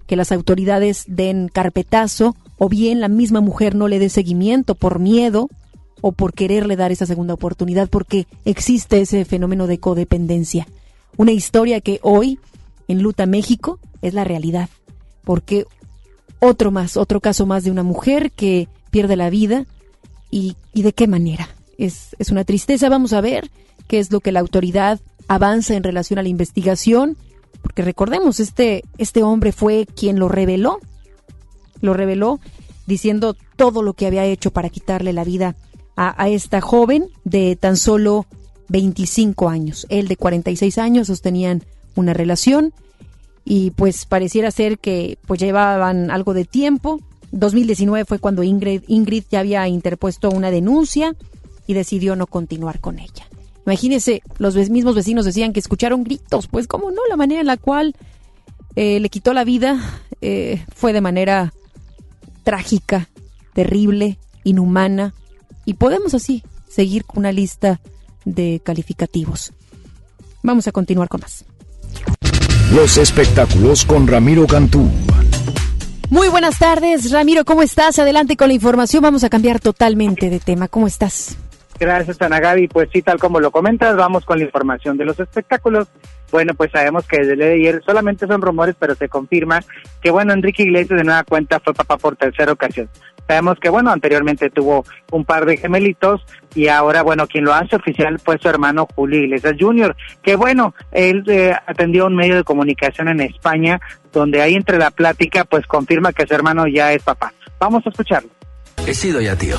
que 0.06 0.16
las 0.16 0.32
autoridades 0.32 1.04
den 1.06 1.48
carpetazo 1.48 2.36
o 2.58 2.68
bien 2.68 3.00
la 3.00 3.08
misma 3.08 3.40
mujer 3.40 3.74
no 3.74 3.88
le 3.88 3.98
dé 3.98 4.08
seguimiento 4.08 4.74
por 4.74 4.98
miedo 4.98 5.48
o 6.02 6.12
por 6.12 6.34
quererle 6.34 6.76
dar 6.76 6.92
esa 6.92 7.06
segunda 7.06 7.34
oportunidad 7.34 7.88
porque 7.88 8.26
existe 8.44 9.00
ese 9.00 9.24
fenómeno 9.24 9.66
de 9.66 9.78
codependencia. 9.78 10.66
Una 11.16 11.32
historia 11.32 11.80
que 11.80 12.00
hoy 12.02 12.38
en 12.88 13.02
Luta 13.02 13.26
México 13.26 13.78
es 14.02 14.14
la 14.14 14.24
realidad, 14.24 14.68
porque 15.24 15.66
otro 16.40 16.70
más, 16.70 16.96
otro 16.96 17.20
caso 17.20 17.46
más 17.46 17.64
de 17.64 17.70
una 17.70 17.82
mujer 17.82 18.32
que 18.32 18.68
pierde 18.90 19.16
la 19.16 19.30
vida 19.30 19.66
y, 20.30 20.56
de 20.74 20.92
qué 20.92 21.06
manera. 21.06 21.48
Es, 21.78 22.14
es 22.18 22.30
una 22.30 22.44
tristeza, 22.44 22.88
vamos 22.88 23.12
a 23.12 23.20
ver 23.20 23.50
qué 23.88 23.98
es 23.98 24.10
lo 24.12 24.20
que 24.20 24.32
la 24.32 24.40
autoridad 24.40 25.00
avanza 25.28 25.74
en 25.74 25.82
relación 25.82 26.18
a 26.18 26.22
la 26.22 26.28
investigación, 26.28 27.16
porque 27.62 27.82
recordemos, 27.82 28.40
este, 28.40 28.84
este 28.98 29.22
hombre 29.22 29.52
fue 29.52 29.86
quien 29.86 30.18
lo 30.18 30.28
reveló 30.28 30.78
lo 31.80 31.94
reveló 31.94 32.40
diciendo 32.86 33.36
todo 33.56 33.82
lo 33.82 33.94
que 33.94 34.06
había 34.06 34.24
hecho 34.24 34.50
para 34.50 34.68
quitarle 34.68 35.12
la 35.12 35.24
vida 35.24 35.56
a, 35.96 36.30
esta 36.30 36.62
joven 36.62 37.08
de 37.24 37.56
tan 37.56 37.76
solo 37.76 38.24
25 38.68 39.50
años. 39.50 39.86
Él 39.90 40.08
de 40.08 40.16
46 40.16 40.78
años 40.78 41.08
sostenían 41.08 41.62
una 41.94 42.14
relación 42.14 42.72
y 43.44 43.72
pues 43.72 44.06
pareciera 44.06 44.50
ser 44.50 44.78
que 44.78 45.18
pues 45.26 45.40
llevaban 45.40 46.10
algo 46.10 46.32
de 46.32 46.46
tiempo. 46.46 47.00
2019 47.32 48.04
fue 48.04 48.18
cuando 48.18 48.42
Ingrid, 48.42 48.82
Ingrid 48.88 49.24
ya 49.30 49.40
había 49.40 49.66
interpuesto 49.68 50.30
una 50.30 50.50
denuncia 50.50 51.14
y 51.66 51.74
decidió 51.74 52.16
no 52.16 52.26
continuar 52.26 52.80
con 52.80 52.98
ella. 52.98 53.28
Imagínense, 53.66 54.22
los 54.38 54.56
mismos 54.70 54.94
vecinos 54.94 55.24
decían 55.24 55.52
que 55.52 55.60
escucharon 55.60 56.02
gritos, 56.02 56.48
pues 56.48 56.66
cómo 56.66 56.90
no, 56.90 57.02
la 57.08 57.16
manera 57.16 57.40
en 57.40 57.46
la 57.46 57.56
cual 57.56 57.94
eh, 58.74 58.98
le 59.00 59.08
quitó 59.10 59.32
la 59.32 59.44
vida 59.44 59.80
eh, 60.20 60.64
fue 60.74 60.92
de 60.92 61.00
manera 61.00 61.52
trágica, 62.42 63.08
terrible, 63.52 64.18
inhumana, 64.44 65.14
y 65.64 65.74
podemos 65.74 66.14
así 66.14 66.42
seguir 66.68 67.04
con 67.04 67.18
una 67.18 67.32
lista 67.32 67.80
de 68.24 68.60
calificativos. 68.64 69.52
Vamos 70.42 70.66
a 70.66 70.72
continuar 70.72 71.08
con 71.08 71.20
más. 71.20 71.44
Los 72.72 72.96
espectáculos 72.96 73.84
con 73.84 74.06
Ramiro 74.06 74.46
Cantú. 74.46 74.88
Muy 76.10 76.28
buenas 76.28 76.58
tardes, 76.58 77.12
Ramiro, 77.12 77.44
¿cómo 77.44 77.62
estás? 77.62 78.00
Adelante 78.00 78.36
con 78.36 78.48
la 78.48 78.54
información, 78.54 79.00
vamos 79.00 79.22
a 79.22 79.30
cambiar 79.30 79.60
totalmente 79.60 80.28
de 80.28 80.40
tema. 80.40 80.66
¿Cómo 80.66 80.88
estás? 80.88 81.38
Gracias, 81.78 82.20
Ana 82.20 82.40
Gaby. 82.40 82.66
Pues 82.66 82.88
sí, 82.92 83.00
tal 83.00 83.20
como 83.20 83.38
lo 83.38 83.52
comentas, 83.52 83.96
vamos 83.96 84.24
con 84.24 84.40
la 84.40 84.44
información 84.44 84.96
de 84.96 85.04
los 85.04 85.20
espectáculos. 85.20 85.86
Bueno, 86.32 86.52
pues 86.54 86.72
sabemos 86.72 87.06
que 87.06 87.18
desde 87.18 87.34
el 87.34 87.42
ayer 87.42 87.82
solamente 87.86 88.26
son 88.26 88.42
rumores, 88.42 88.74
pero 88.76 88.96
se 88.96 89.08
confirma 89.08 89.62
que, 90.02 90.10
bueno, 90.10 90.32
Enrique 90.32 90.64
Iglesias 90.64 90.98
de 90.98 91.04
nueva 91.04 91.22
cuenta 91.22 91.60
fue 91.60 91.74
papá 91.74 91.96
por 91.96 92.16
tercera 92.16 92.52
ocasión. 92.52 92.88
Sabemos 93.26 93.58
que, 93.60 93.68
bueno, 93.68 93.90
anteriormente 93.90 94.50
tuvo 94.50 94.84
un 95.12 95.24
par 95.24 95.46
de 95.46 95.56
gemelitos 95.56 96.22
y 96.54 96.68
ahora, 96.68 97.02
bueno, 97.02 97.26
quien 97.26 97.44
lo 97.44 97.54
hace 97.54 97.76
oficial 97.76 98.18
fue 98.18 98.38
su 98.38 98.48
hermano 98.48 98.88
Julio 98.94 99.22
Iglesias 99.22 99.54
Jr., 99.58 99.96
que, 100.22 100.36
bueno, 100.36 100.74
él 100.92 101.24
eh, 101.28 101.54
atendió 101.66 102.06
un 102.06 102.16
medio 102.16 102.36
de 102.36 102.44
comunicación 102.44 103.08
en 103.08 103.20
España 103.20 103.80
donde 104.12 104.42
ahí 104.42 104.54
entre 104.54 104.78
la 104.78 104.90
plática, 104.90 105.44
pues 105.44 105.66
confirma 105.66 106.12
que 106.12 106.26
su 106.26 106.34
hermano 106.34 106.66
ya 106.66 106.92
es 106.92 107.02
papá. 107.02 107.32
Vamos 107.58 107.86
a 107.86 107.90
escucharlo. 107.90 108.30
He 108.86 108.94
sido 108.94 109.20
ya 109.20 109.36
tío. 109.36 109.56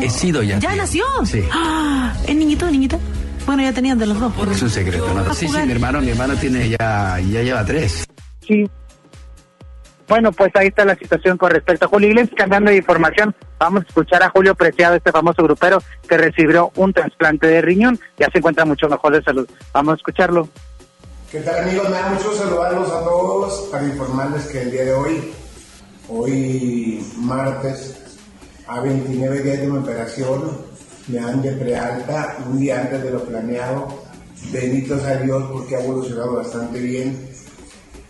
He 0.00 0.08
sido 0.08 0.42
ya. 0.42 0.58
¿Ya 0.58 0.74
nació? 0.74 1.04
Sí. 1.24 1.42
Ah, 1.52 2.12
¿Es 2.26 2.34
niñito 2.34 2.66
o 2.66 2.70
niñita? 2.70 2.98
Bueno, 3.44 3.62
ya 3.62 3.72
tenían 3.72 3.98
de 3.98 4.06
los 4.06 4.18
dos. 4.18 4.32
Es 4.50 4.62
un 4.62 4.70
secreto, 4.70 5.14
¿no? 5.14 5.32
Sí, 5.32 5.46
sí, 5.46 5.56
mi 5.64 5.72
hermano, 5.72 6.00
mi 6.00 6.10
hermano 6.10 6.34
tiene 6.34 6.68
ya, 6.68 7.20
ya 7.20 7.42
lleva 7.42 7.64
tres. 7.64 8.04
Sí. 8.40 8.68
Bueno, 10.08 10.30
pues 10.30 10.52
ahí 10.54 10.68
está 10.68 10.84
la 10.84 10.94
situación 10.94 11.36
con 11.36 11.50
respecto 11.50 11.86
a 11.86 11.88
Julio 11.88 12.08
Iglesias. 12.10 12.36
Cambiando 12.36 12.70
de 12.70 12.76
información, 12.76 13.34
vamos 13.58 13.84
a 13.84 13.88
escuchar 13.88 14.22
a 14.22 14.30
Julio 14.30 14.54
Preciado, 14.54 14.94
este 14.94 15.10
famoso 15.10 15.42
grupero 15.42 15.82
que 16.08 16.16
recibió 16.16 16.70
un 16.76 16.92
trasplante 16.92 17.48
de 17.48 17.60
riñón. 17.60 17.98
Ya 18.16 18.30
se 18.30 18.38
encuentra 18.38 18.64
mucho 18.64 18.88
mejor 18.88 19.14
de 19.14 19.22
salud. 19.22 19.48
Vamos 19.72 19.94
a 19.94 19.96
escucharlo. 19.96 20.48
¿Qué 21.30 21.40
tal 21.40 21.64
amigos? 21.64 21.88
Me 21.88 21.96
da 21.96 22.12
a 22.12 23.04
todos 23.04 23.68
para 23.72 23.84
informarles 23.84 24.46
que 24.46 24.62
el 24.62 24.70
día 24.70 24.84
de 24.84 24.92
hoy, 24.92 25.34
hoy 26.08 27.04
martes, 27.16 28.16
a 28.68 28.80
29 28.80 29.42
días 29.42 29.60
de 29.60 29.66
mi 29.66 29.78
operación, 29.78 30.58
me 31.08 31.20
dan 31.20 31.42
de 31.42 31.52
prealta 31.52 32.36
un 32.48 32.60
día 32.60 32.80
antes 32.80 33.02
de 33.02 33.10
lo 33.10 33.24
planeado. 33.24 33.88
Bendito 34.52 35.00
sea 35.00 35.16
Dios 35.16 35.50
porque 35.52 35.74
ha 35.74 35.80
evolucionado 35.82 36.36
bastante 36.36 36.78
bien. 36.78 37.28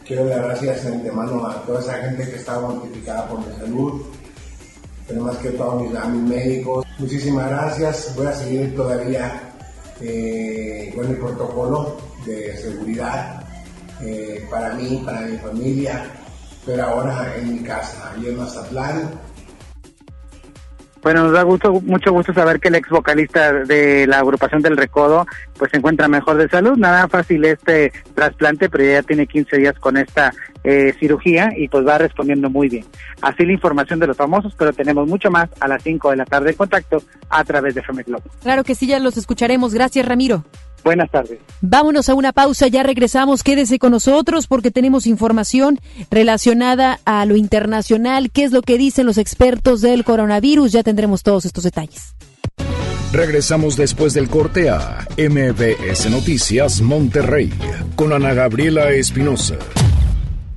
Quiero 0.07 0.27
dar 0.27 0.45
gracias 0.45 0.85
de 0.85 0.93
antemano 0.93 1.45
a 1.45 1.63
toda 1.63 1.81
esa 1.81 1.95
gente 1.95 2.31
que 2.31 2.37
estaba 2.37 2.69
mortificada 2.69 3.27
por 3.27 3.41
mi 3.41 3.53
salud, 3.57 4.03
pero 5.09 5.23
más 5.23 5.37
que 5.39 5.51
todo 5.51 5.73
a 5.73 5.75
mis, 5.83 5.91
mis 5.91 6.31
médicos. 6.31 6.87
Muchísimas 6.99 7.49
gracias. 7.49 8.15
Voy 8.15 8.27
a 8.27 8.33
seguir 8.33 8.77
todavía 8.77 9.53
eh, 10.01 10.93
con 10.95 11.09
el 11.09 11.17
protocolo 11.17 11.97
de 12.25 12.57
seguridad 12.57 13.43
eh, 14.01 14.47
para 14.49 14.75
mí, 14.75 15.03
para 15.05 15.23
mi 15.23 15.39
familia, 15.39 16.05
pero 16.65 16.85
ahora 16.85 17.35
en 17.37 17.55
mi 17.55 17.61
casa, 17.65 18.13
ahí 18.13 18.29
en 18.29 18.37
Mazatlán. 18.37 19.11
Bueno, 21.07 21.23
nos 21.23 21.35
da 21.35 21.45
gusto, 21.45 21.73
mucho 21.83 22.11
gusto 22.11 22.35
saber 22.35 22.59
que 22.59 22.67
el 22.67 22.75
ex 22.75 22.89
vocalista 22.89 23.53
de 23.53 24.09
la 24.09 24.19
agrupación 24.19 24.61
del 24.61 24.77
Recodo 24.77 25.25
pues 25.57 25.71
se 25.71 25.77
encuentra 25.77 26.09
mejor 26.09 26.37
de 26.37 26.49
salud. 26.49 26.77
Nada 26.77 27.07
fácil 27.07 27.45
este 27.45 27.93
trasplante, 28.17 28.69
pero 28.69 28.83
ya 28.83 29.05
tiene 29.05 29.29
15 29.29 29.57
días 29.57 29.79
con 29.79 29.97
esta 29.99 30.35
eh, 30.65 30.93
cirugía 30.99 31.51
y 31.57 31.69
pues 31.69 31.87
va 31.87 31.99
respondiendo 31.99 32.51
muy 32.51 32.69
bien. 32.69 32.85
Así 33.23 33.47
la 33.47 33.53
información 33.53 34.01
de 34.01 34.09
los 34.09 34.17
famosos, 34.17 34.53
pero 34.59 34.73
tenemos 34.73 35.07
mucho 35.07 35.31
más 35.31 35.49
a 35.61 35.69
las 35.69 35.81
5 35.85 36.11
de 36.11 36.17
la 36.17 36.25
tarde 36.25 36.51
en 36.51 36.57
contacto 36.57 37.01
a 37.29 37.45
través 37.45 37.77
de 37.77 37.83
FM 37.83 38.03
Globo. 38.03 38.25
Claro 38.43 38.65
que 38.65 38.75
sí, 38.75 38.89
ya 38.89 38.99
los 38.99 39.17
escucharemos. 39.17 39.75
Gracias, 39.75 40.05
Ramiro. 40.05 40.43
Buenas 40.85 41.11
tardes. 41.11 41.39
Vámonos 41.61 42.09
a 42.09 42.15
una 42.15 42.33
pausa, 42.33 42.69
ya 42.69 42.83
regresamos. 42.83 43.43
Quédese 43.43 43.79
con 43.79 43.93
nosotros 43.93 44.47
porque 44.47 44.71
tenemos 44.71 45.07
información 45.07 45.81
relacionada 46.11 47.01
a 47.05 47.25
lo 47.27 47.37
internacional. 47.37 48.31
¿Qué 48.31 48.45
es 48.45 48.53
lo 48.53 48.63
que 48.63 48.79
dicen 48.79 49.07
los 49.07 49.19
expertos 49.19 49.81
del 49.81 50.05
coronavirus? 50.05 50.73
Ya 50.73 50.83
tendremos 50.83 51.23
todos 51.23 51.45
estos 51.45 51.65
detalles. 51.65 52.15
Regresamos 53.13 53.77
después 53.77 54.15
del 54.15 54.29
corte 54.29 54.69
a 54.69 55.07
MBS 55.17 56.11
Noticias 56.11 56.81
Monterrey 56.83 57.53
con 57.95 58.13
Ana 58.13 58.35
Gabriela 58.35 58.91
Espinosa. 58.91 59.57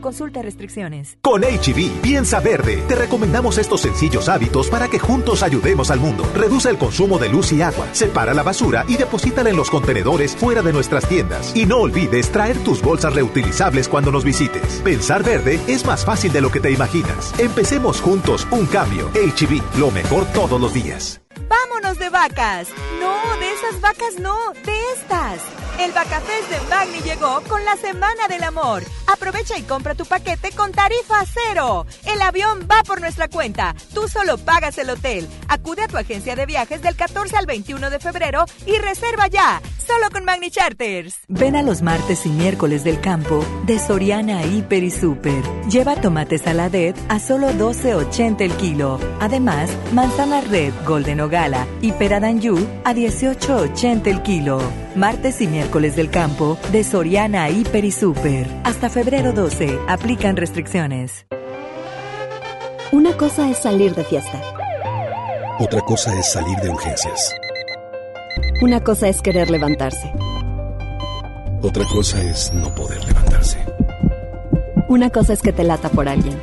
Consulta 0.00 0.42
restricciones. 0.42 1.18
Con 1.22 1.42
HB, 1.42 2.00
piensa 2.00 2.40
verde. 2.40 2.82
Te 2.88 2.94
recomendamos 2.94 3.58
estos 3.58 3.80
sencillos 3.80 4.28
hábitos 4.28 4.68
para 4.68 4.88
que 4.88 4.98
juntos 4.98 5.42
ayudemos 5.42 5.90
al 5.90 6.00
mundo. 6.00 6.24
Reduce 6.34 6.70
el 6.70 6.78
consumo 6.78 7.18
de 7.18 7.28
luz 7.28 7.52
y 7.52 7.62
agua, 7.62 7.86
separa 7.92 8.34
la 8.34 8.42
basura 8.42 8.84
y 8.88 8.96
deposítala 8.96 9.50
en 9.50 9.56
los 9.56 9.70
contenedores 9.70 10.36
fuera 10.36 10.62
de 10.62 10.72
nuestras 10.72 11.08
tiendas. 11.08 11.54
Y 11.54 11.66
no 11.66 11.78
olvides 11.78 12.30
traer 12.30 12.58
tus 12.58 12.82
bolsas 12.82 13.14
reutilizables 13.14 13.88
cuando 13.88 14.10
nos 14.10 14.24
visites. 14.24 14.80
Pensar 14.84 15.22
verde 15.22 15.60
es 15.66 15.84
más 15.84 16.04
fácil 16.04 16.32
de 16.32 16.40
lo 16.40 16.50
que 16.50 16.60
te 16.60 16.70
imaginas. 16.70 17.34
Empecemos 17.38 18.00
juntos 18.00 18.46
un 18.50 18.66
cambio. 18.66 19.08
HB, 19.10 19.78
lo 19.78 19.90
mejor 19.90 20.24
todos 20.32 20.60
los 20.60 20.72
días. 20.74 21.20
¡Vámonos 21.80 21.98
de 22.00 22.10
vacas! 22.10 22.68
No, 22.98 23.36
de 23.38 23.52
esas 23.52 23.80
vacas 23.80 24.18
no, 24.18 24.36
de 24.64 24.92
estas. 24.94 25.40
El 25.78 25.92
Bacafest 25.92 26.50
de 26.50 26.60
Magni 26.68 26.98
llegó 27.02 27.40
con 27.48 27.64
la 27.64 27.76
Semana 27.76 28.26
del 28.28 28.42
Amor. 28.42 28.82
Aprovecha 29.06 29.56
y 29.56 29.62
compra 29.62 29.94
tu 29.94 30.04
paquete 30.04 30.50
con 30.50 30.72
tarifa 30.72 31.22
cero. 31.32 31.86
El 32.04 32.20
avión 32.20 32.66
va 32.68 32.82
por 32.82 33.00
nuestra 33.00 33.28
cuenta. 33.28 33.76
Tú 33.94 34.08
solo 34.08 34.38
pagas 34.38 34.76
el 34.78 34.90
hotel. 34.90 35.28
Acude 35.46 35.82
a 35.82 35.88
tu 35.88 35.96
agencia 35.96 36.34
de 36.34 36.46
viajes 36.46 36.82
del 36.82 36.96
14 36.96 37.36
al 37.36 37.46
21 37.46 37.90
de 37.90 38.00
febrero 38.00 38.44
y 38.66 38.76
reserva 38.78 39.28
ya. 39.28 39.62
Solo 39.86 40.10
con 40.10 40.24
Magni 40.24 40.50
Charters. 40.50 41.20
Ven 41.28 41.54
a 41.54 41.62
los 41.62 41.80
martes 41.80 42.26
y 42.26 42.30
miércoles 42.30 42.82
del 42.82 43.00
campo 43.00 43.46
de 43.64 43.78
Soriana 43.78 44.44
Hiper 44.44 44.82
y 44.82 44.90
Super. 44.90 45.42
Lleva 45.70 45.94
tomate 45.94 46.38
saladet 46.38 46.96
a 47.08 47.20
solo 47.20 47.52
12.80 47.52 48.40
el 48.40 48.52
kilo. 48.56 48.98
Además, 49.20 49.70
manzana 49.92 50.40
red, 50.40 50.74
golden 50.84 51.20
o 51.20 51.28
gala 51.28 51.67
y 51.80 51.92
peradanyu 51.92 52.56
a 52.84 52.92
18.80 52.92 54.06
el 54.06 54.22
kilo. 54.22 54.60
Martes 54.94 55.40
y 55.40 55.46
miércoles 55.46 55.96
del 55.96 56.10
campo 56.10 56.58
de 56.72 56.84
Soriana 56.84 57.48
Hiper 57.50 57.84
y 57.84 57.92
Super. 57.92 58.48
Hasta 58.64 58.88
febrero 58.88 59.32
12. 59.32 59.78
Aplican 59.88 60.36
restricciones. 60.36 61.26
Una 62.90 63.16
cosa 63.16 63.50
es 63.50 63.58
salir 63.58 63.94
de 63.94 64.04
fiesta. 64.04 64.40
Otra 65.60 65.80
cosa 65.82 66.18
es 66.18 66.32
salir 66.32 66.56
de 66.58 66.70
urgencias. 66.70 67.34
Una 68.62 68.82
cosa 68.82 69.08
es 69.08 69.20
querer 69.20 69.50
levantarse. 69.50 70.12
Otra 71.62 71.84
cosa 71.84 72.22
es 72.22 72.52
no 72.52 72.74
poder 72.74 73.04
levantarse. 73.04 73.58
Una 74.88 75.10
cosa 75.10 75.32
es 75.32 75.42
que 75.42 75.52
te 75.52 75.64
lata 75.64 75.88
por 75.88 76.08
alguien. 76.08 76.40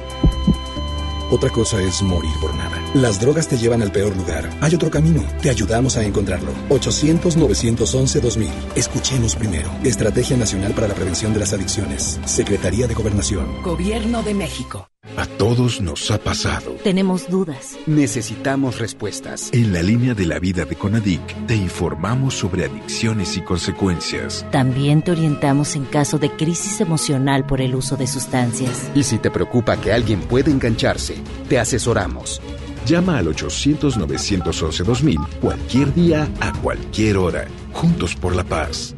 Otra 1.32 1.50
cosa 1.50 1.82
es 1.82 2.02
morir 2.04 2.32
por 2.40 2.54
nada. 2.56 2.78
Las 2.96 3.20
drogas 3.20 3.50
te 3.50 3.58
llevan 3.58 3.82
al 3.82 3.92
peor 3.92 4.16
lugar. 4.16 4.50
Hay 4.62 4.74
otro 4.74 4.90
camino. 4.90 5.22
Te 5.42 5.50
ayudamos 5.50 5.98
a 5.98 6.06
encontrarlo. 6.06 6.54
800-911-2000. 6.70 8.48
Escuchemos 8.74 9.36
primero. 9.36 9.70
Estrategia 9.84 10.38
Nacional 10.38 10.72
para 10.72 10.88
la 10.88 10.94
Prevención 10.94 11.34
de 11.34 11.42
las 11.42 11.52
Adicciones. 11.52 12.22
Secretaría 12.24 12.88
de 12.88 12.94
Gobernación. 12.94 13.62
Gobierno 13.64 14.24
de 14.24 14.34
México. 14.34 14.88
A 15.18 15.26
todos 15.26 15.82
nos 15.82 16.10
ha 16.10 16.20
pasado. 16.20 16.72
Tenemos 16.86 17.30
dudas. 17.30 17.78
Necesitamos 17.86 18.80
respuestas. 18.80 19.50
En 19.52 19.74
la 19.74 19.84
línea 19.84 20.14
de 20.14 20.26
la 20.26 20.40
vida 20.40 20.64
de 20.64 20.78
Conadic 20.78 21.46
te 21.48 21.56
informamos 21.56 22.36
sobre 22.36 22.64
adicciones 22.64 23.36
y 23.36 23.42
consecuencias. 23.42 24.46
También 24.52 25.02
te 25.02 25.12
orientamos 25.12 25.76
en 25.76 25.84
caso 25.84 26.18
de 26.18 26.32
crisis 26.32 26.80
emocional 26.80 27.46
por 27.46 27.60
el 27.60 27.76
uso 27.76 27.98
de 27.98 28.08
sustancias. 28.08 28.90
Y 28.96 29.04
si 29.04 29.18
te 29.18 29.32
preocupa 29.32 29.76
que 29.76 29.92
alguien 29.92 30.22
pueda 30.22 30.50
engancharse, 30.50 31.16
te 31.50 31.60
asesoramos. 31.60 32.42
Llama 32.86 33.18
al 33.18 33.28
800-911-2000 33.28 35.28
cualquier 35.42 35.94
día, 35.94 36.30
a 36.40 36.54
cualquier 36.54 37.18
hora. 37.18 37.48
Juntos 37.74 38.16
por 38.16 38.34
la 38.36 38.44
paz. 38.44 38.96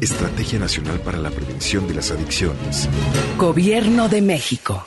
Estrategia 0.00 0.58
Nacional 0.58 0.98
para 1.00 1.18
la 1.18 1.30
Prevención 1.30 1.86
de 1.86 1.94
las 1.94 2.10
Adicciones. 2.10 2.88
Gobierno 3.38 4.08
de 4.08 4.22
México. 4.22 4.84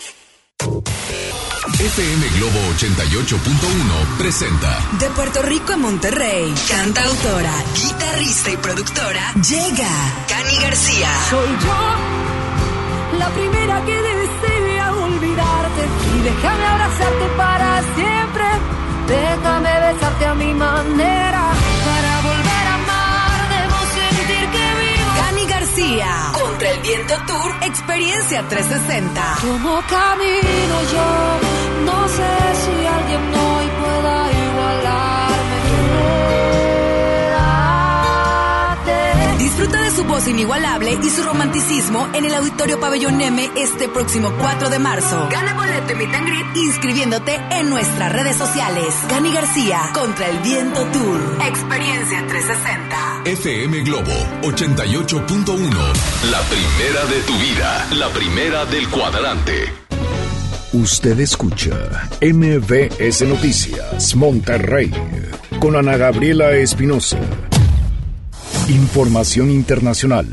FM 1.79 2.27
Globo 2.37 2.59
88.1 2.77 4.17
presenta 4.17 4.77
De 4.99 5.07
Puerto 5.11 5.41
Rico 5.43 5.71
a 5.73 5.77
Monterrey, 5.77 6.53
cantautora, 6.67 7.53
guitarrista 7.73 8.51
y 8.51 8.57
productora, 8.57 9.33
llega 9.35 9.87
Cani 10.27 10.55
García. 10.61 11.07
Soy 11.29 11.47
yo 11.63 11.77
la 13.17 13.29
primera 13.29 13.85
que 13.85 13.93
desea 13.93 14.58
olvidarte 15.39 15.87
y 16.15 16.21
déjame 16.21 16.65
abrazarte 16.65 17.25
para 17.37 17.81
siempre. 17.95 18.45
Déjame 19.07 19.79
besarte 19.79 20.25
a 20.25 20.35
mi 20.35 20.53
manera 20.53 21.43
para 21.85 22.11
volver 22.27 22.65
a 22.67 22.75
amar. 22.75 23.39
Debo 23.55 23.79
sentir 23.97 24.49
que 24.51 24.65
vivo. 24.81 25.11
Cani 25.17 25.45
García, 25.47 26.11
Contra 26.33 26.69
el 26.69 26.79
Viento 26.81 27.15
Tour, 27.25 27.55
Experiencia 27.61 28.43
360. 28.47 29.21
Como 29.41 29.81
camino 29.87 30.75
yo, 30.93 31.07
no 31.85 32.07
sé 32.07 32.31
si 32.61 32.85
alguien 32.85 33.33
hoy 33.33 33.38
voz 40.19 40.27
inigualable 40.27 40.99
y 41.01 41.09
su 41.09 41.23
romanticismo 41.23 42.09
en 42.13 42.25
el 42.25 42.33
Auditorio 42.33 42.79
Pabellón 42.79 43.21
M 43.21 43.49
este 43.55 43.87
próximo 43.87 44.33
4 44.37 44.69
de 44.69 44.77
marzo. 44.79 45.29
Gana 45.31 45.53
boleto 45.53 45.93
y 45.93 45.95
meet 45.95 46.13
and 46.13 46.27
greet 46.27 46.57
inscribiéndote 46.57 47.39
en 47.51 47.69
nuestras 47.69 48.11
redes 48.11 48.35
sociales. 48.35 48.93
Cani 49.07 49.31
García, 49.33 49.79
Contra 49.93 50.27
el 50.27 50.39
Viento 50.39 50.83
Tour. 50.87 51.21
Experiencia 51.47 52.25
360. 52.27 53.21
FM 53.25 53.81
Globo 53.83 54.11
88.1. 54.41 55.69
La 56.31 56.41
primera 56.41 57.05
de 57.05 57.21
tu 57.21 57.33
vida. 57.37 57.87
La 57.95 58.09
primera 58.09 58.65
del 58.65 58.89
cuadrante. 58.89 59.71
Usted 60.73 61.19
escucha 61.19 62.09
MBS 62.21 63.21
Noticias 63.21 64.15
Monterrey 64.15 64.91
con 65.61 65.77
Ana 65.77 65.95
Gabriela 65.95 66.51
Espinosa. 66.51 67.19
Información 68.69 69.49
internacional. 69.49 70.27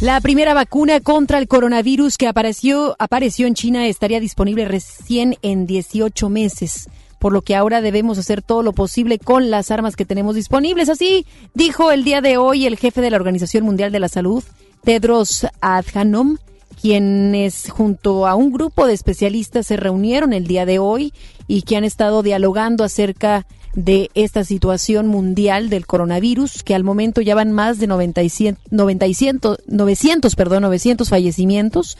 La 0.00 0.20
primera 0.20 0.54
vacuna 0.54 1.00
contra 1.00 1.38
el 1.38 1.48
coronavirus 1.48 2.16
que 2.16 2.28
apareció, 2.28 2.94
apareció 3.00 3.48
en 3.48 3.54
China 3.54 3.88
estaría 3.88 4.20
disponible 4.20 4.64
recién 4.64 5.34
en 5.42 5.66
18 5.66 6.28
meses, 6.28 6.88
por 7.18 7.32
lo 7.32 7.42
que 7.42 7.56
ahora 7.56 7.80
debemos 7.80 8.16
hacer 8.16 8.42
todo 8.42 8.62
lo 8.62 8.72
posible 8.72 9.18
con 9.18 9.50
las 9.50 9.72
armas 9.72 9.96
que 9.96 10.04
tenemos 10.04 10.36
disponibles. 10.36 10.88
Así 10.88 11.26
dijo 11.52 11.90
el 11.90 12.04
día 12.04 12.20
de 12.20 12.36
hoy 12.36 12.64
el 12.64 12.76
jefe 12.76 13.00
de 13.00 13.10
la 13.10 13.16
Organización 13.16 13.64
Mundial 13.64 13.90
de 13.90 13.98
la 13.98 14.08
Salud, 14.08 14.44
Tedros 14.84 15.44
Adhanom, 15.60 16.36
quienes 16.80 17.70
junto 17.70 18.28
a 18.28 18.36
un 18.36 18.52
grupo 18.52 18.86
de 18.86 18.94
especialistas 18.94 19.66
se 19.66 19.76
reunieron 19.76 20.32
el 20.32 20.46
día 20.46 20.64
de 20.64 20.78
hoy 20.78 21.12
y 21.48 21.62
que 21.62 21.76
han 21.76 21.82
estado 21.82 22.22
dialogando 22.22 22.84
acerca 22.84 23.46
de 23.78 24.10
esta 24.14 24.42
situación 24.42 25.06
mundial 25.06 25.70
del 25.70 25.86
coronavirus, 25.86 26.64
que 26.64 26.74
al 26.74 26.82
momento 26.82 27.20
ya 27.20 27.36
van 27.36 27.52
más 27.52 27.78
de 27.78 27.86
900, 27.86 28.60
900, 28.72 29.58
900, 29.68 30.34
perdón, 30.34 30.62
900 30.62 31.08
fallecimientos. 31.08 31.96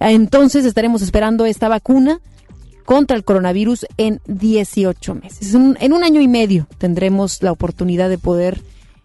Entonces 0.00 0.64
estaremos 0.64 1.02
esperando 1.02 1.44
esta 1.44 1.68
vacuna 1.68 2.22
contra 2.86 3.14
el 3.14 3.24
coronavirus 3.24 3.84
en 3.98 4.22
18 4.26 5.16
meses. 5.16 5.54
En 5.54 5.60
un, 5.60 5.76
en 5.80 5.92
un 5.92 6.02
año 6.02 6.22
y 6.22 6.28
medio 6.28 6.66
tendremos 6.78 7.42
la 7.42 7.52
oportunidad 7.52 8.08
de 8.08 8.16
poder 8.16 8.62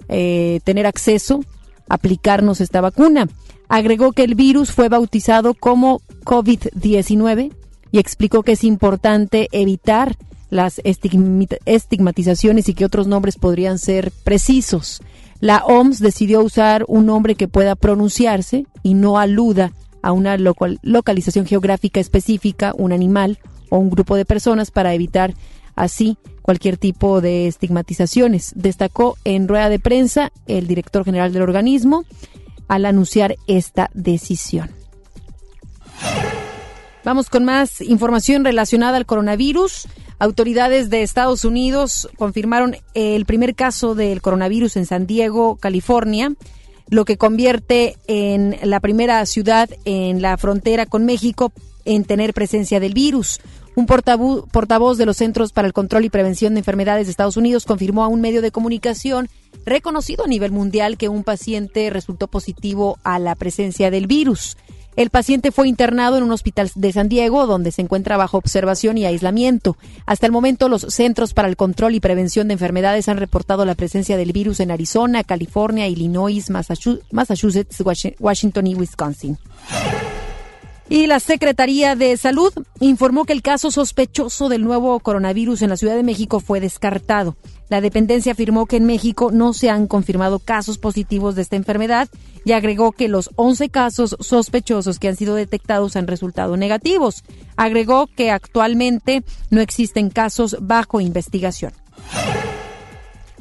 eh, 0.08 0.62
tener 0.64 0.86
acceso, 0.88 1.44
aplicarnos 1.90 2.62
esta 2.62 2.80
vacuna. 2.80 3.28
Agregó 3.68 4.14
que 4.14 4.24
el 4.24 4.36
virus 4.36 4.72
fue 4.72 4.88
bautizado 4.88 5.56
como 5.56 6.02
COVID-19 6.24 7.52
y 7.92 8.00
explicó 8.00 8.44
que 8.44 8.54
es 8.54 8.64
importante 8.64 9.50
evitar 9.52 10.16
las 10.50 10.82
estigmatizaciones 10.86 12.70
y 12.70 12.74
que 12.74 12.86
otros 12.86 13.08
nombres 13.08 13.38
podrían 13.38 13.80
ser 13.80 14.12
precisos. 14.24 15.02
La 15.40 15.66
OMS 15.66 16.00
decidió 16.00 16.42
usar 16.42 16.86
un 16.88 17.06
nombre 17.06 17.36
que 17.36 17.48
pueda 17.48 17.76
pronunciarse 17.76 18.66
y 18.82 18.94
no 18.94 19.20
aluda 19.20 19.74
a 20.02 20.12
una 20.12 20.38
local, 20.38 20.80
localización 20.84 21.46
geográfica 21.46 22.00
específica, 22.00 22.74
un 22.78 22.92
animal 22.92 23.40
o 23.70 23.78
un 23.78 23.90
grupo 23.90 24.16
de 24.16 24.26
personas 24.26 24.70
para 24.70 24.94
evitar 24.94 25.34
así 25.76 26.18
cualquier 26.42 26.78
tipo 26.78 27.22
de 27.22 27.48
estigmatizaciones. 27.48 28.54
Destacó 28.56 29.18
en 29.24 29.48
rueda 29.48 29.70
de 29.70 29.80
prensa 29.80 30.32
el 30.46 30.68
director 30.68 31.04
general 31.04 31.34
del 31.34 31.42
organismo 31.42 32.06
al 32.68 32.86
anunciar 32.86 33.36
esta 33.48 33.90
decisión. 33.94 34.83
Vamos 37.04 37.30
con 37.30 37.44
más 37.44 37.82
información 37.82 38.46
relacionada 38.46 38.96
al 38.96 39.06
coronavirus. 39.06 39.88
Autoridades 40.20 40.90
de 40.90 41.04
Estados 41.04 41.44
Unidos 41.44 42.08
confirmaron 42.18 42.78
el 42.94 43.26
primer 43.26 43.56
caso 43.56 43.94
del 43.94 44.22
coronavirus 44.22 44.78
en 44.78 44.86
San 44.86 45.06
Diego, 45.06 45.58
California, 45.58 46.34
lo 46.88 47.04
que 47.04 47.18
convierte 47.18 47.98
en 48.08 48.58
la 48.64 48.80
primera 48.80 49.26
ciudad 49.26 49.70
en 49.84 50.22
la 50.22 50.38
frontera 50.38 50.86
con 50.86 51.04
México 51.04 51.52
en 51.84 52.06
tener 52.06 52.34
presencia 52.34 52.80
del 52.80 52.94
virus. 52.94 53.42
Un 53.76 53.86
portavoz 53.86 54.98
de 54.98 55.06
los 55.06 55.18
Centros 55.18 55.52
para 55.52 55.68
el 55.68 55.74
Control 55.74 56.06
y 56.06 56.10
Prevención 56.10 56.54
de 56.54 56.60
Enfermedades 56.60 57.08
de 57.08 57.12
Estados 57.12 57.36
Unidos 57.36 57.66
confirmó 57.66 58.06
a 58.06 58.08
un 58.08 58.22
medio 58.22 58.42
de 58.42 58.52
comunicación 58.52 59.28
reconocido 59.66 60.24
a 60.24 60.28
nivel 60.28 60.52
mundial 60.52 60.98
que 60.98 61.10
un 61.10 61.26
paciente 61.26 61.90
resultó 61.90 62.30
positivo 62.30 62.98
a 63.04 63.20
la 63.20 63.36
presencia 63.36 63.92
del 63.92 64.08
virus. 64.08 64.56
El 64.96 65.10
paciente 65.10 65.52
fue 65.52 65.68
internado 65.68 66.18
en 66.18 66.24
un 66.24 66.32
hospital 66.32 66.72
de 66.76 66.92
San 66.92 67.10
Diego, 67.10 67.48
donde 67.48 67.72
se 67.72 67.82
encuentra 67.82 68.18
bajo 68.18 68.38
observación 68.38 68.98
y 68.98 69.06
aislamiento. 69.06 69.78
Hasta 70.06 70.26
el 70.26 70.32
momento, 70.32 70.70
los 70.70 70.82
Centros 70.90 71.34
para 71.34 71.48
el 71.48 71.56
Control 71.56 71.96
y 71.96 72.00
Prevención 72.00 72.48
de 72.48 72.54
Enfermedades 72.54 73.10
han 73.10 73.18
reportado 73.18 73.66
la 73.66 73.76
presencia 73.76 74.18
del 74.18 74.34
virus 74.34 74.60
en 74.60 74.72
Arizona, 74.72 75.24
California, 75.24 75.88
Illinois, 75.88 76.50
Massachusetts, 76.50 77.84
Washington 78.20 78.68
y 78.68 78.76
Wisconsin. 78.76 79.38
Y 80.90 81.08
la 81.08 81.20
Secretaría 81.20 81.96
de 81.96 82.16
Salud 82.18 82.52
informó 82.80 83.26
que 83.26 83.34
el 83.34 83.42
caso 83.42 83.72
sospechoso 83.72 84.50
del 84.50 84.64
nuevo 84.64 85.00
coronavirus 85.00 85.62
en 85.62 85.70
la 85.70 85.78
Ciudad 85.78 85.96
de 85.96 86.04
México 86.04 86.40
fue 86.40 86.60
descartado. 86.60 87.38
La 87.70 87.82
dependencia 87.82 88.34
afirmó 88.34 88.66
que 88.66 88.76
en 88.76 88.86
México 88.86 89.32
no 89.32 89.54
se 89.54 89.70
han 89.70 89.88
confirmado 89.88 90.40
casos 90.40 90.78
positivos 90.78 91.36
de 91.36 91.42
esta 91.42 91.56
enfermedad 91.56 92.10
y 92.46 92.52
agregó 92.52 92.92
que 92.92 93.08
los 93.08 93.32
11 93.36 93.70
casos 93.70 94.16
sospechosos 94.20 95.00
que 95.00 95.08
han 95.08 95.16
sido 95.16 95.36
detectados 95.36 95.96
han 95.96 96.06
resultado 96.06 96.58
negativos. 96.58 97.24
Agregó 97.56 98.08
que 98.08 98.30
actualmente 98.30 99.24
no 99.50 99.62
existen 99.62 100.10
casos 100.10 100.58
bajo 100.60 101.00
investigación. 101.00 101.72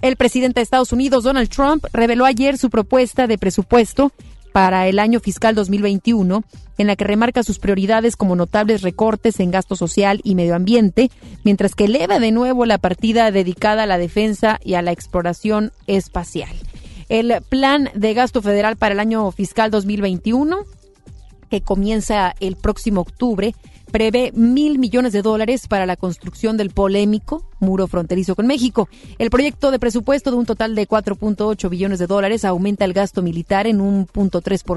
El 0.00 0.16
presidente 0.16 0.60
de 0.60 0.64
Estados 0.64 0.92
Unidos, 0.92 1.24
Donald 1.24 1.48
Trump, 1.48 1.84
reveló 1.92 2.24
ayer 2.24 2.58
su 2.58 2.70
propuesta 2.70 3.26
de 3.26 3.38
presupuesto 3.38 4.12
para 4.52 4.86
el 4.86 4.98
año 4.98 5.20
fiscal 5.20 5.54
2021, 5.54 6.44
en 6.78 6.86
la 6.86 6.96
que 6.96 7.04
remarca 7.04 7.42
sus 7.42 7.58
prioridades 7.58 8.16
como 8.16 8.36
notables 8.36 8.82
recortes 8.82 9.40
en 9.40 9.50
gasto 9.50 9.76
social 9.76 10.20
y 10.22 10.34
medio 10.34 10.54
ambiente, 10.54 11.10
mientras 11.44 11.74
que 11.74 11.84
eleva 11.84 12.18
de 12.18 12.32
nuevo 12.32 12.66
la 12.66 12.78
partida 12.78 13.30
dedicada 13.30 13.84
a 13.84 13.86
la 13.86 13.98
defensa 13.98 14.60
y 14.62 14.74
a 14.74 14.82
la 14.82 14.92
exploración 14.92 15.72
espacial. 15.86 16.54
El 17.08 17.42
plan 17.48 17.90
de 17.94 18.14
gasto 18.14 18.42
federal 18.42 18.76
para 18.76 18.94
el 18.94 19.00
año 19.00 19.30
fiscal 19.32 19.70
2021, 19.70 20.64
que 21.50 21.60
comienza 21.60 22.34
el 22.40 22.56
próximo 22.56 23.02
octubre, 23.02 23.54
prevé 23.92 24.32
mil 24.34 24.78
millones 24.78 25.12
de 25.12 25.22
dólares 25.22 25.68
para 25.68 25.86
la 25.86 25.96
construcción 25.96 26.56
del 26.56 26.70
polémico 26.70 27.44
muro 27.60 27.86
fronterizo 27.86 28.34
con 28.34 28.46
México. 28.46 28.88
El 29.18 29.30
proyecto 29.30 29.70
de 29.70 29.78
presupuesto 29.78 30.30
de 30.30 30.38
un 30.38 30.46
total 30.46 30.74
de 30.74 30.88
4.8 30.88 31.68
billones 31.68 31.98
de 31.98 32.06
dólares 32.06 32.44
aumenta 32.44 32.84
el 32.84 32.94
gasto 32.94 33.22
militar 33.22 33.66
en 33.66 33.80
un 33.80 34.08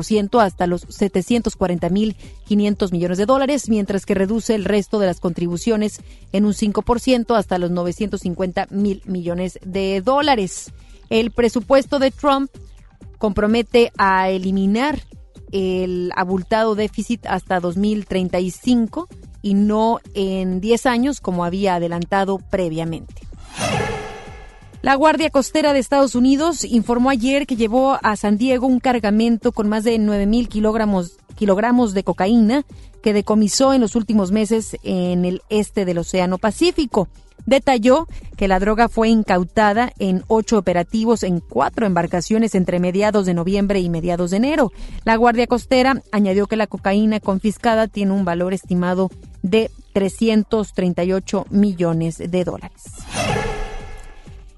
ciento 0.04 0.40
hasta 0.40 0.68
los 0.68 0.86
740 0.90 1.90
mil 1.90 2.16
500 2.46 2.92
millones 2.92 3.18
de 3.18 3.26
dólares, 3.26 3.70
mientras 3.70 4.06
que 4.06 4.14
reduce 4.14 4.54
el 4.54 4.66
resto 4.66 5.00
de 5.00 5.08
las 5.08 5.20
contribuciones 5.20 6.02
en 6.34 6.46
un 6.46 6.54
5% 6.54 7.36
hasta 7.36 7.58
los 7.58 7.72
950 7.72 8.68
mil 8.70 9.02
millones 9.06 9.60
de 9.66 10.02
dólares. 10.02 10.72
El 11.10 11.32
presupuesto 11.32 12.00
de 12.00 12.12
Trump 12.12 12.52
compromete 13.18 13.92
a 13.98 14.30
eliminar 14.30 15.00
el 15.56 16.12
abultado 16.18 16.76
déficit 16.76 17.26
hasta 17.28 17.62
2035 17.62 19.08
y 19.42 19.54
no 19.54 20.00
en 20.14 20.60
10 20.60 20.86
años 20.86 21.22
como 21.22 21.46
había 21.46 21.76
adelantado 21.76 22.40
previamente. 22.50 23.22
La 24.82 24.96
Guardia 24.96 25.30
Costera 25.30 25.72
de 25.72 25.80
Estados 25.80 26.14
Unidos 26.14 26.66
informó 26.66 27.10
ayer 27.10 27.48
que 27.48 27.56
llevó 27.56 27.98
a 28.04 28.18
San 28.18 28.38
Diego 28.38 28.68
un 28.68 28.82
cargamento 28.82 29.54
con 29.54 29.70
más 29.70 29.86
de 29.86 29.98
9.000 29.98 30.50
kilogramos, 30.50 31.18
kilogramos 31.36 31.94
de 31.94 32.04
cocaína 32.04 32.66
que 33.02 33.14
decomisó 33.14 33.74
en 33.74 33.80
los 33.80 33.96
últimos 33.96 34.32
meses 34.32 34.78
en 34.84 35.24
el 35.24 35.42
este 35.50 35.86
del 35.86 36.00
Océano 36.00 36.38
Pacífico. 36.38 37.08
Detalló 37.46 38.08
que 38.38 38.48
la 38.48 38.60
droga 38.60 38.90
fue 38.90 39.10
incautada 39.10 39.92
en 40.00 40.24
ocho 40.28 40.58
operativos 40.58 41.24
en 41.24 41.40
cuatro 41.40 41.86
embarcaciones 41.86 42.56
entre 42.56 42.80
mediados 42.80 43.26
de 43.26 43.34
noviembre 43.34 43.80
y 43.80 43.90
mediados 43.90 44.32
de 44.32 44.38
enero. 44.38 44.72
La 45.04 45.16
Guardia 45.16 45.48
Costera 45.48 46.02
añadió 46.12 46.48
que 46.48 46.56
la 46.56 46.68
cocaína 46.68 47.20
confiscada 47.20 47.88
tiene 47.88 48.12
un 48.12 48.26
valor 48.26 48.54
estimado 48.54 49.10
de 49.42 49.70
338 49.94 51.46
millones 51.50 52.18
de 52.18 52.44
dólares. 52.44 52.84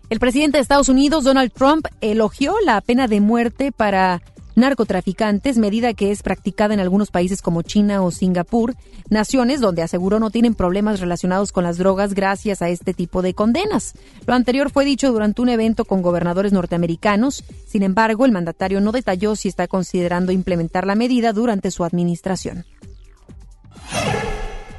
El 0.09 0.19
presidente 0.19 0.57
de 0.57 0.61
Estados 0.61 0.87
Unidos, 0.87 1.25
Donald 1.25 1.51
Trump, 1.51 1.85
elogió 1.99 2.55
la 2.65 2.79
pena 2.79 3.07
de 3.07 3.19
muerte 3.19 3.73
para 3.73 4.21
narcotraficantes, 4.57 5.57
medida 5.57 5.93
que 5.93 6.11
es 6.11 6.23
practicada 6.23 6.73
en 6.73 6.79
algunos 6.79 7.11
países 7.11 7.41
como 7.41 7.61
China 7.61 8.01
o 8.01 8.11
Singapur, 8.11 8.75
naciones 9.09 9.61
donde 9.61 9.83
aseguró 9.83 10.19
no 10.19 10.31
tienen 10.31 10.55
problemas 10.55 10.99
relacionados 10.99 11.51
con 11.51 11.63
las 11.63 11.77
drogas 11.77 12.15
gracias 12.15 12.61
a 12.61 12.69
este 12.69 12.93
tipo 12.93 13.21
de 13.21 13.35
condenas. 13.35 13.93
Lo 14.25 14.33
anterior 14.33 14.71
fue 14.71 14.83
dicho 14.83 15.11
durante 15.11 15.41
un 15.43 15.49
evento 15.49 15.85
con 15.85 16.01
gobernadores 16.01 16.53
norteamericanos, 16.53 17.43
sin 17.67 17.83
embargo, 17.83 18.25
el 18.25 18.31
mandatario 18.31 18.81
no 18.81 18.91
detalló 18.91 19.35
si 19.35 19.47
está 19.47 19.67
considerando 19.67 20.31
implementar 20.31 20.87
la 20.87 20.95
medida 20.95 21.33
durante 21.33 21.69
su 21.69 21.83
administración. 21.83 22.65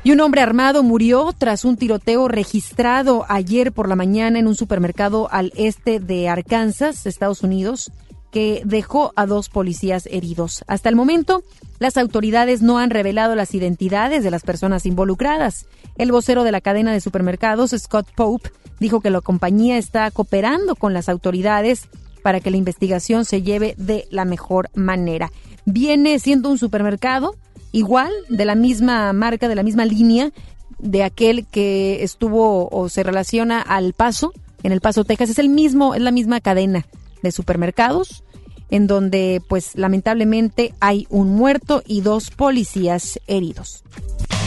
Y 0.03 0.11
un 0.11 0.21
hombre 0.21 0.41
armado 0.41 0.83
murió 0.83 1.33
tras 1.37 1.65
un 1.65 1.77
tiroteo 1.77 2.27
registrado 2.27 3.27
ayer 3.29 3.73
por 3.73 3.89
la 3.89 3.97
mañana 3.97 4.39
en 4.39 4.49
un 4.49 4.55
supermercado 4.55 5.29
al 5.31 5.53
este 5.55 6.01
de 6.01 6.29
Arkansas, 6.29 7.07
Estados 7.07 7.43
Unidos 7.43 7.93
que 8.31 8.63
dejó 8.65 9.13
a 9.17 9.27
dos 9.27 9.49
policías 9.49 10.07
heridos. 10.11 10.65
Hasta 10.67 10.89
el 10.89 10.97
momento, 10.97 11.43
las 11.79 11.97
autoridades 11.97 12.63
no 12.63 12.79
han 12.79 12.91
revelado 12.91 13.35
las 13.35 13.55
identidades 13.55 14.23
de 14.23 14.31
las 14.31 14.43
personas 14.43 14.87
involucradas. 14.87 15.67
El 15.97 16.13
vocero 16.13 16.45
de 16.45 16.53
la 16.53 16.61
cadena 16.61 16.93
de 16.93 17.01
supermercados, 17.01 17.75
Scott 17.77 18.09
Pope, 18.15 18.51
dijo 18.81 19.01
que 19.01 19.11
la 19.11 19.21
compañía 19.21 19.79
está 19.79 20.11
cooperando 20.11 20.77
con 20.77 20.93
las 20.93 21.09
autoridades 21.09 21.89
para 22.23 22.41
que 22.41 22.51
la 22.51 22.57
investigación 22.57 23.25
se 23.25 23.43
lleve 23.43 23.75
de 23.79 24.07
la 24.11 24.25
mejor 24.25 24.71
manera. 24.75 25.33
Viene 25.65 26.19
siendo 26.19 26.51
un 26.51 26.59
supermercado 26.59 27.37
igual, 27.73 28.13
de 28.29 28.45
la 28.45 28.55
misma 28.55 29.13
marca, 29.13 29.49
de 29.49 29.55
la 29.55 29.63
misma 29.63 29.85
línea 29.85 30.31
de 30.79 31.03
aquel 31.03 31.47
que 31.47 32.03
estuvo 32.03 32.69
o 32.71 32.89
se 32.89 33.03
relaciona 33.03 33.61
al 33.61 33.95
Paso, 33.95 34.33
en 34.63 34.73
el 34.73 34.81
Paso, 34.81 35.05
Texas. 35.05 35.31
Es 35.31 35.39
el 35.39 35.49
mismo, 35.49 35.95
es 35.95 36.03
la 36.03 36.11
misma 36.11 36.41
cadena 36.41 36.87
de 37.23 37.33
supermercados 37.33 38.25
en 38.71 38.87
donde 38.87 39.43
pues 39.49 39.73
lamentablemente 39.75 40.75
hay 40.81 41.07
un 41.11 41.31
muerto 41.31 41.83
y 41.87 42.03
dos 42.03 42.31
policías 42.31 43.19
heridos. 43.27 43.83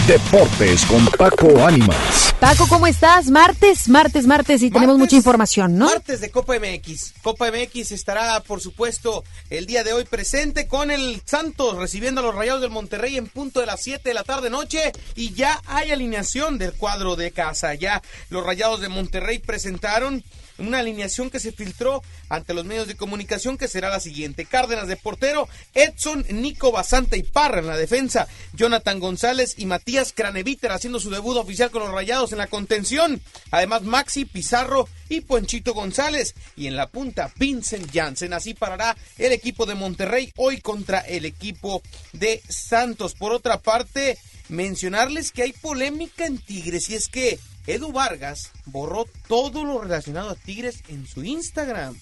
Deportes 0.07 0.83
con 0.85 1.05
Paco 1.17 1.65
Ánimas. 1.65 2.33
Paco, 2.39 2.67
¿cómo 2.67 2.87
estás? 2.87 3.29
Martes, 3.29 3.87
martes, 3.87 4.25
martes 4.25 4.63
y 4.63 4.71
tenemos 4.71 4.97
mucha 4.97 5.15
información, 5.15 5.77
¿no? 5.77 5.85
Martes 5.85 6.21
de 6.21 6.31
Copa 6.31 6.55
MX. 6.59 7.13
Copa 7.21 7.51
MX 7.51 7.91
estará, 7.91 8.39
por 8.41 8.61
supuesto, 8.61 9.23
el 9.51 9.67
día 9.67 9.83
de 9.83 9.93
hoy 9.93 10.05
presente 10.05 10.67
con 10.67 10.89
el 10.89 11.21
Santos 11.25 11.77
recibiendo 11.77 12.21
a 12.21 12.23
los 12.23 12.35
Rayados 12.35 12.61
del 12.61 12.71
Monterrey 12.71 13.15
en 13.15 13.27
punto 13.27 13.59
de 13.59 13.67
las 13.67 13.81
7 13.81 14.09
de 14.09 14.15
la 14.15 14.23
tarde 14.23 14.49
noche 14.49 14.91
y 15.15 15.33
ya 15.33 15.61
hay 15.67 15.91
alineación 15.91 16.57
del 16.57 16.73
cuadro 16.73 17.15
de 17.15 17.31
casa. 17.31 17.75
Ya 17.75 18.01
los 18.29 18.43
Rayados 18.43 18.81
de 18.81 18.89
Monterrey 18.89 19.37
presentaron 19.37 20.23
una 20.57 20.79
alineación 20.79 21.29
que 21.29 21.39
se 21.39 21.51
filtró 21.51 22.03
ante 22.29 22.53
los 22.53 22.65
medios 22.65 22.87
de 22.87 22.95
comunicación 22.95 23.57
que 23.57 23.67
será 23.67 23.89
la 23.89 23.99
siguiente. 23.99 24.45
Cárdenas 24.45 24.87
de 24.87 24.97
portero, 24.97 25.47
Edson, 25.73 26.25
Nico 26.29 26.71
Basanta 26.71 27.17
y 27.17 27.23
Parra 27.23 27.59
en 27.59 27.67
la 27.67 27.77
defensa, 27.77 28.27
Jonathan 28.53 28.99
González 28.99 29.55
y 29.57 29.65
Matías 29.65 30.13
Craneviter 30.13 30.71
haciendo 30.71 30.99
su 30.99 31.09
debut 31.09 31.37
oficial 31.37 31.71
con 31.71 31.83
los 31.83 31.91
Rayados 31.91 32.31
en 32.31 32.37
la 32.37 32.47
contención. 32.47 33.21
Además 33.51 33.83
Maxi 33.83 34.25
Pizarro 34.25 34.87
y 35.09 35.21
Ponchito 35.21 35.73
González 35.73 36.35
y 36.55 36.67
en 36.67 36.75
la 36.75 36.87
punta 36.87 37.31
Vincent 37.37 37.91
Janssen. 37.93 38.33
Así 38.33 38.53
parará 38.53 38.95
el 39.17 39.31
equipo 39.31 39.65
de 39.65 39.75
Monterrey 39.75 40.31
hoy 40.37 40.61
contra 40.61 40.99
el 40.99 41.25
equipo 41.25 41.81
de 42.13 42.41
Santos. 42.47 43.13
Por 43.13 43.33
otra 43.33 43.59
parte, 43.59 44.17
mencionarles 44.49 45.31
que 45.31 45.43
hay 45.43 45.53
polémica 45.53 46.25
en 46.25 46.37
Tigres 46.37 46.89
y 46.89 46.95
es 46.95 47.07
que 47.07 47.39
Edu 47.71 47.93
Vargas 47.93 48.51
borró 48.65 49.05
todo 49.29 49.63
lo 49.63 49.81
relacionado 49.81 50.29
a 50.29 50.35
Tigres 50.35 50.83
en 50.89 51.07
su 51.07 51.23
Instagram. 51.23 51.97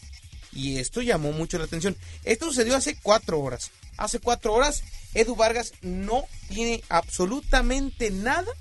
Y 0.51 0.79
esto 0.79 1.01
llamó 1.01 1.31
mucho 1.31 1.59
la 1.59 1.65
atención. 1.65 1.95
Esto 2.23 2.45
sucedió 2.45 2.75
hace 2.75 2.95
cuatro 2.95 3.39
horas. 3.39 3.69
Hace 3.97 4.19
cuatro 4.19 4.53
horas, 4.53 4.81
Edu 5.13 5.35
Vargas 5.35 5.73
no 5.81 6.25
tiene 6.47 6.81
absolutamente 6.89 8.09
nada, 8.09 8.51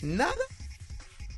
nada 0.00 0.34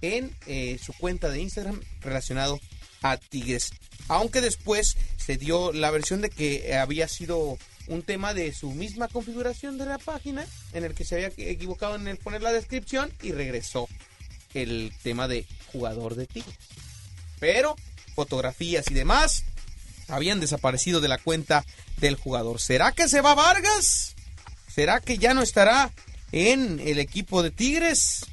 en 0.01 0.35
eh, 0.47 0.79
su 0.83 0.95
cuenta 0.95 1.29
de 1.29 1.43
Instagram 1.43 1.79
relacionado 2.01 2.59
a 3.03 3.19
Tigres. 3.19 3.73
Aunque 4.09 4.41
después 4.41 4.97
se 5.19 5.37
dio 5.37 5.75
la 5.75 5.91
versión 5.91 6.23
de 6.23 6.31
que 6.31 6.75
había 6.75 7.07
sido 7.07 7.59
un 7.87 8.03
tema 8.03 8.33
de 8.33 8.55
su 8.55 8.71
misma 8.71 9.09
configuración 9.09 9.77
de 9.77 9.85
la 9.85 9.99
página, 9.99 10.47
en 10.73 10.85
el 10.85 10.95
que 10.95 11.05
se 11.05 11.17
había 11.17 11.51
equivocado 11.51 11.97
en 11.97 12.09
el 12.09 12.17
poner 12.17 12.43
la 12.43 12.53
descripción 12.53 13.13
y 13.23 13.33
regresó 13.33 13.89
el 14.55 14.93
tema 15.03 15.29
de 15.29 15.47
jugador 15.73 16.15
de 16.15 16.27
Tigres. 16.27 16.57
Pero 17.39 17.77
fotografías 18.15 18.91
y 18.91 18.95
demás 18.95 19.45
habían 20.09 20.41
desaparecido 20.41 21.01
de 21.01 21.09
la 21.09 21.19
cuenta 21.19 21.65
del 21.99 22.17
jugador. 22.17 22.61
¿Será 22.61 22.93
que 22.93 23.09
se 23.09 23.21
va 23.21 23.35
Vargas? 23.35 24.15
¿Será 24.67 25.01
que 25.01 25.19
ya 25.19 25.35
no 25.35 25.43
estará 25.43 25.93
en 26.33 26.81
el 26.81 26.99
equipo 26.99 27.43
de 27.43 27.51
Tigres? 27.51 28.27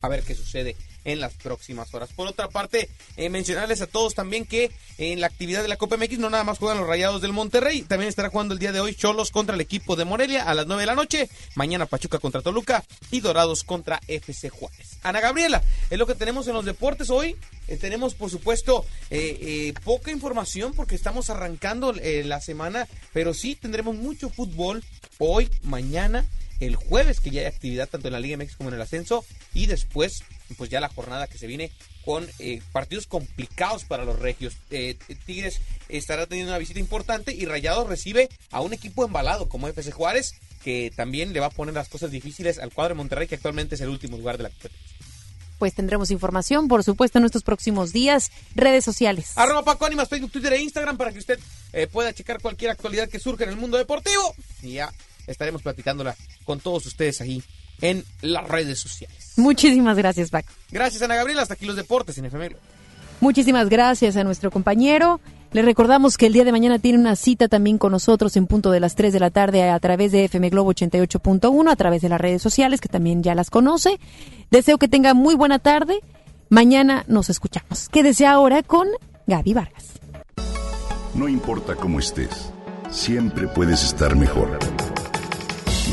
A 0.00 0.08
ver 0.08 0.22
qué 0.22 0.34
sucede 0.34 0.76
en 1.04 1.20
las 1.20 1.34
próximas 1.34 1.92
horas. 1.94 2.10
Por 2.14 2.28
otra 2.28 2.48
parte, 2.48 2.88
eh, 3.16 3.28
mencionarles 3.28 3.80
a 3.80 3.86
todos 3.86 4.14
también 4.14 4.44
que 4.44 4.70
en 4.98 5.20
la 5.20 5.26
actividad 5.26 5.62
de 5.62 5.68
la 5.68 5.76
Copa 5.76 5.96
MX 5.96 6.18
no 6.18 6.30
nada 6.30 6.44
más 6.44 6.58
juegan 6.58 6.78
los 6.78 6.86
Rayados 6.86 7.22
del 7.22 7.32
Monterrey, 7.32 7.82
también 7.82 8.08
estará 8.08 8.30
jugando 8.30 8.54
el 8.54 8.60
día 8.60 8.72
de 8.72 8.80
hoy 8.80 8.94
Cholos 8.94 9.30
contra 9.30 9.54
el 9.54 9.60
equipo 9.60 9.96
de 9.96 10.04
Morelia 10.04 10.44
a 10.44 10.54
las 10.54 10.66
9 10.66 10.82
de 10.82 10.86
la 10.86 10.94
noche, 10.94 11.28
mañana 11.54 11.86
Pachuca 11.86 12.18
contra 12.18 12.42
Toluca 12.42 12.84
y 13.10 13.20
Dorados 13.20 13.64
contra 13.64 14.00
FC 14.06 14.48
Juárez. 14.50 14.98
Ana 15.02 15.20
Gabriela, 15.20 15.62
es 15.90 15.98
lo 15.98 16.06
que 16.06 16.14
tenemos 16.14 16.46
en 16.48 16.54
los 16.54 16.64
deportes 16.64 17.10
hoy. 17.10 17.36
Eh, 17.68 17.76
tenemos, 17.76 18.14
por 18.14 18.30
supuesto, 18.30 18.84
eh, 19.10 19.72
poca 19.84 20.10
información 20.10 20.74
porque 20.74 20.94
estamos 20.94 21.30
arrancando 21.30 21.92
la 21.92 22.40
semana, 22.40 22.88
pero 23.12 23.34
sí 23.34 23.54
tendremos 23.54 23.94
mucho 23.96 24.28
fútbol 24.28 24.82
hoy, 25.18 25.48
mañana 25.62 26.24
el 26.66 26.76
jueves 26.76 27.20
que 27.20 27.30
ya 27.30 27.40
hay 27.40 27.46
actividad 27.46 27.88
tanto 27.88 28.08
en 28.08 28.12
la 28.12 28.20
Liga 28.20 28.36
MX 28.36 28.56
como 28.56 28.68
en 28.68 28.76
el 28.76 28.82
ascenso 28.82 29.24
y 29.52 29.66
después 29.66 30.22
pues 30.56 30.70
ya 30.70 30.80
la 30.80 30.88
jornada 30.88 31.26
que 31.26 31.38
se 31.38 31.46
viene 31.46 31.72
con 32.04 32.28
eh, 32.38 32.60
partidos 32.72 33.06
complicados 33.06 33.84
para 33.84 34.04
los 34.04 34.18
regios. 34.18 34.54
Eh, 34.70 34.96
Tigres 35.26 35.60
estará 35.88 36.26
teniendo 36.26 36.52
una 36.52 36.58
visita 36.58 36.78
importante 36.78 37.32
y 37.34 37.46
Rayados 37.46 37.88
recibe 37.88 38.28
a 38.50 38.60
un 38.60 38.72
equipo 38.72 39.04
embalado 39.04 39.48
como 39.48 39.66
FC 39.68 39.92
Juárez 39.92 40.34
que 40.62 40.92
también 40.94 41.32
le 41.32 41.40
va 41.40 41.46
a 41.46 41.50
poner 41.50 41.74
las 41.74 41.88
cosas 41.88 42.10
difíciles 42.10 42.58
al 42.58 42.72
cuadro 42.72 42.94
de 42.94 42.98
Monterrey 42.98 43.26
que 43.26 43.34
actualmente 43.34 43.74
es 43.74 43.80
el 43.80 43.88
último 43.88 44.16
lugar 44.16 44.36
de 44.36 44.44
la 44.44 44.50
competencia. 44.50 44.78
Pues 45.58 45.74
tendremos 45.74 46.10
información, 46.10 46.66
por 46.66 46.82
supuesto, 46.82 47.18
en 47.18 47.24
estos 47.24 47.44
próximos 47.44 47.92
días. 47.92 48.32
Redes 48.56 48.84
sociales. 48.84 49.32
Arroba 49.36 49.64
Paco 49.64 49.86
Ánimas, 49.86 50.08
Facebook, 50.08 50.32
Twitter 50.32 50.52
e 50.54 50.60
Instagram 50.60 50.96
para 50.96 51.12
que 51.12 51.20
usted 51.20 51.38
eh, 51.72 51.86
pueda 51.86 52.12
checar 52.12 52.40
cualquier 52.42 52.72
actualidad 52.72 53.08
que 53.08 53.20
surja 53.20 53.44
en 53.44 53.50
el 53.50 53.56
mundo 53.56 53.78
deportivo. 53.78 54.34
Y 54.60 54.72
ya 54.72 54.92
estaremos 55.26 55.62
platicándola 55.62 56.16
con 56.44 56.60
todos 56.60 56.86
ustedes 56.86 57.20
ahí 57.20 57.42
en 57.80 58.04
las 58.22 58.46
redes 58.48 58.78
sociales. 58.78 59.32
Muchísimas 59.36 59.96
gracias, 59.96 60.30
Paco. 60.30 60.52
Gracias, 60.70 61.02
Ana 61.02 61.16
Gabriela. 61.16 61.42
Hasta 61.42 61.54
aquí 61.54 61.66
los 61.66 61.76
deportes 61.76 62.16
en 62.18 62.26
FML. 62.26 62.56
Muchísimas 63.20 63.68
gracias 63.68 64.16
a 64.16 64.24
nuestro 64.24 64.50
compañero. 64.50 65.20
Le 65.52 65.62
recordamos 65.62 66.16
que 66.16 66.26
el 66.26 66.32
día 66.32 66.44
de 66.44 66.52
mañana 66.52 66.78
tiene 66.78 66.98
una 66.98 67.14
cita 67.14 67.46
también 67.46 67.76
con 67.76 67.92
nosotros 67.92 68.36
en 68.36 68.46
punto 68.46 68.70
de 68.70 68.80
las 68.80 68.94
3 68.94 69.12
de 69.12 69.20
la 69.20 69.30
tarde 69.30 69.68
a 69.68 69.78
través 69.78 70.10
de 70.10 70.24
FM 70.24 70.48
Globo 70.48 70.72
88.1, 70.72 71.70
a 71.70 71.76
través 71.76 72.02
de 72.02 72.08
las 72.08 72.20
redes 72.20 72.40
sociales, 72.40 72.80
que 72.80 72.88
también 72.88 73.22
ya 73.22 73.34
las 73.34 73.50
conoce. 73.50 74.00
Deseo 74.50 74.78
que 74.78 74.88
tenga 74.88 75.12
muy 75.14 75.34
buena 75.34 75.58
tarde. 75.58 76.00
Mañana 76.48 77.04
nos 77.06 77.28
escuchamos. 77.30 77.88
Quédese 77.90 78.26
ahora 78.26 78.62
con 78.62 78.88
Gaby 79.26 79.52
Vargas. 79.52 79.92
No 81.14 81.28
importa 81.28 81.76
cómo 81.76 81.98
estés, 81.98 82.50
siempre 82.90 83.46
puedes 83.46 83.84
estar 83.84 84.16
mejor. 84.16 84.58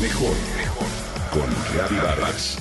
Mejor, 0.00 0.34
mejor. 0.56 0.86
Con 1.30 1.76
Gaby 1.76 1.96
Vargas. 1.96 2.58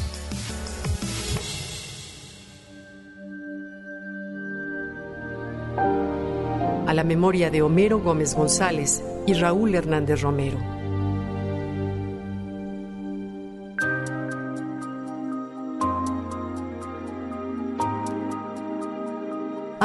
a 6.89 6.93
la 6.95 7.03
memoria 7.03 7.51
de 7.51 7.61
Homero 7.61 7.99
Gómez 7.99 8.33
González 8.33 9.03
y 9.27 9.35
Raúl 9.35 9.75
Hernández 9.75 10.21
Romero. 10.21 10.78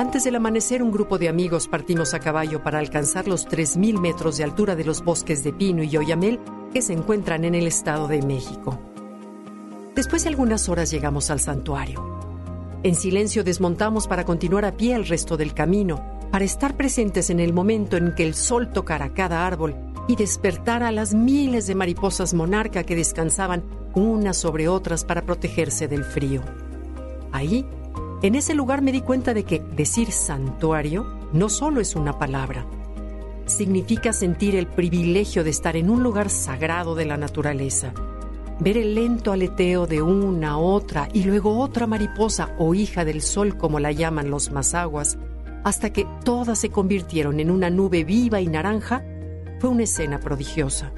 Antes 0.04 0.24
del 0.24 0.36
amanecer, 0.36 0.82
un 0.82 0.92
grupo 0.92 1.16
de 1.16 1.30
amigos 1.30 1.66
partimos 1.66 2.12
a 2.12 2.20
caballo 2.20 2.62
para 2.62 2.78
alcanzar 2.78 3.26
los 3.26 3.48
3.000 3.48 3.98
metros 3.98 4.36
de 4.36 4.44
altura 4.44 4.76
de 4.76 4.84
los 4.84 5.02
bosques 5.02 5.42
de 5.42 5.50
pino 5.54 5.82
y 5.82 5.96
oyamel 5.96 6.40
que 6.74 6.82
se 6.82 6.92
encuentran 6.92 7.42
en 7.46 7.54
el 7.54 7.66
Estado 7.66 8.06
de 8.06 8.20
México. 8.20 8.78
Después 9.94 10.22
de 10.22 10.28
algunas 10.28 10.68
horas 10.68 10.90
llegamos 10.90 11.30
al 11.30 11.40
santuario. 11.40 12.04
En 12.82 12.96
silencio 12.96 13.44
desmontamos 13.44 14.06
para 14.06 14.26
continuar 14.26 14.66
a 14.66 14.76
pie 14.76 14.94
el 14.94 15.06
resto 15.06 15.38
del 15.38 15.54
camino, 15.54 16.04
para 16.30 16.44
estar 16.44 16.76
presentes 16.76 17.30
en 17.30 17.40
el 17.40 17.54
momento 17.54 17.96
en 17.96 18.14
que 18.14 18.24
el 18.24 18.34
sol 18.34 18.72
tocara 18.72 19.14
cada 19.14 19.46
árbol 19.46 19.74
y 20.06 20.16
despertar 20.16 20.82
a 20.82 20.92
las 20.92 21.14
miles 21.14 21.66
de 21.66 21.76
mariposas 21.76 22.34
monarca 22.34 22.84
que 22.84 22.94
descansaban 22.94 23.64
unas 23.94 24.36
sobre 24.36 24.68
otras 24.68 25.02
para 25.02 25.22
protegerse 25.22 25.88
del 25.88 26.04
frío. 26.04 26.42
Ahí, 27.32 27.66
en 28.24 28.36
ese 28.36 28.54
lugar 28.54 28.80
me 28.80 28.90
di 28.90 29.02
cuenta 29.02 29.34
de 29.34 29.44
que 29.44 29.58
decir 29.58 30.10
santuario 30.10 31.04
no 31.34 31.50
solo 31.50 31.82
es 31.82 31.94
una 31.94 32.18
palabra, 32.18 32.64
significa 33.44 34.14
sentir 34.14 34.56
el 34.56 34.66
privilegio 34.66 35.44
de 35.44 35.50
estar 35.50 35.76
en 35.76 35.90
un 35.90 36.02
lugar 36.02 36.30
sagrado 36.30 36.94
de 36.94 37.04
la 37.04 37.18
naturaleza, 37.18 37.92
ver 38.60 38.78
el 38.78 38.94
lento 38.94 39.30
aleteo 39.30 39.86
de 39.86 40.00
una, 40.00 40.56
otra 40.56 41.06
y 41.12 41.24
luego 41.24 41.58
otra 41.58 41.86
mariposa 41.86 42.54
o 42.58 42.74
hija 42.74 43.04
del 43.04 43.20
sol 43.20 43.58
como 43.58 43.78
la 43.78 43.92
llaman 43.92 44.30
los 44.30 44.50
mazaguas, 44.50 45.18
hasta 45.62 45.92
que 45.92 46.06
todas 46.24 46.58
se 46.58 46.70
convirtieron 46.70 47.40
en 47.40 47.50
una 47.50 47.68
nube 47.68 48.04
viva 48.04 48.40
y 48.40 48.46
naranja, 48.46 49.04
fue 49.60 49.68
una 49.68 49.82
escena 49.82 50.18
prodigiosa. 50.18 50.94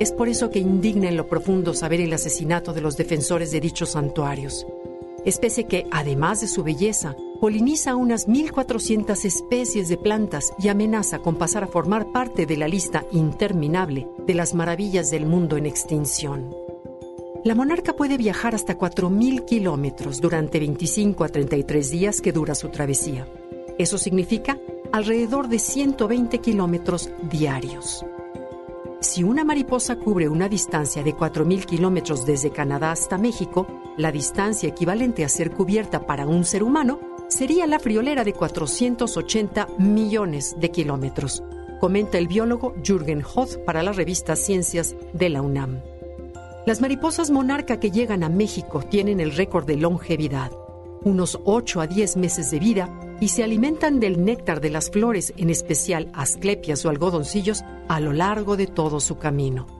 Es 0.00 0.10
por 0.10 0.28
eso 0.28 0.50
que 0.50 0.58
indigna 0.58 1.08
en 1.08 1.16
lo 1.16 1.28
profundo 1.28 1.72
saber 1.72 2.00
el 2.00 2.12
asesinato 2.12 2.72
de 2.72 2.80
los 2.80 2.96
defensores 2.96 3.52
de 3.52 3.60
dichos 3.60 3.90
santuarios, 3.90 4.66
especie 5.24 5.64
que, 5.64 5.86
además 5.90 6.40
de 6.40 6.48
su 6.48 6.62
belleza, 6.62 7.16
poliniza 7.40 7.96
unas 7.96 8.28
1.400 8.28 9.24
especies 9.24 9.88
de 9.88 9.96
plantas 9.96 10.52
y 10.58 10.68
amenaza 10.68 11.20
con 11.20 11.36
pasar 11.36 11.64
a 11.64 11.68
formar 11.68 12.12
parte 12.12 12.46
de 12.46 12.56
la 12.56 12.68
lista 12.68 13.04
interminable 13.12 14.08
de 14.26 14.34
las 14.34 14.54
maravillas 14.54 15.10
del 15.10 15.26
mundo 15.26 15.56
en 15.56 15.66
extinción. 15.66 16.54
La 17.42 17.54
monarca 17.54 17.94
puede 17.94 18.18
viajar 18.18 18.54
hasta 18.54 18.76
4.000 18.76 19.46
kilómetros 19.46 20.20
durante 20.20 20.58
25 20.58 21.24
a 21.24 21.28
33 21.28 21.90
días 21.90 22.20
que 22.20 22.32
dura 22.32 22.54
su 22.54 22.68
travesía. 22.68 23.26
Eso 23.78 23.96
significa 23.96 24.58
alrededor 24.92 25.48
de 25.48 25.58
120 25.58 26.38
kilómetros 26.40 27.10
diarios. 27.30 28.04
Si 29.00 29.22
una 29.22 29.44
mariposa 29.44 29.96
cubre 29.96 30.28
una 30.28 30.50
distancia 30.50 31.02
de 31.02 31.16
4.000 31.16 31.64
kilómetros 31.64 32.26
desde 32.26 32.50
Canadá 32.50 32.92
hasta 32.92 33.16
México, 33.16 33.66
la 33.96 34.12
distancia 34.12 34.68
equivalente 34.68 35.24
a 35.24 35.28
ser 35.28 35.50
cubierta 35.50 36.06
para 36.06 36.26
un 36.26 36.44
ser 36.44 36.62
humano 36.62 37.00
sería 37.28 37.66
la 37.66 37.78
friolera 37.78 38.24
de 38.24 38.32
480 38.32 39.68
millones 39.78 40.56
de 40.58 40.70
kilómetros, 40.70 41.42
comenta 41.80 42.18
el 42.18 42.28
biólogo 42.28 42.74
Jürgen 42.84 43.22
Hoth 43.22 43.56
para 43.64 43.82
la 43.82 43.92
revista 43.92 44.36
Ciencias 44.36 44.96
de 45.12 45.28
la 45.30 45.42
UNAM. 45.42 45.80
Las 46.66 46.80
mariposas 46.80 47.30
monarca 47.30 47.80
que 47.80 47.90
llegan 47.90 48.22
a 48.22 48.28
México 48.28 48.82
tienen 48.82 49.18
el 49.18 49.32
récord 49.32 49.66
de 49.66 49.76
longevidad, 49.76 50.52
unos 51.02 51.38
8 51.44 51.80
a 51.80 51.86
10 51.86 52.16
meses 52.18 52.50
de 52.50 52.58
vida, 52.58 53.16
y 53.20 53.28
se 53.28 53.42
alimentan 53.42 54.00
del 54.00 54.24
néctar 54.24 54.60
de 54.60 54.70
las 54.70 54.90
flores, 54.90 55.32
en 55.36 55.50
especial 55.50 56.10
asclepias 56.12 56.84
o 56.84 56.90
algodoncillos, 56.90 57.64
a 57.88 58.00
lo 58.00 58.12
largo 58.12 58.56
de 58.56 58.66
todo 58.66 59.00
su 59.00 59.18
camino. 59.18 59.79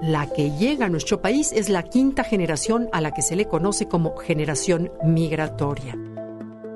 La 0.00 0.28
que 0.28 0.52
llega 0.52 0.86
a 0.86 0.88
nuestro 0.88 1.20
país 1.20 1.50
es 1.52 1.68
la 1.68 1.82
quinta 1.82 2.22
generación 2.22 2.88
a 2.92 3.00
la 3.00 3.10
que 3.12 3.20
se 3.20 3.34
le 3.34 3.46
conoce 3.46 3.88
como 3.88 4.16
generación 4.16 4.92
migratoria. 5.02 5.98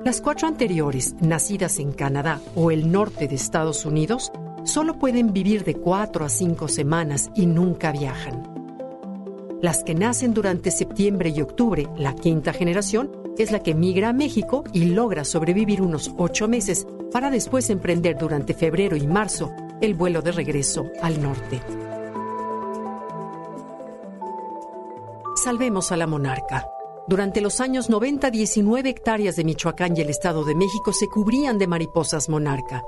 Las 0.03 0.19
cuatro 0.19 0.49
anteriores, 0.49 1.15
nacidas 1.21 1.79
en 1.79 1.93
Canadá 1.93 2.41
o 2.53 2.69
el 2.69 2.91
norte 2.91 3.29
de 3.29 3.35
Estados 3.35 3.85
Unidos, 3.85 4.29
solo 4.65 4.99
pueden 4.99 5.31
vivir 5.31 5.63
de 5.63 5.75
cuatro 5.75 6.25
a 6.25 6.29
cinco 6.29 6.67
semanas 6.67 7.31
y 7.33 7.45
nunca 7.45 7.93
viajan. 7.93 8.43
Las 9.61 9.85
que 9.85 9.95
nacen 9.95 10.33
durante 10.33 10.69
septiembre 10.69 11.29
y 11.29 11.41
octubre, 11.41 11.87
la 11.97 12.15
quinta 12.15 12.51
generación, 12.51 13.09
es 13.37 13.51
la 13.53 13.63
que 13.63 13.73
migra 13.73 14.09
a 14.09 14.13
México 14.13 14.65
y 14.73 14.85
logra 14.85 15.23
sobrevivir 15.23 15.81
unos 15.81 16.13
ocho 16.17 16.49
meses 16.49 16.85
para 17.13 17.31
después 17.31 17.69
emprender 17.69 18.17
durante 18.17 18.53
febrero 18.53 18.97
y 18.97 19.07
marzo 19.07 19.49
el 19.79 19.93
vuelo 19.93 20.21
de 20.21 20.33
regreso 20.33 20.91
al 21.01 21.21
norte. 21.21 21.61
Salvemos 25.43 25.91
a 25.91 25.97
la 25.97 26.07
monarca. 26.07 26.69
Durante 27.05 27.41
los 27.41 27.59
años 27.59 27.89
90, 27.89 28.31
19 28.31 28.89
hectáreas 28.89 29.35
de 29.35 29.43
Michoacán 29.43 29.97
y 29.97 29.99
el 29.99 30.09
Estado 30.09 30.45
de 30.45 30.55
México 30.55 30.93
se 30.93 31.09
cubrían 31.09 31.57
de 31.57 31.67
mariposas 31.67 32.29
monarca. 32.29 32.81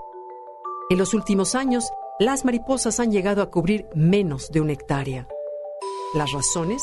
En 0.89 0.97
los 0.97 1.13
últimos 1.13 1.53
años, 1.53 1.89
las 2.17 2.45
mariposas 2.45 3.01
han 3.01 3.11
llegado 3.11 3.41
a 3.41 3.51
cubrir 3.51 3.87
menos 3.93 4.51
de 4.51 4.61
una 4.61 4.71
hectárea. 4.71 5.27
¿Las 6.13 6.31
razones? 6.31 6.81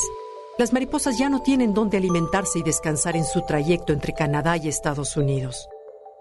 Las 0.58 0.74
mariposas 0.74 1.16
ya 1.16 1.30
no 1.30 1.40
tienen 1.40 1.72
dónde 1.72 1.96
alimentarse 1.96 2.58
y 2.58 2.62
descansar 2.62 3.16
en 3.16 3.24
su 3.24 3.40
trayecto 3.40 3.94
entre 3.94 4.12
Canadá 4.12 4.58
y 4.58 4.68
Estados 4.68 5.16
Unidos. 5.16 5.70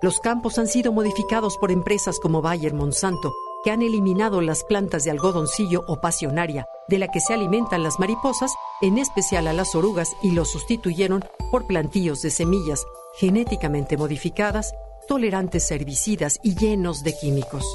Los 0.01 0.21
campos 0.21 0.59
han 0.59 0.67
sido 0.67 0.93
modificados 0.93 1.57
por 1.57 1.73
empresas 1.73 2.19
como 2.21 2.41
Bayer 2.41 2.73
Monsanto, 2.73 3.33
que 3.64 3.72
han 3.72 3.82
eliminado 3.82 4.41
las 4.41 4.64
plantas 4.64 5.03
de 5.03 5.12
algodoncillo 5.12 5.84
o 5.88 6.01
pasionaria, 6.01 6.66
de 6.88 6.99
la 6.99 7.07
que 7.07 7.20
se 7.20 7.34
alimentan 7.34 7.84
las 7.84 7.99
mariposas, 7.99 8.51
en 8.82 8.97
especial 8.97 9.47
a 9.47 9.53
las 9.53 9.76
orugas, 9.76 10.16
y 10.22 10.32
los 10.32 10.51
sustituyeron 10.51 11.24
por 11.51 11.68
plantíos 11.68 12.22
de 12.22 12.30
semillas 12.30 12.86
genéticamente 13.16 13.97
modificadas 13.97 14.74
tolerantes 15.07 15.72
a 15.72 15.76
herbicidas 15.76 16.39
y 16.43 16.55
llenos 16.55 17.03
de 17.03 17.14
químicos. 17.18 17.66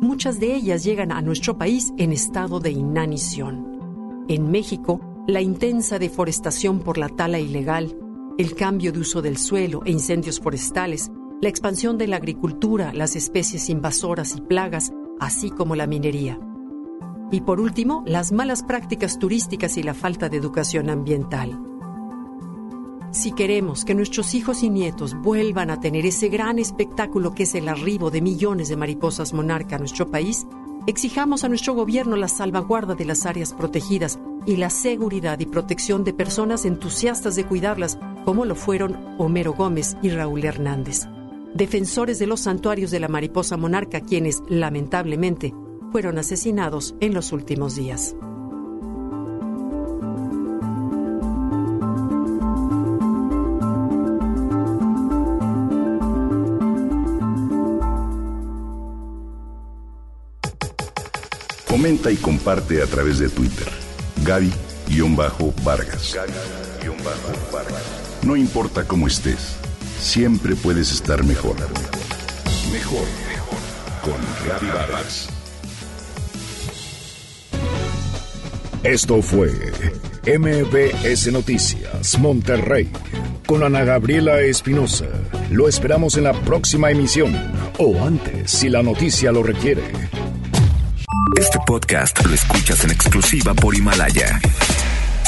Muchas 0.00 0.40
de 0.40 0.54
ellas 0.54 0.82
llegan 0.82 1.12
a 1.12 1.20
nuestro 1.20 1.58
país 1.58 1.92
en 1.98 2.12
estado 2.12 2.60
de 2.60 2.70
inanición. 2.70 4.24
En 4.28 4.50
México, 4.50 5.00
la 5.26 5.40
intensa 5.40 5.98
deforestación 5.98 6.80
por 6.80 6.98
la 6.98 7.08
tala 7.08 7.38
ilegal, 7.38 7.96
el 8.38 8.54
cambio 8.54 8.92
de 8.92 9.00
uso 9.00 9.20
del 9.20 9.36
suelo 9.36 9.82
e 9.84 9.90
incendios 9.90 10.40
forestales, 10.40 11.10
la 11.40 11.48
expansión 11.48 11.96
de 11.96 12.06
la 12.06 12.16
agricultura, 12.16 12.92
las 12.92 13.16
especies 13.16 13.70
invasoras 13.70 14.36
y 14.36 14.40
plagas, 14.42 14.92
así 15.18 15.50
como 15.50 15.74
la 15.74 15.86
minería. 15.86 16.38
Y 17.30 17.40
por 17.42 17.60
último, 17.60 18.02
las 18.06 18.32
malas 18.32 18.62
prácticas 18.62 19.18
turísticas 19.18 19.76
y 19.76 19.82
la 19.82 19.94
falta 19.94 20.28
de 20.28 20.36
educación 20.36 20.90
ambiental. 20.90 21.58
Si 23.12 23.32
queremos 23.32 23.84
que 23.84 23.94
nuestros 23.94 24.34
hijos 24.34 24.62
y 24.62 24.70
nietos 24.70 25.14
vuelvan 25.14 25.70
a 25.70 25.80
tener 25.80 26.06
ese 26.06 26.28
gran 26.28 26.58
espectáculo 26.58 27.34
que 27.34 27.42
es 27.44 27.54
el 27.54 27.68
arribo 27.68 28.10
de 28.10 28.20
millones 28.20 28.68
de 28.68 28.76
mariposas 28.76 29.32
monarca 29.32 29.76
a 29.76 29.78
nuestro 29.78 30.10
país, 30.10 30.46
exijamos 30.86 31.42
a 31.42 31.48
nuestro 31.48 31.74
gobierno 31.74 32.16
la 32.16 32.28
salvaguarda 32.28 32.94
de 32.94 33.04
las 33.04 33.26
áreas 33.26 33.52
protegidas 33.52 34.20
y 34.46 34.56
la 34.56 34.70
seguridad 34.70 35.40
y 35.40 35.46
protección 35.46 36.04
de 36.04 36.12
personas 36.12 36.64
entusiastas 36.64 37.34
de 37.34 37.44
cuidarlas, 37.44 37.98
como 38.24 38.44
lo 38.44 38.54
fueron 38.54 38.96
Homero 39.18 39.54
Gómez 39.54 39.96
y 40.02 40.10
Raúl 40.10 40.44
Hernández, 40.44 41.08
defensores 41.54 42.18
de 42.18 42.26
los 42.26 42.40
santuarios 42.40 42.90
de 42.90 43.00
la 43.00 43.08
mariposa 43.08 43.56
monarca, 43.56 44.00
quienes, 44.00 44.42
lamentablemente, 44.48 45.54
fueron 45.92 46.18
asesinados 46.18 46.94
en 47.00 47.14
los 47.14 47.32
últimos 47.32 47.76
días. 47.76 48.14
Comenta 61.66 62.10
y 62.10 62.16
comparte 62.16 62.82
a 62.82 62.86
través 62.86 63.18
de 63.20 63.30
Twitter. 63.30 63.66
Gaby-Vargas. 64.24 66.16
No 68.22 68.36
importa 68.36 68.86
cómo 68.86 69.06
estés, 69.06 69.56
siempre 70.00 70.56
puedes 70.56 70.90
estar 70.92 71.22
mejor. 71.24 71.56
Mejor, 72.72 73.06
mejor. 73.28 73.58
Con 74.02 74.48
Gaby 74.48 74.66
Vargas. 74.68 75.28
Esto 78.82 79.20
fue 79.20 79.52
MBS 80.26 81.30
Noticias 81.32 82.18
Monterrey 82.18 82.90
con 83.46 83.62
Ana 83.62 83.84
Gabriela 83.84 84.40
Espinosa. 84.40 85.06
Lo 85.50 85.68
esperamos 85.68 86.16
en 86.16 86.24
la 86.24 86.32
próxima 86.32 86.90
emisión 86.90 87.36
o 87.78 88.02
antes 88.02 88.50
si 88.50 88.70
la 88.70 88.82
noticia 88.82 89.32
lo 89.32 89.42
requiere. 89.42 89.82
Este 91.38 91.58
podcast 91.66 92.24
lo 92.24 92.34
escuchas 92.34 92.84
en 92.84 92.90
exclusiva 92.90 93.54
por 93.54 93.74
Himalaya. 93.74 94.40